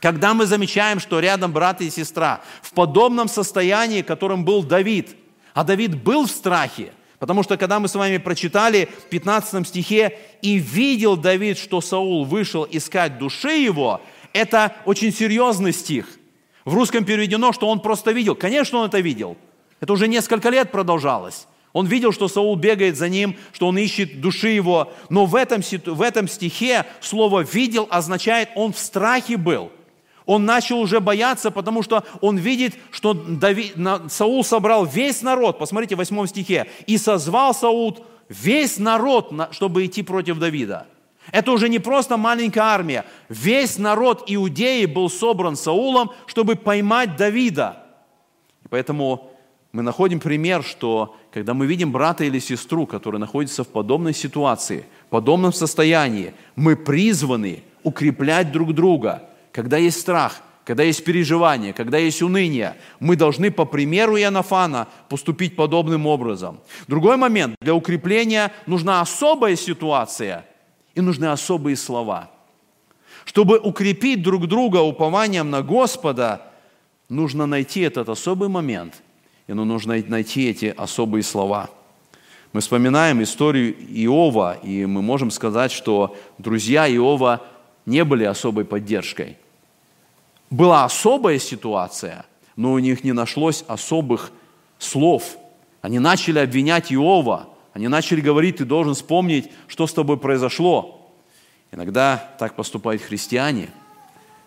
Когда 0.00 0.34
мы 0.34 0.44
замечаем, 0.44 0.98
что 0.98 1.20
рядом 1.20 1.52
брат 1.52 1.80
и 1.80 1.88
сестра 1.88 2.40
в 2.62 2.72
подобном 2.72 3.28
состоянии, 3.28 4.02
которым 4.02 4.44
был 4.44 4.64
Давид, 4.64 5.14
а 5.54 5.62
Давид 5.62 6.02
был 6.02 6.26
в 6.26 6.32
страхе, 6.32 6.92
потому 7.20 7.44
что 7.44 7.56
когда 7.56 7.78
мы 7.78 7.86
с 7.86 7.94
вами 7.94 8.16
прочитали 8.18 8.88
в 9.06 9.08
15 9.08 9.68
стихе, 9.68 10.18
«И 10.42 10.58
видел 10.58 11.16
Давид, 11.16 11.58
что 11.58 11.80
Саул 11.80 12.24
вышел 12.24 12.66
искать 12.68 13.18
души 13.18 13.52
его», 13.52 14.00
это 14.32 14.74
очень 14.84 15.12
серьезный 15.12 15.72
стих– 15.72 16.08
в 16.64 16.74
русском 16.74 17.04
переведено, 17.04 17.52
что 17.52 17.68
он 17.68 17.80
просто 17.80 18.12
видел. 18.12 18.34
Конечно, 18.34 18.78
он 18.78 18.88
это 18.88 19.00
видел. 19.00 19.36
Это 19.80 19.92
уже 19.92 20.08
несколько 20.08 20.48
лет 20.48 20.70
продолжалось. 20.70 21.46
Он 21.72 21.86
видел, 21.86 22.12
что 22.12 22.28
Саул 22.28 22.54
бегает 22.56 22.96
за 22.96 23.08
ним, 23.08 23.36
что 23.52 23.66
он 23.68 23.78
ищет 23.78 24.20
души 24.20 24.48
его. 24.48 24.92
Но 25.08 25.26
в 25.26 25.34
этом, 25.34 25.62
в 25.62 26.02
этом 26.02 26.28
стихе 26.28 26.86
слово 27.00 27.40
«видел» 27.40 27.88
означает, 27.90 28.50
он 28.54 28.72
в 28.72 28.78
страхе 28.78 29.36
был. 29.36 29.72
Он 30.26 30.44
начал 30.44 30.78
уже 30.78 31.00
бояться, 31.00 31.50
потому 31.50 31.82
что 31.82 32.04
он 32.20 32.36
видит, 32.36 32.74
что 32.90 33.14
Давид, 33.14 33.74
Саул 34.08 34.44
собрал 34.44 34.84
весь 34.84 35.22
народ. 35.22 35.58
Посмотрите, 35.58 35.96
в 35.96 35.98
восьмом 35.98 36.26
стихе. 36.26 36.68
«И 36.86 36.96
созвал 36.96 37.54
Саул 37.54 37.98
весь 38.28 38.78
народ, 38.78 39.32
чтобы 39.50 39.84
идти 39.84 40.02
против 40.02 40.38
Давида». 40.38 40.86
Это 41.30 41.52
уже 41.52 41.68
не 41.68 41.78
просто 41.78 42.16
маленькая 42.16 42.64
армия. 42.64 43.04
Весь 43.28 43.78
народ 43.78 44.24
Иудеи 44.26 44.86
был 44.86 45.08
собран 45.08 45.56
Саулом, 45.56 46.10
чтобы 46.26 46.56
поймать 46.56 47.16
Давида. 47.16 47.84
И 48.64 48.68
поэтому 48.68 49.30
мы 49.70 49.82
находим 49.82 50.18
пример, 50.18 50.64
что 50.64 51.16
когда 51.32 51.54
мы 51.54 51.66
видим 51.66 51.92
брата 51.92 52.24
или 52.24 52.38
сестру, 52.38 52.86
которые 52.86 53.20
находятся 53.20 53.62
в 53.62 53.68
подобной 53.68 54.14
ситуации, 54.14 54.84
в 55.06 55.10
подобном 55.10 55.52
состоянии, 55.52 56.34
мы 56.56 56.76
призваны 56.76 57.62
укреплять 57.84 58.50
друг 58.50 58.74
друга. 58.74 59.22
Когда 59.52 59.76
есть 59.76 60.00
страх, 60.00 60.42
когда 60.64 60.82
есть 60.82 61.04
переживание, 61.04 61.72
когда 61.72 61.98
есть 61.98 62.20
уныние, 62.20 62.76
мы 63.00 63.16
должны 63.16 63.50
по 63.50 63.64
примеру 63.64 64.16
Иоаннафана 64.16 64.88
поступить 65.08 65.56
подобным 65.56 66.06
образом. 66.06 66.60
Другой 66.88 67.16
момент. 67.16 67.56
Для 67.60 67.74
укрепления 67.74 68.52
нужна 68.66 69.00
особая 69.00 69.56
ситуация– 69.56 70.46
и 70.94 71.00
нужны 71.00 71.26
особые 71.26 71.76
слова. 71.76 72.30
Чтобы 73.24 73.58
укрепить 73.58 74.22
друг 74.22 74.46
друга 74.46 74.78
упованием 74.78 75.50
на 75.50 75.62
Господа, 75.62 76.42
нужно 77.08 77.46
найти 77.46 77.80
этот 77.80 78.08
особый 78.08 78.48
момент, 78.48 79.02
и 79.46 79.52
нужно 79.52 80.02
найти 80.08 80.48
эти 80.48 80.66
особые 80.76 81.22
слова. 81.22 81.70
Мы 82.52 82.60
вспоминаем 82.60 83.22
историю 83.22 83.74
Иова, 83.74 84.58
и 84.62 84.84
мы 84.84 85.02
можем 85.02 85.30
сказать, 85.30 85.72
что 85.72 86.16
друзья 86.38 86.86
Иова 86.86 87.40
не 87.86 88.04
были 88.04 88.24
особой 88.24 88.64
поддержкой. 88.64 89.38
была 90.50 90.84
особая 90.84 91.38
ситуация, 91.38 92.26
но 92.56 92.72
у 92.72 92.78
них 92.78 93.04
не 93.04 93.12
нашлось 93.12 93.64
особых 93.68 94.32
слов. 94.78 95.38
Они 95.80 95.98
начали 95.98 96.38
обвинять 96.38 96.92
Иова, 96.92 97.48
они 97.72 97.88
начали 97.88 98.20
говорить, 98.20 98.58
ты 98.58 98.64
должен 98.64 98.94
вспомнить, 98.94 99.50
что 99.66 99.86
с 99.86 99.92
тобой 99.92 100.18
произошло. 100.18 101.10
Иногда 101.70 102.34
так 102.38 102.54
поступают 102.54 103.02
христиане, 103.02 103.70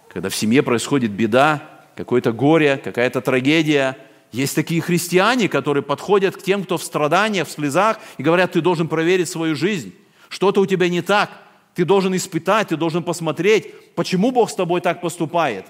когда 0.10 0.30
в 0.30 0.36
семье 0.36 0.62
происходит 0.62 1.12
беда, 1.12 1.64
какое-то 1.96 2.32
горе, 2.32 2.78
какая-то 2.78 3.22
трагедия. 3.22 3.98
Есть 4.32 4.54
такие 4.54 4.82
христиане, 4.82 5.50
которые 5.50 5.82
подходят 5.82 6.38
к 6.38 6.44
тем, 6.44 6.64
кто 6.64 6.78
в 6.78 6.84
страданиях, 6.84 7.48
в 7.48 7.52
слезах, 7.52 8.00
и 8.18 8.24
говорят, 8.24 8.52
ты 8.52 8.62
должен 8.62 8.88
проверить 8.88 9.30
свою 9.30 9.56
жизнь. 9.56 9.96
Что-то 10.30 10.62
у 10.62 10.66
тебя 10.66 10.90
не 10.90 11.02
так. 11.02 11.32
Ты 11.74 11.84
должен 11.84 12.16
испытать, 12.16 12.70
ты 12.70 12.78
должен 12.78 13.04
посмотреть, 13.04 13.94
почему 13.96 14.32
Бог 14.32 14.50
с 14.50 14.56
тобой 14.56 14.82
так 14.82 15.02
поступает. 15.02 15.66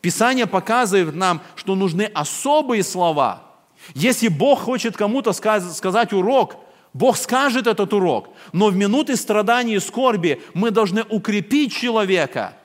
Писание 0.00 0.46
показывает 0.46 1.14
нам, 1.14 1.42
что 1.56 1.74
нужны 1.74 2.10
особые 2.14 2.82
слова. 2.82 3.42
Если 3.94 4.28
Бог 4.28 4.60
хочет 4.60 4.96
кому-то 4.96 5.32
сказать 5.32 6.12
урок, 6.12 6.56
Бог 6.94 7.16
скажет 7.16 7.66
этот 7.66 7.92
урок, 7.92 8.30
но 8.52 8.68
в 8.68 8.76
минуты 8.76 9.16
страданий 9.16 9.74
и 9.74 9.80
скорби 9.80 10.40
мы 10.54 10.70
должны 10.70 11.02
укрепить 11.02 11.74
человека. 11.74 12.56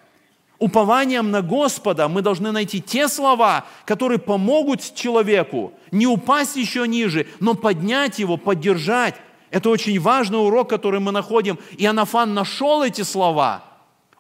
Упованием 0.60 1.32
на 1.32 1.42
Господа 1.42 2.08
мы 2.08 2.22
должны 2.22 2.52
найти 2.52 2.80
те 2.80 3.08
слова, 3.08 3.66
которые 3.86 4.20
помогут 4.20 4.94
человеку 4.94 5.74
не 5.92 6.06
упасть 6.06 6.58
еще 6.58 6.88
ниже, 6.88 7.26
но 7.40 7.56
поднять 7.56 8.20
его, 8.20 8.38
поддержать. 8.38 9.16
Это 9.50 9.70
очень 9.72 10.00
важный 10.00 10.38
урок, 10.38 10.70
который 10.70 11.00
мы 11.00 11.12
находим. 11.12 11.58
И 11.78 11.86
Анафан 11.86 12.36
нашел 12.36 12.84
эти 12.84 13.02
слова. 13.02 13.64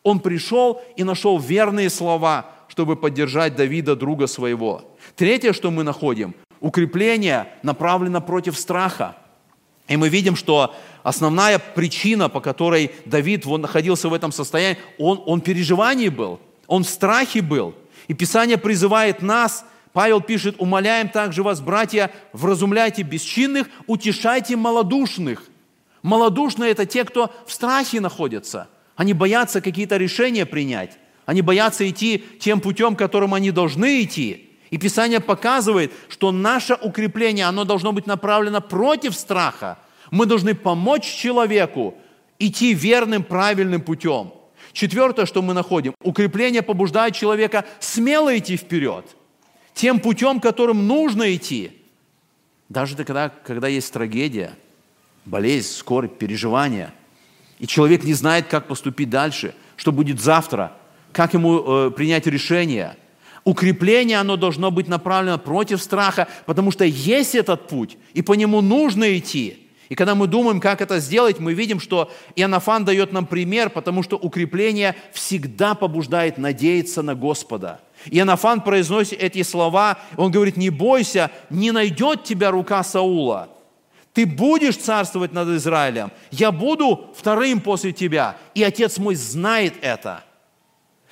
Он 0.01 0.19
пришел 0.19 0.81
и 0.95 1.03
нашел 1.03 1.37
верные 1.37 1.89
слова, 1.91 2.47
чтобы 2.67 2.95
поддержать 2.95 3.55
Давида, 3.55 3.95
друга 3.95 4.25
своего. 4.25 4.95
Третье, 5.15 5.53
что 5.53 5.69
мы 5.69 5.83
находим, 5.83 6.33
укрепление 6.61 7.53
направлено 7.61 8.21
против 8.21 8.57
страха. 8.57 9.17
И 9.89 9.97
мы 9.97 10.07
видим, 10.07 10.35
что 10.35 10.75
основная 11.03 11.57
причина, 11.59 12.29
по 12.29 12.39
которой 12.39 12.91
Давид 13.05 13.45
он 13.47 13.61
находился 13.61 14.07
в 14.07 14.13
этом 14.13 14.31
состоянии, 14.31 14.77
он, 14.99 15.21
он 15.25 15.41
в 15.41 15.43
переживании 15.43 16.09
был, 16.09 16.39
он 16.67 16.83
в 16.83 16.89
страхе 16.89 17.41
был. 17.41 17.73
И 18.07 18.13
Писание 18.13 18.57
призывает 18.57 19.23
нас, 19.23 19.65
Павел 19.91 20.21
пишет, 20.21 20.55
умоляем 20.59 21.09
также 21.09 21.41
вас, 21.41 21.59
братья, 21.59 22.11
вразумляйте 22.33 23.01
бесчинных, 23.01 23.67
утешайте 23.87 24.55
малодушных. 24.55 25.43
Малодушные– 26.03 26.71
это 26.71 26.85
те, 26.85 27.03
кто 27.03 27.33
в 27.47 27.51
страхе 27.51 27.99
находятся. 27.99 28.69
Они 28.95 29.13
боятся 29.13 29.59
какие-то 29.59 29.97
решения 29.97 30.45
принять. 30.45 30.99
Они 31.25 31.41
боятся 31.41 31.89
идти 31.89 32.23
тем 32.39 32.61
путем, 32.61 32.95
которым 32.95 33.33
они 33.33 33.49
должны 33.49 34.03
идти– 34.03 34.45
и 34.69 34.77
Писание 34.77 35.19
показывает, 35.19 35.91
что 36.09 36.31
наше 36.31 36.75
укрепление, 36.75 37.45
оно 37.45 37.65
должно 37.65 37.91
быть 37.91 38.05
направлено 38.05 38.61
против 38.61 39.15
страха. 39.15 39.79
Мы 40.11 40.25
должны 40.25 40.53
помочь 40.53 41.05
человеку 41.05 41.95
идти 42.37 42.73
верным, 42.73 43.23
правильным 43.23 43.81
путем. 43.81 44.31
Четвертое, 44.71 45.25
что 45.25 45.41
мы 45.41 45.53
находим, 45.53 45.95
укрепление 46.03 46.61
побуждает 46.61 47.15
человека 47.15 47.65
смело 47.79 48.37
идти 48.37 48.55
вперед, 48.55 49.05
тем 49.73 49.99
путем, 49.99 50.39
которым 50.39 50.87
нужно 50.87 51.35
идти. 51.35 51.71
Даже 52.69 52.95
тогда, 52.95 53.29
когда 53.29 53.67
есть 53.67 53.91
трагедия, 53.91 54.51
болезнь, 55.25 55.73
скорбь, 55.73 56.17
переживания, 56.19 56.93
и 57.57 57.65
человек 57.65 58.03
не 58.03 58.13
знает, 58.13 58.47
как 58.47 58.67
поступить 58.67 59.09
дальше, 59.09 59.55
что 59.75 59.91
будет 59.91 60.21
завтра, 60.21 60.73
как 61.11 61.33
ему 61.33 61.87
э, 61.87 61.91
принять 61.91 62.27
решение– 62.27 62.95
Укрепление, 63.49 64.19
оно 64.19 64.37
должно 64.37 64.69
быть 64.69 64.87
направлено 64.87 65.39
против 65.39 65.81
страха, 65.81 66.27
потому 66.45 66.69
что 66.69 66.85
есть 66.85 67.33
этот 67.33 67.67
путь, 67.67 67.97
и 68.13 68.21
по 68.21 68.33
нему 68.33 68.61
нужно 68.61 69.17
идти. 69.17 69.71
И 69.89 69.95
когда 69.95 70.13
мы 70.13 70.27
думаем, 70.27 70.59
как 70.59 70.81
это 70.81 70.99
сделать, 70.99 71.39
мы 71.39 71.55
видим, 71.55 71.79
что 71.79 72.11
Иоаннафан 72.35 72.85
дает 72.85 73.11
нам 73.11 73.25
пример, 73.25 73.71
потому 73.71 74.03
что 74.03 74.17
укрепление 74.17 74.95
всегда 75.13 75.73
побуждает 75.73 76.37
надеяться 76.37 77.01
на 77.01 77.15
Господа. 77.15 77.79
Иоаннафан 78.05 78.61
произносит 78.61 79.19
эти 79.19 79.41
слова, 79.41 79.97
он 80.15 80.29
говорит, 80.31 80.55
не 80.55 80.69
бойся, 80.69 81.31
не 81.49 81.71
найдет 81.71 82.25
тебя 82.25 82.51
рука 82.51 82.83
Саула. 82.83 83.49
Ты 84.13 84.27
будешь 84.27 84.77
царствовать 84.77 85.33
над 85.33 85.49
Израилем, 85.49 86.11
я 86.29 86.51
буду 86.51 87.09
вторым 87.15 87.61
после 87.61 87.93
тебя, 87.93 88.37
и 88.53 88.61
отец 88.61 88.99
мой 88.99 89.15
знает 89.15 89.73
это– 89.81 90.23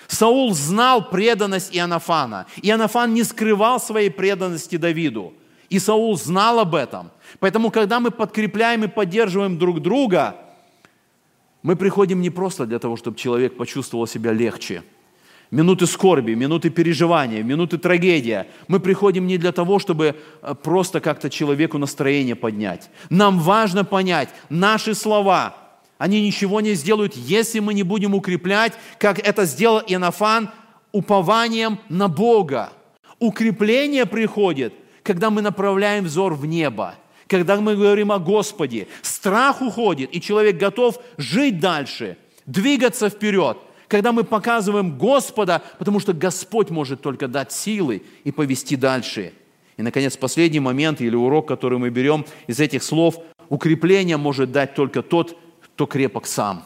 Саул 0.07 0.53
знал 0.53 1.09
преданность 1.09 1.75
Иоаннафана. 1.75 2.45
Иоаннафан 2.61 3.13
не 3.13 3.23
скрывал 3.23 3.79
своей 3.79 4.09
преданности 4.09 4.77
Давиду. 4.77 5.33
И 5.69 5.79
Саул 5.79 6.17
знал 6.17 6.59
об 6.59 6.75
этом. 6.75 7.11
Поэтому, 7.39 7.71
когда 7.71 7.99
мы 7.99 8.09
подкрепляем 8.09 8.85
и 8.85 8.87
поддерживаем 8.87 9.57
друг 9.57 9.81
друга, 9.81 10.37
мы 11.61 11.75
приходим 11.75 12.21
не 12.21 12.29
просто 12.29 12.65
для 12.65 12.79
того, 12.79 12.95
чтобы 12.95 13.17
человек 13.17 13.57
почувствовал 13.57 14.07
себя 14.07 14.31
легче. 14.31 14.83
Минуты 15.51 15.87
скорби, 15.87 16.33
минуты 16.33 16.69
переживания, 16.69 17.43
минуты 17.43 17.77
трагедии. 17.77 18.45
Мы 18.67 18.79
приходим 18.79 19.27
не 19.27 19.37
для 19.37 19.51
того, 19.51 19.79
чтобы 19.79 20.15
э, 20.41 20.55
просто 20.61 20.99
как-то 20.99 21.29
человеку 21.29 21.77
настроение 21.77 22.35
поднять. 22.35 22.89
Нам 23.09 23.39
важно 23.39 23.85
понять 23.85 24.29
наши 24.49 24.93
слова– 24.93 25.55
они 25.97 26.21
ничего 26.21 26.61
не 26.61 26.73
сделают, 26.73 27.15
если 27.15 27.59
мы 27.59 27.73
не 27.73 27.83
будем 27.83 28.13
укреплять, 28.13 28.73
как 28.99 29.19
это 29.19 29.45
сделал 29.45 29.79
Иоаннафан, 29.79 30.49
упованием 30.91 31.79
на 31.89 32.07
Бога. 32.07 32.71
Укрепление 33.19 34.05
приходит, 34.05 34.73
когда 35.03 35.29
мы 35.29 35.41
направляем 35.41 36.05
взор 36.05 36.33
в 36.35 36.45
небо, 36.45 36.95
когда 37.27 37.55
мы 37.59 37.75
говорим 37.75 38.11
о 38.11 38.19
Господе. 38.19 38.87
Страх 39.01 39.61
уходит, 39.61 40.15
и 40.15 40.21
человек 40.21 40.57
готов 40.57 40.99
жить 41.17 41.59
дальше, 41.59 42.17
двигаться 42.45 43.09
вперед, 43.09 43.57
когда 43.87 44.11
мы 44.11 44.23
показываем 44.23 44.97
Господа, 44.97 45.63
потому 45.79 45.99
что 45.99 46.13
Господь 46.13 46.69
может 46.69 47.01
только 47.01 47.27
дать 47.27 47.51
силы 47.51 48.03
и 48.23 48.31
повести 48.31 48.75
дальше. 48.75 49.33
И, 49.77 49.81
наконец, 49.81 50.17
последний 50.17 50.59
момент 50.59 51.01
или 51.01 51.15
урок, 51.15 51.47
который 51.47 51.77
мы 51.77 51.89
берем 51.89 52.25
из 52.47 52.59
этих 52.59 52.83
слов, 52.83 53.19
укрепление 53.49 54.17
может 54.17 54.51
дать 54.51 54.75
только 54.75 55.01
тот, 55.01 55.37
кто 55.77 55.85
крепок 55.85 56.25
сам. 56.25 56.63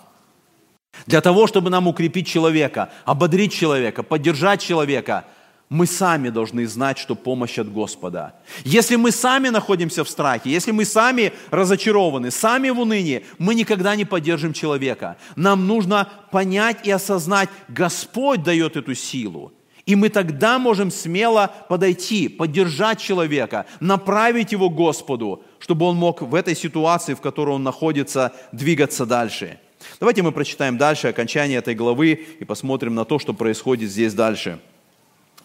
Для 1.06 1.20
того, 1.20 1.46
чтобы 1.46 1.70
нам 1.70 1.86
укрепить 1.86 2.28
человека, 2.28 2.94
ободрить 3.04 3.52
человека, 3.52 4.04
поддержать 4.04 4.62
человека, 4.62 5.26
мы 5.68 5.86
сами 5.86 6.30
должны 6.30 6.66
знать, 6.66 6.98
что 6.98 7.16
помощь 7.16 7.60
от 7.60 7.70
Господа. 7.70 8.36
Если 8.64 8.96
мы 8.96 9.12
сами 9.12 9.50
находимся 9.50 10.06
в 10.06 10.10
страхе, 10.10 10.50
если 10.50 10.72
мы 10.72 10.86
сами 10.86 11.34
разочарованы, 11.50 12.32
сами 12.32 12.70
в 12.70 12.80
унынии, 12.80 13.26
мы 13.38 13.54
никогда 13.54 13.98
не 13.98 14.06
поддержим 14.06 14.54
человека. 14.54 15.18
Нам 15.36 15.68
нужно 15.68 16.08
понять 16.32 16.88
и 16.88 16.92
осознать, 16.92 17.50
Господь 17.68 18.44
дает 18.44 18.78
эту 18.78 18.96
силу. 18.96 19.52
И 19.86 19.96
мы 19.96 20.08
тогда 20.08 20.58
можем 20.58 20.90
смело 20.90 21.52
подойти, 21.68 22.30
поддержать 22.30 23.02
человека, 23.02 23.66
направить 23.82 24.54
его 24.54 24.70
Господу, 24.70 25.44
чтобы 25.62 25.86
он 25.86 25.96
мог 25.96 26.22
в 26.22 26.36
этой 26.36 26.56
ситуации, 26.56 27.14
в 27.14 27.22
которой 27.22 27.52
он 27.52 27.64
находится, 27.64 28.34
двигаться 28.52 29.06
дальше. 29.06 29.60
Давайте 30.00 30.22
мы 30.22 30.32
прочитаем 30.32 30.78
дальше 30.78 31.08
окончание 31.08 31.60
этой 31.60 31.76
главы 31.76 32.26
и 32.40 32.44
посмотрим 32.44 32.96
на 32.96 33.06
то, 33.06 33.20
что 33.20 33.34
происходит 33.34 33.90
здесь 33.90 34.14
дальше. 34.14 34.60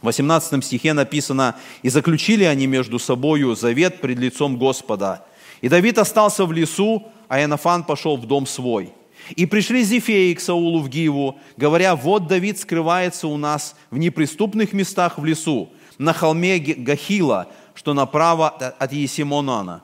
В 0.00 0.06
18 0.06 0.64
стихе 0.64 0.92
написано, 0.92 1.56
«И 1.82 1.88
заключили 1.88 2.44
они 2.44 2.66
между 2.66 2.98
собою 2.98 3.54
завет 3.54 4.00
пред 4.00 4.18
лицом 4.18 4.58
Господа. 4.58 5.24
И 5.60 5.68
Давид 5.68 5.98
остался 5.98 6.44
в 6.44 6.52
лесу, 6.52 7.06
а 7.28 7.40
Иоаннафан 7.40 7.84
пошел 7.84 8.16
в 8.16 8.26
дом 8.26 8.46
свой. 8.46 8.92
И 9.34 9.46
пришли 9.46 9.82
Зефеи 9.82 10.34
к 10.34 10.40
Саулу 10.40 10.80
в 10.80 10.88
Гиву, 10.88 11.38
говоря, 11.56 11.96
вот 11.96 12.26
Давид 12.26 12.58
скрывается 12.58 13.26
у 13.26 13.36
нас 13.36 13.74
в 13.90 13.98
неприступных 13.98 14.72
местах 14.72 15.18
в 15.18 15.24
лесу, 15.24 15.70
на 15.98 16.12
холме 16.12 16.58
Гахила, 16.58 17.48
что 17.74 17.94
направо 17.94 18.48
от 18.48 18.92
Есимонана. 18.92 19.82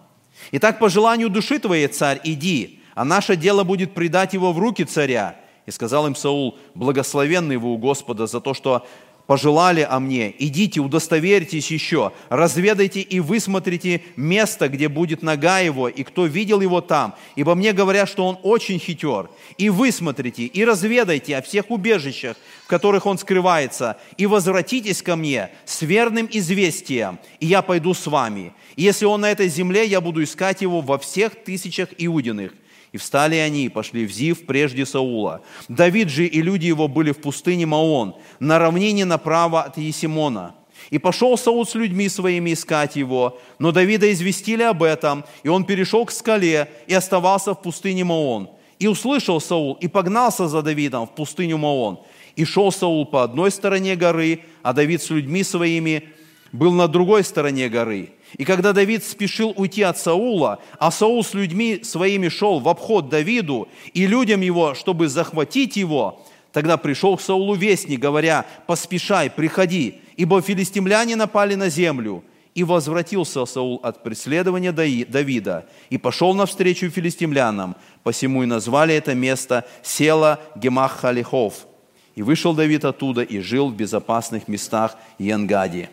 Итак, 0.51 0.79
по 0.79 0.89
желанию 0.89 1.31
души 1.31 1.59
твоей, 1.59 1.87
царь, 1.87 2.21
иди, 2.25 2.81
а 2.95 3.05
наше 3.05 3.37
дело 3.37 3.65
будет 3.65 3.95
предать 3.95 4.35
его 4.35 4.53
в 4.53 4.59
руки 4.59 4.85
царя. 4.85 5.37
И 5.67 5.71
сказал 5.71 6.07
им 6.07 6.17
Саул, 6.17 6.59
благословенный 6.75 7.57
вы 7.57 7.73
у 7.73 7.79
Господа 7.79 8.27
за 8.27 8.41
то, 8.41 8.53
что 8.53 8.85
пожелали 9.27 9.87
о 9.89 10.01
мне, 10.01 10.35
идите, 10.39 10.81
удостоверьтесь 10.81 11.71
еще, 11.71 12.13
разведайте 12.29 13.01
и 13.01 13.21
высмотрите 13.21 14.03
место, 14.17 14.69
где 14.69 14.89
будет 14.89 15.23
нога 15.23 15.61
его, 15.61 15.89
и 15.89 16.03
кто 16.03 16.27
видел 16.27 16.61
его 16.61 16.81
там, 16.81 17.15
ибо 17.37 17.55
мне 17.55 17.73
говорят, 17.73 18.09
что 18.09 18.27
он 18.27 18.39
очень 18.43 18.79
хитер. 18.79 19.31
И 19.59 19.71
высмотрите, 19.71 20.45
и 20.45 20.65
разведайте 20.65 21.37
о 21.37 21.43
всех 21.43 21.71
убежищах, 21.71 22.37
в 22.65 22.67
которых 22.67 23.07
он 23.07 23.17
скрывается, 23.17 23.97
и 24.17 24.27
возвратитесь 24.27 25.03
ко 25.03 25.17
мне 25.17 25.51
с 25.65 25.83
верным 25.83 26.29
известием, 26.31 27.19
и 27.41 27.47
я 27.47 27.63
пойду 27.63 27.95
с 27.95 28.07
вами. 28.07 28.53
Если 28.77 29.05
он 29.05 29.21
на 29.21 29.31
этой 29.31 29.49
земле, 29.49 29.87
я 29.87 30.01
буду 30.01 30.23
искать 30.23 30.63
его 30.63 30.81
во 30.81 30.99
всех 30.99 31.45
тысячах 31.45 31.91
иудиных. 31.99 32.53
И 32.93 32.99
встали 32.99 33.37
они 33.37 33.65
и 33.65 33.69
пошли 33.71 34.07
в 34.07 34.13
Зив 34.13 34.45
прежде 34.45 34.85
Саула. 34.85 35.43
Давид 35.69 36.11
же 36.11 36.27
и 36.27 36.43
люди 36.43 36.67
его 36.67 36.89
были 36.89 37.13
в 37.13 37.19
пустыне 37.19 37.65
Маон, 37.65 38.15
на 38.39 38.59
равнине 38.59 39.07
направо 39.07 39.63
от 39.63 39.79
Есимона. 39.79 40.55
И 40.91 40.99
пошел 40.99 41.39
Саул 41.39 41.65
с 41.65 41.75
людьми 41.75 42.09
своими 42.09 42.53
искать 42.53 42.97
его, 42.97 43.39
но 43.59 43.73
Давида 43.73 44.13
известили 44.13 44.63
об 44.63 44.83
этом, 44.83 45.25
и 45.43 45.49
он 45.49 45.65
перешел 45.65 46.05
к 46.05 46.11
скале 46.11 46.71
и 46.87 46.93
оставался 46.93 47.55
в 47.55 47.63
пустыне 47.63 48.05
Маон. 48.05 48.51
И 48.79 48.89
услышал 48.89 49.41
Саул, 49.41 49.75
и 49.75 49.89
погнался 49.89 50.49
за 50.49 50.61
Давидом 50.61 51.07
в 51.07 51.15
пустыню 51.15 51.57
Маон. 51.57 52.01
И 52.37 52.45
шел 52.45 52.73
Саул 52.73 53.07
по 53.07 53.23
одной 53.23 53.51
стороне 53.51 53.95
горы, 53.97 54.41
а 54.63 54.73
Давид 54.73 55.03
с 55.03 55.11
людьми 55.11 55.45
своими 55.45 56.09
был 56.51 56.73
на 56.73 56.89
другой 56.89 57.25
стороне 57.25 57.69
горы. 57.69 58.11
И 58.39 58.45
когда 58.45 58.73
Давид 58.73 59.05
спешил 59.05 59.53
уйти 59.57 59.83
от 59.83 59.99
Саула, 59.99 60.59
а 60.79 60.91
Саул 60.91 61.23
с 61.23 61.35
людьми 61.35 61.81
своими 61.83 62.29
шел 62.29 62.61
в 62.61 62.69
обход 62.69 63.09
Давиду 63.09 63.69
и 63.93 64.07
людям 64.07 64.41
его, 64.41 64.75
чтобы 64.75 65.09
захватить 65.09 65.77
его, 65.77 66.25
тогда 66.53 66.77
пришел 66.77 67.17
к 67.17 67.21
Саулу 67.21 67.55
вестник, 67.55 68.01
говоря, 68.01 68.47
«Поспешай, 68.67 69.31
приходи, 69.31 70.01
ибо 70.17 70.41
филистимляне 70.41 71.17
напали 71.17 71.55
на 71.55 71.69
землю». 71.69 72.25
И 72.55 72.65
возвратился 72.65 73.47
Саул 73.47 73.81
от 73.83 74.03
преследования 74.03 74.73
Давида 74.73 75.67
и 75.89 75.97
пошел 75.97 76.35
навстречу 76.35 76.91
филистимлянам, 76.91 77.77
посему 78.03 78.43
и 78.43 78.47
назвали 78.47 78.95
это 78.95 79.15
место 79.15 79.65
Села 79.83 80.39
Гемах-Халихов. 80.57 81.67
И 82.15 82.23
вышел 82.23 82.53
Давид 82.53 82.85
оттуда 82.85 83.23
и 83.23 83.41
жил 83.41 83.71
в 83.71 83.75
безопасных 83.75 84.49
местах 84.49 84.99
Янгади. 85.19 85.89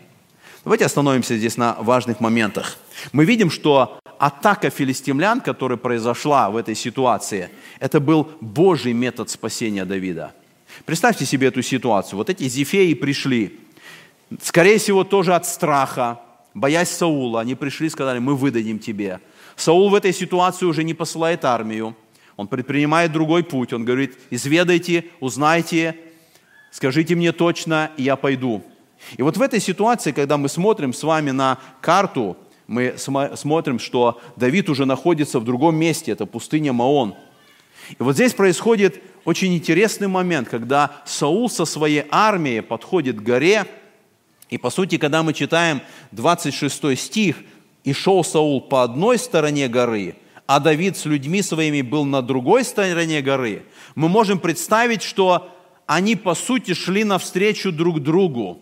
Давайте 0.66 0.86
остановимся 0.86 1.38
здесь 1.38 1.56
на 1.56 1.76
важных 1.80 2.20
моментах. 2.20 2.78
Мы 3.14 3.24
видим, 3.24 3.50
что 3.50 4.00
атака 4.18 4.70
филистимлян, 4.70 5.40
которая 5.40 5.78
произошла 5.78 6.50
в 6.50 6.58
этой 6.58 6.76
ситуации, 6.76 7.50
это 7.80 8.02
был 8.02 8.30
Божий 8.42 8.92
метод 8.92 9.30
спасения 9.30 9.86
Давида. 9.86 10.34
Представьте 10.86 11.26
себе 11.26 11.48
эту 11.48 11.62
ситуацию. 11.62 12.18
Вот 12.18 12.30
эти 12.30 12.48
зефеи 12.50 12.94
пришли, 12.94 13.58
скорее 14.42 14.80
всего, 14.80 15.06
тоже 15.06 15.34
от 15.34 15.46
страха, 15.46 16.20
боясь 16.54 16.90
Саула. 16.90 17.40
Они 17.40 17.56
пришли 17.56 17.88
и 17.88 17.90
сказали, 17.90 18.20
мы 18.20 18.36
выдадим 18.36 18.80
тебе. 18.80 19.22
Саул 19.56 19.90
в 19.90 19.96
этой 19.96 20.14
ситуации 20.14 20.66
уже 20.66 20.84
не 20.84 20.94
посылает 20.94 21.46
армию. 21.46 21.96
Он 22.36 22.48
предпринимает 22.48 23.14
другой 23.14 23.44
путь. 23.44 23.72
Он 23.72 23.86
говорит, 23.86 24.18
изведайте, 24.30 25.06
узнайте, 25.22 25.96
скажите 26.72 27.16
мне 27.16 27.32
точно, 27.32 27.92
и 27.96 28.04
я 28.04 28.18
пойду. 28.18 28.62
И 29.18 29.22
вот 29.22 29.38
в 29.38 29.42
этой 29.42 29.60
ситуации, 29.60 30.12
когда 30.12 30.38
мы 30.38 30.50
смотрим 30.50 30.94
с 30.94 31.04
вами 31.04 31.32
на 31.32 31.60
карту, 31.82 32.38
мы 32.68 32.96
смотрим, 32.98 33.80
что 33.80 34.22
Давид 34.36 34.70
уже 34.70 34.86
находится 34.86 35.40
в 35.40 35.44
другом 35.44 35.76
месте, 35.76 36.12
это 36.12 36.26
пустыня 36.26 36.74
Маон. 36.74 37.16
И 37.98 38.04
вот 38.04 38.14
здесь 38.14 38.34
происходит 38.34 39.02
очень 39.26 39.56
интересный 39.56 40.08
момент, 40.08 40.48
когда 40.50 41.02
Саул 41.06 41.50
со 41.50 41.66
своей 41.66 42.04
армией 42.12 42.62
подходит 42.62 43.18
к 43.18 43.24
горе, 43.24 43.66
и 44.50 44.58
по 44.58 44.70
сути, 44.70 44.98
когда 44.98 45.24
мы 45.24 45.34
читаем 45.34 45.82
26 46.12 46.98
стих, 46.98 47.38
«И 47.84 47.94
шел 47.94 48.24
Саул 48.24 48.62
по 48.62 48.84
одной 48.84 49.18
стороне 49.18 49.68
горы, 49.68 50.16
а 50.46 50.60
Давид 50.60 50.98
с 50.98 51.06
людьми 51.06 51.42
своими 51.42 51.82
был 51.82 52.06
на 52.06 52.22
другой 52.22 52.64
стороне 52.64 53.22
горы», 53.22 53.64
мы 53.96 54.10
можем 54.10 54.38
представить, 54.38 55.02
что 55.02 55.50
они 55.88 56.16
по 56.16 56.36
сути 56.36 56.74
шли 56.74 57.04
навстречу 57.04 57.72
друг 57.72 58.02
другу. 58.02 58.60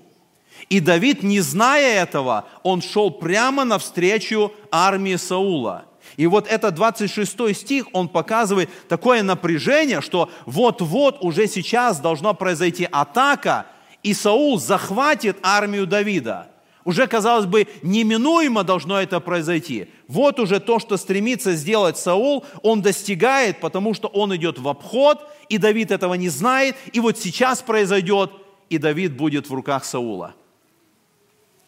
И 0.69 0.79
Давид, 0.79 1.23
не 1.23 1.39
зная 1.39 2.01
этого, 2.01 2.45
он 2.63 2.81
шел 2.81 3.11
прямо 3.11 3.63
навстречу 3.63 4.51
армии 4.71 5.15
Саула. 5.15 5.85
И 6.15 6.25
вот 6.25 6.47
это 6.47 6.71
26 6.71 7.55
стих, 7.55 7.87
он 7.93 8.07
показывает 8.07 8.69
такое 8.87 9.23
напряжение, 9.23 10.01
что 10.01 10.29
вот-вот 10.45 11.17
уже 11.21 11.47
сейчас 11.47 11.99
должна 11.99 12.33
произойти 12.33 12.87
атака, 12.91 13.67
и 14.03 14.13
Саул 14.13 14.59
захватит 14.59 15.37
армию 15.43 15.85
Давида. 15.85 16.47
Уже, 16.85 17.05
казалось 17.05 17.45
бы, 17.45 17.67
неминуемо 17.81 18.63
должно 18.63 19.01
это 19.01 19.19
произойти. 19.19 19.89
Вот 20.07 20.39
уже 20.39 20.61
то, 20.61 20.79
что 20.79 20.95
стремится 20.95 21.51
сделать 21.53 21.97
Саул, 21.97 22.45
он 22.63 22.81
достигает, 22.81 23.59
потому 23.59 23.93
что 23.93 24.07
он 24.07 24.33
идет 24.35 24.57
в 24.57 24.67
обход, 24.69 25.19
и 25.49 25.57
Давид 25.57 25.91
этого 25.91 26.13
не 26.13 26.29
знает, 26.29 26.77
и 26.93 27.01
вот 27.01 27.17
сейчас 27.19 27.61
произойдет, 27.61 28.31
и 28.69 28.77
Давид 28.77 29.17
будет 29.17 29.49
в 29.49 29.53
руках 29.53 29.83
Саула. 29.83 30.33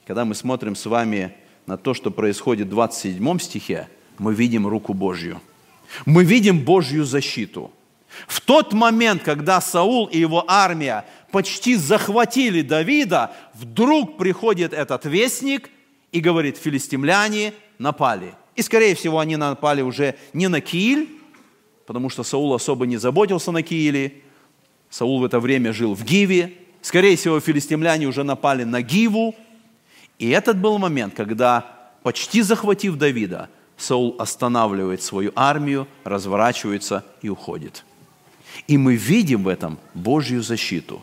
Когда 0.10 0.26
мы 0.26 0.34
смотрим 0.34 0.76
с 0.76 0.88
вами 0.88 1.36
на 1.68 1.78
то, 1.78 1.94
что 1.94 2.10
происходит 2.10 2.66
в 2.66 2.72
27 2.72 3.38
стихе, 3.38 3.90
мы 4.18 4.34
видим 4.34 4.66
руку 4.66 4.96
Божью. 4.96 5.40
Мы 6.08 6.24
видим 6.24 6.62
Божью 6.62 7.06
защиту. 7.06 7.72
В 8.28 8.42
тот 8.42 8.74
момент, 8.74 9.22
когда 9.22 9.62
Саул 9.62 10.08
и 10.08 10.18
его 10.18 10.44
армия 10.48 11.06
почти 11.32 11.76
захватили 11.76 12.64
Давида, 12.64 13.36
вдруг 13.54 14.18
приходит 14.18 14.74
этот 14.74 15.06
вестник 15.06 15.70
и 16.12 16.22
говорит, 16.22 16.58
филистимляне 16.58 17.54
напали. 17.78 18.34
И, 18.56 18.64
скорее 18.64 18.96
всего, 18.96 19.20
они 19.20 19.36
напали 19.36 19.84
уже 19.84 20.16
не 20.34 20.48
на 20.48 20.60
Кииль, 20.60 21.08
потому 21.86 22.10
что 22.10 22.24
Саул 22.24 22.56
особо 22.56 22.88
не 22.88 22.98
заботился 22.98 23.52
на 23.52 23.62
Кииле. 23.62 24.24
Саул 24.90 25.20
в 25.20 25.26
это 25.26 25.40
время 25.40 25.72
жил 25.72 25.94
в 25.94 26.04
Гиве. 26.04 26.56
Скорее 26.82 27.16
всего, 27.16 27.40
филистимляне 27.40 28.08
уже 28.08 28.24
напали 28.24 28.64
на 28.64 28.82
Гиву, 28.82 29.36
и 30.20 30.30
этот 30.30 30.58
был 30.58 30.78
момент, 30.78 31.14
когда, 31.16 31.66
почти 32.04 32.42
захватив 32.42 32.98
Давида, 32.98 33.50
Саул 33.78 34.16
останавливает 34.20 35.02
свою 35.02 35.32
армию, 35.36 35.88
разворачивается 36.04 37.06
и 37.22 37.30
уходит. 37.30 37.86
И 38.68 38.78
мы 38.78 38.96
видим 38.96 39.44
в 39.44 39.48
этом 39.48 39.80
Божью 39.94 40.44
защиту. 40.44 41.02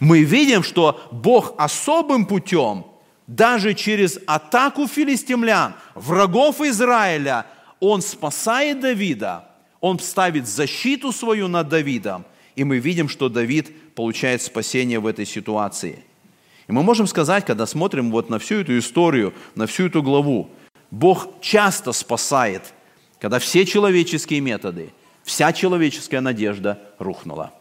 Мы 0.00 0.24
видим, 0.24 0.64
что 0.64 1.00
Бог 1.12 1.54
особым 1.56 2.26
путем, 2.26 2.84
даже 3.28 3.74
через 3.74 4.18
атаку 4.26 4.88
филистимлян, 4.88 5.74
врагов 5.94 6.60
Израиля, 6.60 7.46
Он 7.78 8.02
спасает 8.02 8.80
Давида, 8.80 9.44
Он 9.80 10.00
ставит 10.00 10.48
защиту 10.48 11.12
свою 11.12 11.46
над 11.46 11.68
Давидом, 11.68 12.24
и 12.56 12.64
мы 12.64 12.78
видим, 12.78 13.08
что 13.08 13.28
Давид 13.28 13.94
получает 13.94 14.42
спасение 14.42 14.98
в 14.98 15.06
этой 15.06 15.24
ситуации– 15.24 16.04
и 16.70 16.72
мы 16.72 16.84
можем 16.84 17.08
сказать, 17.08 17.44
когда 17.44 17.66
смотрим 17.66 18.12
вот 18.12 18.30
на 18.30 18.38
всю 18.38 18.60
эту 18.60 18.78
историю, 18.78 19.34
на 19.56 19.66
всю 19.66 19.86
эту 19.86 20.04
главу, 20.04 20.48
Бог 20.92 21.40
часто 21.40 21.90
спасает, 21.90 22.62
когда 23.18 23.40
все 23.40 23.66
человеческие 23.66 24.40
методы, 24.40 24.92
вся 25.24 25.52
человеческая 25.52 26.20
надежда 26.20 26.78
рухнула. 27.00 27.52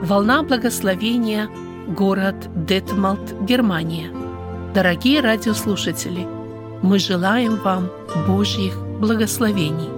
«Волна 0.02 0.42
благословения», 0.42 1.48
город 1.86 2.34
Детмалт, 2.66 3.32
Германия. 3.42 4.10
Дорогие 4.74 5.20
радиослушатели, 5.20 6.26
мы 6.82 6.98
желаем 6.98 7.60
вам 7.62 7.88
Божьих 8.26 8.76
благословений. 8.98 9.95